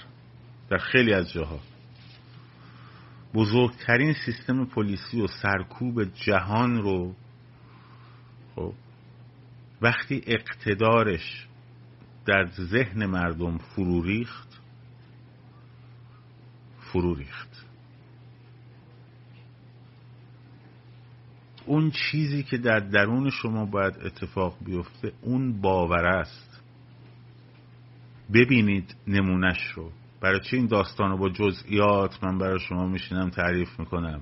در 0.70 0.78
خیلی 0.78 1.14
از 1.14 1.32
جاها. 1.32 1.60
بزرگترین 3.34 4.14
سیستم 4.26 4.64
پلیسی 4.64 5.20
و 5.20 5.26
سرکوب 5.26 6.04
جهان 6.04 6.82
رو 6.82 7.14
خب 8.56 8.72
وقتی 9.82 10.22
اقتدارش 10.26 11.46
در 12.26 12.50
ذهن 12.50 13.06
مردم 13.06 13.58
فرو 13.58 14.02
ریخت 14.02 14.60
فرو 16.80 17.14
ریخت. 17.14 17.66
اون 21.66 21.90
چیزی 21.90 22.42
که 22.42 22.58
در 22.58 22.78
درون 22.80 23.30
شما 23.30 23.64
باید 23.64 23.94
اتفاق 24.04 24.56
بیفته 24.64 25.12
اون 25.22 25.60
باور 25.60 26.06
است. 26.06 26.60
ببینید 28.34 28.96
نمونش 29.06 29.72
رو. 29.74 29.90
برای 30.20 30.40
چی 30.40 30.56
این 30.56 30.66
داستان 30.66 31.10
رو 31.10 31.16
با 31.16 31.28
جزئیات 31.28 32.24
من 32.24 32.38
برای 32.38 32.60
شما 32.60 32.86
میشینم 32.86 33.30
تعریف 33.30 33.80
می‌کنم؟ 33.80 34.20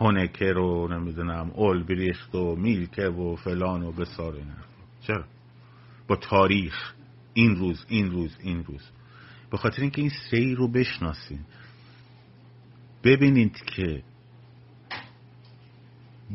هونکه 0.00 0.52
رو 0.52 0.88
نمی‌دونم 0.88 1.50
اول 1.54 1.82
بریخت 1.82 2.34
و 2.34 2.56
میلکه 2.56 3.08
و 3.08 3.36
فلان 3.36 3.82
و 3.82 3.92
بسار 3.92 4.34
این 4.34 4.46
چرا؟ 5.00 5.24
با 6.08 6.16
تاریخ. 6.16 6.92
این 7.34 7.56
روز 7.56 7.84
این 7.88 8.10
روز 8.10 8.36
این 8.40 8.64
روز. 8.64 8.90
به 9.50 9.56
خاطر 9.56 9.82
اینکه 9.82 10.00
این 10.00 10.10
سیر 10.30 10.56
رو 10.56 10.68
بشناسین. 10.68 11.40
ببینید 13.04 13.56
که 13.66 14.02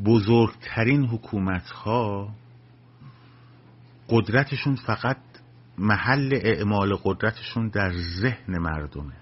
بزرگترین 0.06 1.06
حکومت 1.06 1.70
ها 1.70 2.36
قدرتشون 4.10 4.76
فقط 4.76 5.18
محل 5.78 6.40
اعمال 6.42 6.96
قدرتشون 6.96 7.68
در 7.68 7.92
ذهن 8.22 8.58
مردمه. 8.58 9.14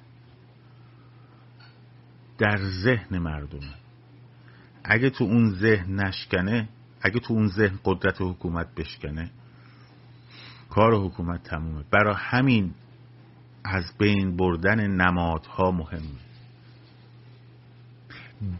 در 2.38 2.58
ذهن 2.58 3.18
مردمه. 3.18 3.74
اگه 4.84 5.10
تو 5.10 5.24
اون 5.24 5.50
ذهن 5.50 5.96
نشکنه 5.96 6.70
اگه 7.02 7.20
تو 7.20 7.34
اون 7.34 7.48
ذهن 7.48 7.80
قدرت 7.84 8.16
حکومت 8.20 8.76
بشکنه 8.76 9.32
کار 10.70 11.06
حکومت 11.06 11.44
تمومه. 11.44 11.84
برای 11.92 12.16
همین 12.18 12.74
از 13.64 13.84
بین 13.98 14.38
بردن 14.38 14.88
نمادها 14.88 15.72
مهمه. 15.72 16.31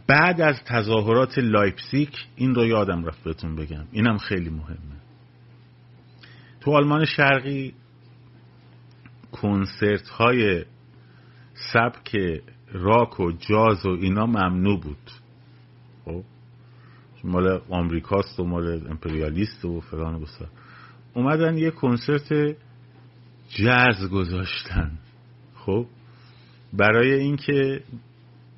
بعد 0.06 0.40
از 0.40 0.56
تظاهرات 0.66 1.38
لایپسیک 1.38 2.16
این 2.36 2.54
رو 2.54 2.66
یادم 2.66 3.04
رفت 3.04 3.24
بهتون 3.24 3.56
بگم. 3.56 3.84
اینم 3.92 4.18
خیلی 4.18 4.50
مهمه. 4.50 5.02
تو 6.60 6.70
آلمان 6.70 7.04
شرقی 7.04 7.74
کنسرت 9.32 10.08
های 10.08 10.64
سبک 11.72 12.16
راک 12.72 13.20
و 13.20 13.32
جاز 13.32 13.86
و 13.86 13.90
اینا 13.90 14.26
ممنوع 14.26 14.80
بود. 14.80 15.10
خب؟ 16.04 16.22
مال 17.24 17.62
آمریکاست 17.70 18.40
و 18.40 18.44
مال 18.44 18.86
امپریالیست 18.90 19.64
و 19.64 19.80
فلان 19.80 20.14
و 20.14 20.26
اومدن 21.14 21.58
یه 21.58 21.70
کنسرت 21.70 22.56
جاز 23.48 24.10
گذاشتن. 24.10 24.90
خب؟ 25.54 25.86
برای 26.72 27.14
اینکه 27.14 27.82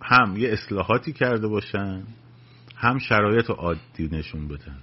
هم 0.04 0.36
یه 0.36 0.52
اصلاحاتی 0.52 1.12
کرده 1.12 1.48
باشن 1.48 2.02
هم 2.76 2.98
شرایط 2.98 3.50
عادی 3.50 4.08
نشون 4.12 4.48
بدن. 4.48 4.78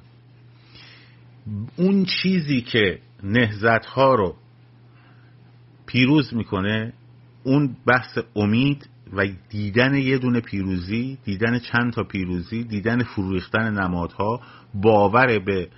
اون 1.76 2.06
چیزی 2.06 2.62
که 2.62 3.00
نهزت 3.24 3.86
ها 3.86 4.16
رو 4.16 4.36
پیروز 5.86 6.34
می‌کنه 6.34 6.94
اون 7.44 7.76
بحث 7.86 8.18
امید 8.36 8.90
و 9.14 9.28
دیدن 9.50 9.96
یه 9.96 10.18
دونه 10.18 10.42
پیروزی 10.42 11.18
دیدن 11.24 11.60
چند 11.60 11.94
تا 11.94 12.04
پیروزی 12.04 12.64
دیدن 12.64 13.04
فروریختن 13.04 13.74
نمادها 13.74 14.42
باور 14.74 15.40
به 15.40 15.70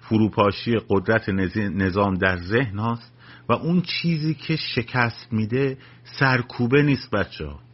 فروپاشی 0.00 0.76
قدرت 0.88 1.28
نظام 1.54 2.14
در 2.14 2.36
ذهن 2.36 2.78
هاست 2.78 3.12
و 3.48 3.52
اون 3.52 3.82
چیزی 3.82 4.34
که 4.34 4.56
شکست 4.56 5.32
میده 5.32 5.78
سرکوبه 6.04 6.82
نیست 6.82 7.10
بچه 7.10 7.46
ها 7.46 7.67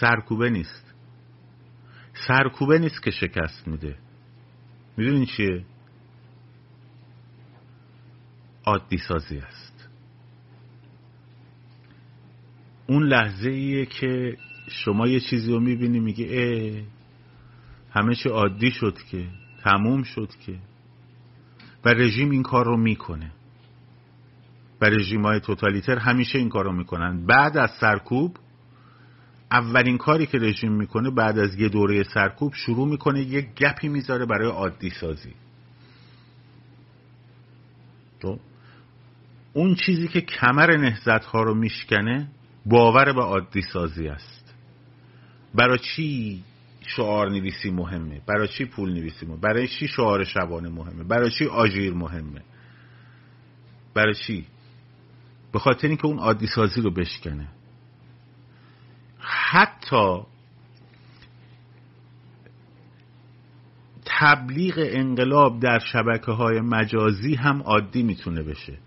سرکوبه 0.00 0.50
نیست. 0.50 0.94
سرکوبه 2.28 2.78
نیست 2.78 3.02
که 3.02 3.10
شکست 3.10 3.68
میده. 3.68 3.96
می‌دونین 4.96 5.26
چیه؟ 5.26 5.64
عادی 8.66 8.98
سازی 8.98 9.38
است. 9.38 9.88
اون 12.86 13.02
لحظه 13.06 13.50
ایه 13.50 13.86
که 13.86 14.36
شما 14.68 15.08
یه 15.08 15.20
چیزی 15.20 15.52
رو 15.52 15.60
می‌بینی 15.60 16.00
میگه 16.00 16.26
اه 16.30 16.82
همه 17.90 18.14
چی 18.14 18.28
عادی 18.28 18.70
شد 18.70 18.98
که 19.10 19.28
تموم 19.64 20.02
شد 20.02 20.28
که. 20.46 20.58
و 21.84 21.88
رژیم 21.88 22.30
این 22.30 22.42
کار 22.42 22.64
رو 22.64 22.76
می‌کنه. 22.76 23.32
و 24.80 24.84
رژیم 24.84 25.22
های 25.22 25.40
توتالیتر 25.40 25.98
همیشه 25.98 26.38
این 26.38 26.48
کار 26.48 26.64
رو 26.64 26.72
می‌کنن. 26.72 27.26
بعد 27.26 27.56
از 27.56 27.70
سرکوب 27.80 28.36
اولین 29.50 29.98
کاری 29.98 30.26
که 30.26 30.38
رژیم 30.38 30.72
می‌کنه 30.72 31.10
بعد 31.10 31.38
از 31.38 31.54
یه 31.60 31.68
دوره 31.68 32.02
سرکوب 32.02 32.54
شروع 32.54 32.88
می‌کنه 32.88 33.20
یه 33.20 33.40
گپی 33.40 33.88
می‌ذاره 33.88 34.26
برای 34.26 34.50
عادی 34.50 34.90
سازی 34.90 35.34
تو 38.20 38.38
اون 39.52 39.74
چیزی 39.74 40.08
که 40.08 40.20
کمر 40.20 40.76
نهزت 40.76 41.24
ها 41.24 41.42
رو 41.42 41.54
میشکنه 41.54 42.28
باور 42.66 43.12
به 43.12 43.22
عادی 43.22 43.62
سازی 43.62 44.08
است. 44.08 44.54
برای 45.54 45.78
چی 45.78 46.42
شعار 46.86 47.30
نویسی 47.30 47.70
مهمه؟ 47.70 48.20
برای 48.26 48.48
چی 48.48 48.64
پول 48.64 48.92
نویسی 48.92 49.26
مهمه؟ 49.26 49.40
برای 49.40 49.68
چی 49.68 49.88
شعار 49.88 50.24
شبانه 50.24 50.68
مهمه؟ 50.68 51.04
برای 51.04 51.30
چی 51.30 51.46
آژیر 51.46 51.94
مهمه؟ 51.94 52.42
برای 53.94 54.14
چی؟ 54.14 54.46
به 55.52 55.58
خاطر 55.58 55.88
اینکه 55.88 56.06
اون 56.06 56.18
عادی 56.18 56.46
سازی 56.46 56.80
رو 56.80 56.90
بشکنه. 56.90 57.48
حتی 59.26 60.22
تبلیغ 64.06 64.74
انقلاب 64.78 65.60
در 65.60 65.78
شبکه 65.78 66.32
های 66.32 66.60
مجازی 66.60 67.34
هم 67.34 67.62
عادی 67.62 68.02
می‌تونه 68.02 68.42
بشه. 68.42 68.78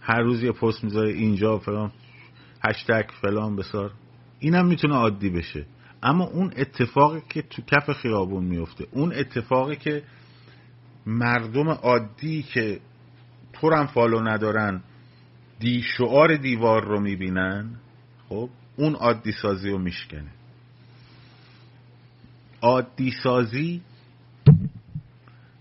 هر 0.00 0.20
روز 0.20 0.42
یه 0.42 0.52
پست 0.52 0.84
می‌ذاره 0.84 1.12
اینجا 1.12 1.58
فلان 1.58 1.92
هشتگ 2.64 3.04
فلان 3.20 3.56
بسار. 3.56 3.92
اینم 4.38 4.66
می‌تونه 4.66 4.94
عادی 4.94 5.30
بشه. 5.30 5.66
اما 6.02 6.24
اون 6.24 6.52
اتفاقی 6.56 7.22
که 7.28 7.42
تو 7.42 7.62
کف 7.62 7.90
خیابون 7.92 8.44
میفته 8.44 8.86
اون 8.90 9.12
اتفاقی 9.12 9.76
که 9.76 10.02
مردم 11.06 11.68
عادی 11.68 12.42
که 12.42 12.80
تو 13.52 13.86
فالو 13.86 14.20
ندارن 14.20 14.82
دی 15.60 15.82
شعار 15.82 16.36
دیوار 16.36 16.84
رو 16.84 17.00
می‌بینن 17.00 17.80
خب 18.28 18.50
اون 18.76 18.94
عادی 18.94 19.32
سازی 19.32 19.70
رو 19.70 19.78
میشکنه. 19.78 20.30
عادی 22.62 23.10
سازی 23.22 23.82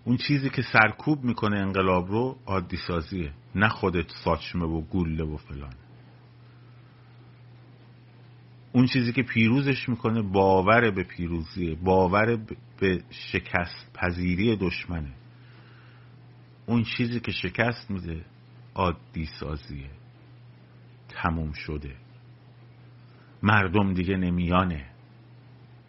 اون 0.05 0.17
چیزی 0.17 0.49
که 0.49 0.61
سرکوب 0.61 1.23
می‌کنه 1.23 1.59
انقلاب 1.59 2.11
رو 2.11 2.37
عادی 2.45 2.77
سازیه 2.77 3.33
نه 3.55 3.69
خودت 3.69 4.11
ساچمه 4.23 4.65
و 4.65 4.81
گوله 4.81 5.23
و 5.23 5.37
فلان. 5.37 5.73
اون 8.71 8.85
چیزی 8.85 9.13
که 9.13 9.23
پیروزش 9.23 9.89
می‌کنه 9.89 10.21
باور 10.21 10.91
به 10.91 11.03
پیروزیه 11.03 11.75
باور 11.75 12.35
به 12.79 13.03
شکست 13.09 13.93
پذیری 13.93 14.55
دشمنه. 14.55 15.13
اون 16.65 16.83
چیزی 16.83 17.19
که 17.19 17.31
شکست 17.31 17.91
میده 17.91 18.25
عادی 18.75 19.25
سازیه 19.25 19.89
تموم 21.09 21.51
شده. 21.51 21.95
مردم 23.43 23.93
دیگه 23.93 24.17
نمیانه. 24.17 24.85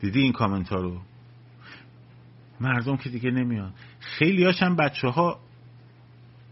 دیدی 0.00 0.20
این 0.20 0.32
کامنت 0.32 0.68
ها 0.68 0.76
رو؟ 0.76 1.00
مردم 2.60 2.96
که 2.96 3.08
دیگه 3.10 3.30
نمیان. 3.30 3.72
خیلی 4.00 4.44
هاشم 4.44 4.76
بچه 4.76 5.08
ها 5.08 5.40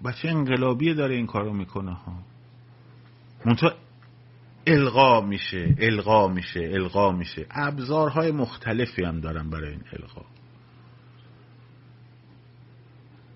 بچه 0.05 0.29
انقلابی 0.29 0.95
داره 0.95 1.15
این 1.15 1.27
کارو 1.27 1.53
می‌کنه 1.53 1.93
ها. 1.95 2.19
منتها 3.45 3.73
القا 4.67 5.21
میشه 5.21 5.75
القا 5.79 6.29
میشه 6.29 6.71
القا 6.73 7.13
میشه. 7.13 7.47
ابزارهای 7.51 8.31
مختلفی 8.31 9.05
هم 9.05 9.21
دارن 9.21 9.51
برای 9.51 9.71
این 9.71 9.83
القا. 9.93 10.25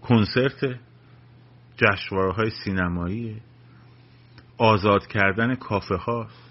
کنسرت 0.03 0.79
جشنواره 1.77 2.33
های 2.33 2.51
سینمایی 2.65 3.41
آزاد 4.59 5.07
کردن 5.07 5.55
کافه 5.55 5.95
هاست 5.95 6.46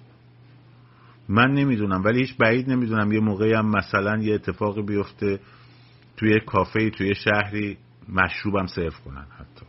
من 1.30 1.52
نمی‌دونم 1.52 2.04
ولی 2.04 2.20
هیچ 2.20 2.38
بعید 2.38 2.70
نمی‌دونم. 2.70 3.12
یه 3.12 3.20
موقعی 3.20 3.54
هم 3.54 3.70
مثلا 3.70 4.18
یه 4.18 4.34
اتفاقی 4.36 4.82
بیفته 4.82 5.40
توی 6.18 6.40
کافه 6.40 6.90
توی 6.90 7.16
شهری 7.16 7.78
مشروبم 8.10 8.66
سرو 8.66 8.92
کنن 9.06 9.28
حتی. 9.38 9.66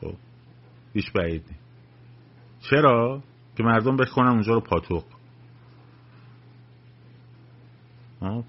خب 0.00 0.14
هیچ 0.94 1.12
بعید 1.12 1.44
نی 1.50 1.56
چرا؟ 2.60 3.22
که 3.56 3.62
مردم 3.62 3.96
بکنن 3.96 4.28
اونجا 4.28 4.54
رو 4.54 4.60
پاتوق. 4.60 5.04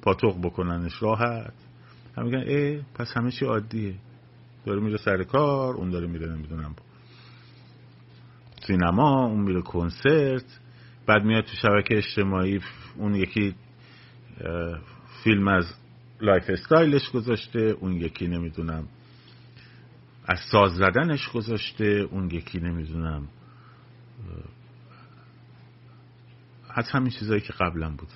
پاتوق 0.01 0.41
بکننش 0.45 1.03
راحت. 1.03 1.53
هم 2.17 2.25
میگن 2.25 2.37
ای 2.37 2.81
پس 2.93 3.17
همه 3.17 3.31
چی 3.31 3.45
عادیه. 3.45 3.95
داره 4.65 4.79
میره 4.79 4.97
سر 4.97 5.23
کار 5.23 5.73
اون 5.75 5.89
داره 5.89 6.07
میره 6.07 6.27
نمی‌دونم. 6.35 6.75
سینما 8.67 9.25
اون 9.25 9.41
میره 9.41 9.61
کنسرت. 9.61 10.59
بعد 11.05 11.23
میاد 11.23 11.43
تو 11.43 11.55
شبکه 11.55 11.97
اجتماعی 11.97 12.59
اون 12.95 13.15
یکی 13.15 13.55
فیلم 15.23 15.47
از 15.47 15.73
lifestyle 16.21 16.49
ش 16.49 17.09
گذاشته 17.09 17.59
اون 17.59 17.93
یکی 17.93 18.27
نمی‌دونم 18.27 18.87
از 20.25 20.39
ساز 20.51 20.71
زدنش 20.71 21.29
گذاشته 21.29 21.85
اون 21.85 22.31
یکی 22.31 22.59
نمی‌دونم 22.59 23.27
از 26.69 26.91
همین 26.91 27.09
چیزایی 27.09 27.41
که 27.41 27.53
قبلا 27.53 27.89
بوده 27.89 28.13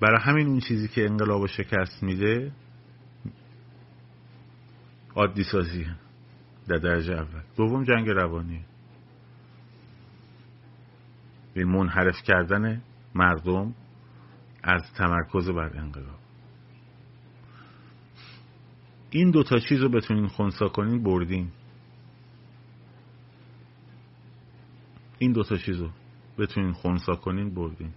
برای 0.00 0.20
همین 0.20 0.46
اون 0.46 0.60
چیزی 0.60 0.88
که 0.88 1.04
انقلاب 1.04 1.46
شکست 1.46 2.02
میده 2.02 2.52
عادی 5.14 5.44
سازی 5.44 5.86
در 6.68 6.76
درجه 6.76 7.12
اول. 7.12 7.42
دوم 7.56 7.84
جنگ 7.84 8.08
روانی. 8.08 8.64
به 11.54 11.64
منحرف 11.64 12.22
کردن 12.22 12.82
مردم 13.14 13.74
از 14.62 14.82
تمرکز 14.96 15.50
بر 15.50 15.78
انقلاب. 15.78 16.18
این 19.10 19.30
دوتا 19.30 19.58
چیز 19.58 19.80
رو 19.80 19.88
بتونین 19.88 20.26
خونسا 20.26 20.68
کنین 20.68 21.02
بردین. 21.02 21.48
این 25.18 25.32
دوتا 25.32 25.56
چیز 25.56 25.80
رو 25.80 25.90
بتونین 26.38 26.72
خونسا 26.72 27.14
کنین 27.14 27.54
بردین. 27.54 27.90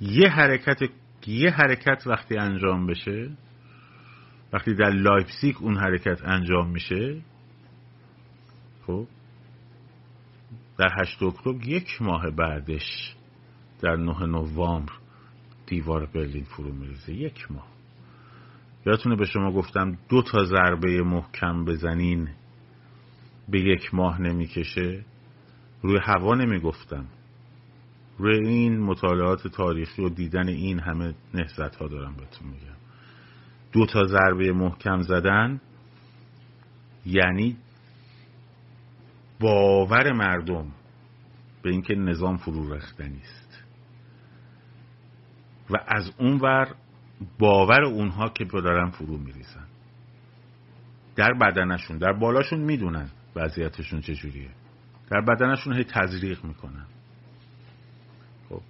یه 0.00 0.28
حرکت 0.28 0.78
یه 1.26 1.50
حرکت 1.50 2.06
وقتی 2.06 2.36
انجام 2.36 2.86
بشه 2.86 3.30
وقتی 4.52 4.74
در 4.74 4.90
لایپسیک 4.90 5.62
اون 5.62 5.76
حرکت 5.76 6.24
انجام 6.24 6.70
میشه 6.70 7.22
خب 8.88 9.06
در 10.78 10.88
هشت 11.00 11.22
اکتبر 11.22 11.68
یک 11.68 12.02
ماه 12.02 12.30
بعدش 12.30 13.14
در 13.80 13.96
نه 13.96 14.26
نوامبر 14.26 14.92
دیوار 15.66 16.06
برلین 16.06 16.44
فرو 16.44 16.72
میریزه. 16.72 17.12
یک 17.12 17.52
ماه. 17.52 17.66
یادتونه 18.86 19.16
به 19.16 19.24
شما 19.24 19.52
گفتم 19.52 19.98
دو 20.08 20.22
تا 20.22 20.44
ضربه 20.44 21.02
محکم 21.02 21.64
بزنین 21.64 22.28
به 23.48 23.60
یک 23.60 23.94
ماه 23.94 24.22
نمی‌کشه؟ 24.22 25.04
روی 25.82 25.98
هوا 26.02 26.34
نمی‌گفتم. 26.34 27.04
روی 28.18 28.48
این 28.48 28.80
مطالعات 28.80 29.48
تاریخی 29.48 30.02
و 30.02 30.08
دیدن 30.08 30.48
این 30.48 30.80
همه 30.80 31.14
نهزت 31.34 31.76
ها 31.76 31.88
دارم 31.88 32.16
بهتون 32.16 32.48
میگم. 32.48 32.78
دو 33.72 33.86
تا 33.86 34.04
ضربه 34.04 34.52
محکم 34.52 35.00
زدن 35.00 35.60
یعنی 37.06 37.56
باور 39.40 40.12
مردم 40.12 40.72
به 41.62 41.70
اینکه 41.70 41.94
نظام 41.94 42.36
فرو 42.36 42.74
رختنی 42.74 43.20
است 43.20 43.64
و 45.70 45.76
از 45.86 46.12
اون 46.18 46.38
ور 46.38 46.74
باور 47.38 47.84
اونها 47.84 48.28
که 48.28 48.44
دارن 48.44 48.90
فرو 48.90 49.18
میریزن. 49.18 49.66
در 51.16 51.32
بدنشون 51.32 51.98
در 51.98 52.12
بالاشون 52.12 52.60
می‌دونن 52.60 53.10
وضعیتشون 53.36 54.00
چجوریه. 54.00 54.50
در 55.10 55.20
بدنشون 55.20 55.76
هی 55.76 55.84
تزریق 55.84 56.44
می‌کنن. 56.44 56.86
خب 58.48 58.60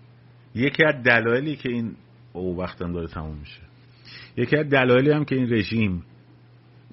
یکی 0.54 0.84
از 0.84 1.02
دلایلی 1.02 1.56
که 1.56 1.68
این 1.68 1.96
او 2.32 2.56
وقتم 2.56 2.92
داره 2.92 3.06
تموم 3.06 3.36
میشه. 3.36 3.60
یکی 4.36 4.56
از 4.56 4.68
دلایلی 4.68 5.10
هم 5.10 5.24
که 5.24 5.34
این 5.34 5.52
رژیم 5.52 6.04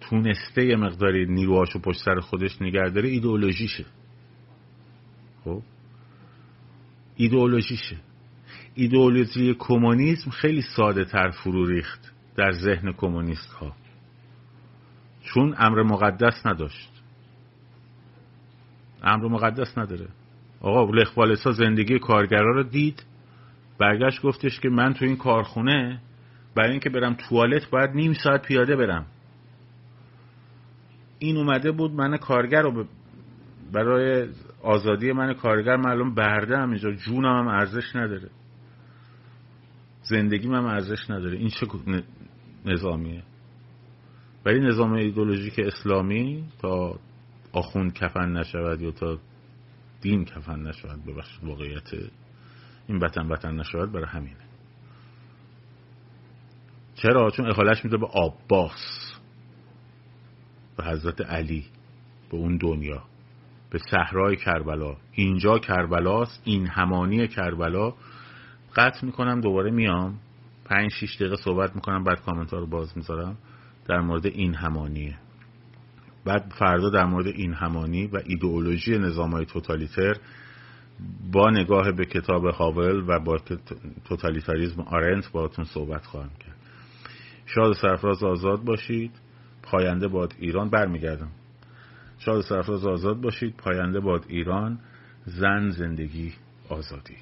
تونسته 0.09 0.65
یه 0.65 0.75
مقداری 0.75 1.25
نیروهاشو 1.25 1.79
پشت 1.79 1.99
سر 2.05 2.19
خودش 2.19 2.61
نگه 2.61 2.89
داره 2.89 3.09
ایدئولوژیشه. 3.09 3.85
خب؟ 5.43 5.61
ایدئولوژیشه. 7.15 7.97
ایدئولوژی 8.75 9.55
کمونیسم 9.59 10.31
خیلی 10.31 10.61
ساده 10.61 11.05
تر 11.05 11.29
فرو 11.29 11.65
ریخت 11.65 12.13
در 12.35 12.51
ذهن 12.51 12.91
کمونیست 12.91 13.51
ها 13.51 13.75
چون 15.23 15.55
امر 15.57 15.83
مقدس 15.83 16.45
نداشت. 16.45 16.91
امر 19.03 19.27
مقدس 19.27 19.77
نداره. 19.77 20.07
آقا 20.61 20.91
لخوالسا 20.91 21.51
زندگی 21.51 21.99
کارگرا 21.99 22.51
رو 22.51 22.63
دید 22.63 23.05
برگشت 23.79 24.21
گفتش 24.21 24.59
که 24.59 24.69
من 24.69 24.93
تو 24.93 25.05
این 25.05 25.17
کارخونه 25.17 26.01
برای 26.55 26.71
اینکه 26.71 26.89
برم 26.89 27.13
توالت 27.13 27.69
باید 27.69 27.89
نیم 27.89 28.13
ساعت 28.13 28.41
پیاده 28.41 28.75
برم. 28.75 29.05
این 31.19 31.37
اومده 31.37 31.71
بود 31.71 31.91
من 31.91 32.17
کارگر 32.17 32.61
رو 32.61 32.85
برای 33.73 34.29
آزادی 34.61 35.11
من 35.11 35.33
کارگر 35.33 35.75
معلوم 35.75 36.13
برده 36.13 36.57
هم 36.57 36.69
اینجا. 36.69 36.91
جونم 36.91 37.39
هم 37.39 37.47
ارزش 37.47 37.95
نداره. 37.95 38.29
زندگی 40.03 40.47
هم 40.47 40.65
ارزش 40.65 41.09
نداره. 41.09 41.37
این 41.37 41.49
چه 41.49 41.67
نظامیه؟ 42.65 43.23
ولی 44.45 44.59
نظام 44.59 44.93
ایدولوژیک 44.93 45.59
اسلامی 45.59 46.43
تا 46.61 46.99
آخوند 47.53 47.93
کفن 47.93 48.31
نشود 48.31 48.81
یا 48.81 48.91
تا 48.91 49.17
دین 50.01 50.25
کفن 50.25 50.59
نشود 50.59 51.05
ببخشید 51.05 51.43
واقعیت 51.43 51.89
این 52.87 52.97
وطن 52.97 53.27
وطن 53.27 53.55
نشود 53.55 53.91
برای 53.91 54.07
همینه. 54.07 54.45
چرا؟ 56.95 57.31
چون 57.31 57.49
اخالش 57.49 57.85
میده 57.85 57.97
به 57.97 58.07
آباس. 58.13 59.14
به 60.77 60.83
حضرت 60.83 61.21
علی 61.21 61.65
به 62.31 62.37
اون 62.37 62.57
دنیا 62.57 63.03
به 63.69 63.79
صحرای 63.91 64.35
کربلا. 64.35 64.95
اینجا 65.11 65.59
کربلاست 65.59 66.41
این 66.43 66.67
همانی 66.67 67.27
کربلا. 67.27 67.93
قطع 68.75 69.05
می‌کنم 69.05 69.41
دوباره 69.41 69.71
میام. 69.71 70.19
پنج 70.65 70.91
شیش 70.91 71.15
دقیقه 71.15 71.35
صحبت 71.35 71.75
می‌کنم 71.75 72.03
بعد 72.03 72.21
کامنت 72.21 72.53
ها 72.53 72.59
رو 72.59 72.67
باز 72.67 72.97
می‌ذارم. 72.97 73.37
در 73.87 73.99
مورد 73.99 74.25
این 74.25 74.53
همانیه. 74.53 75.15
بعد 76.25 76.53
فردا 76.59 76.89
در 76.89 77.05
مورد 77.05 77.27
این 77.27 77.53
همانی 77.53 78.07
و 78.07 78.21
ایدئولوژی 78.25 78.97
نظام 78.97 79.31
های 79.31 79.45
توتالیتر 79.45 80.17
با 81.31 81.49
نگاه 81.49 81.91
به 81.91 82.05
کتاب 82.05 82.45
هاول 82.45 83.03
و 83.07 83.19
با 83.19 83.37
توتالیتاریزم 84.05 84.81
آرنت 84.81 85.31
باهاتون 85.31 85.65
صحبت 85.65 86.05
خواهم 86.05 86.29
کرد. 86.39 86.55
شاد 87.45 87.73
سرفراز 87.73 88.23
آزاد 88.23 88.63
باشید. 88.63 89.11
پاینده 89.65 90.07
باد 90.07 90.33
ایران 90.39 90.69
برمیگردم. 90.69 91.31
شاد 92.17 92.41
سرفراز 92.41 92.85
آزاد 92.85 93.21
باشید. 93.21 93.57
پاینده 93.57 93.99
باد 93.99 94.25
ایران 94.27 94.79
زن 95.25 95.69
زندگی 95.69 96.33
آزادی. 96.69 97.17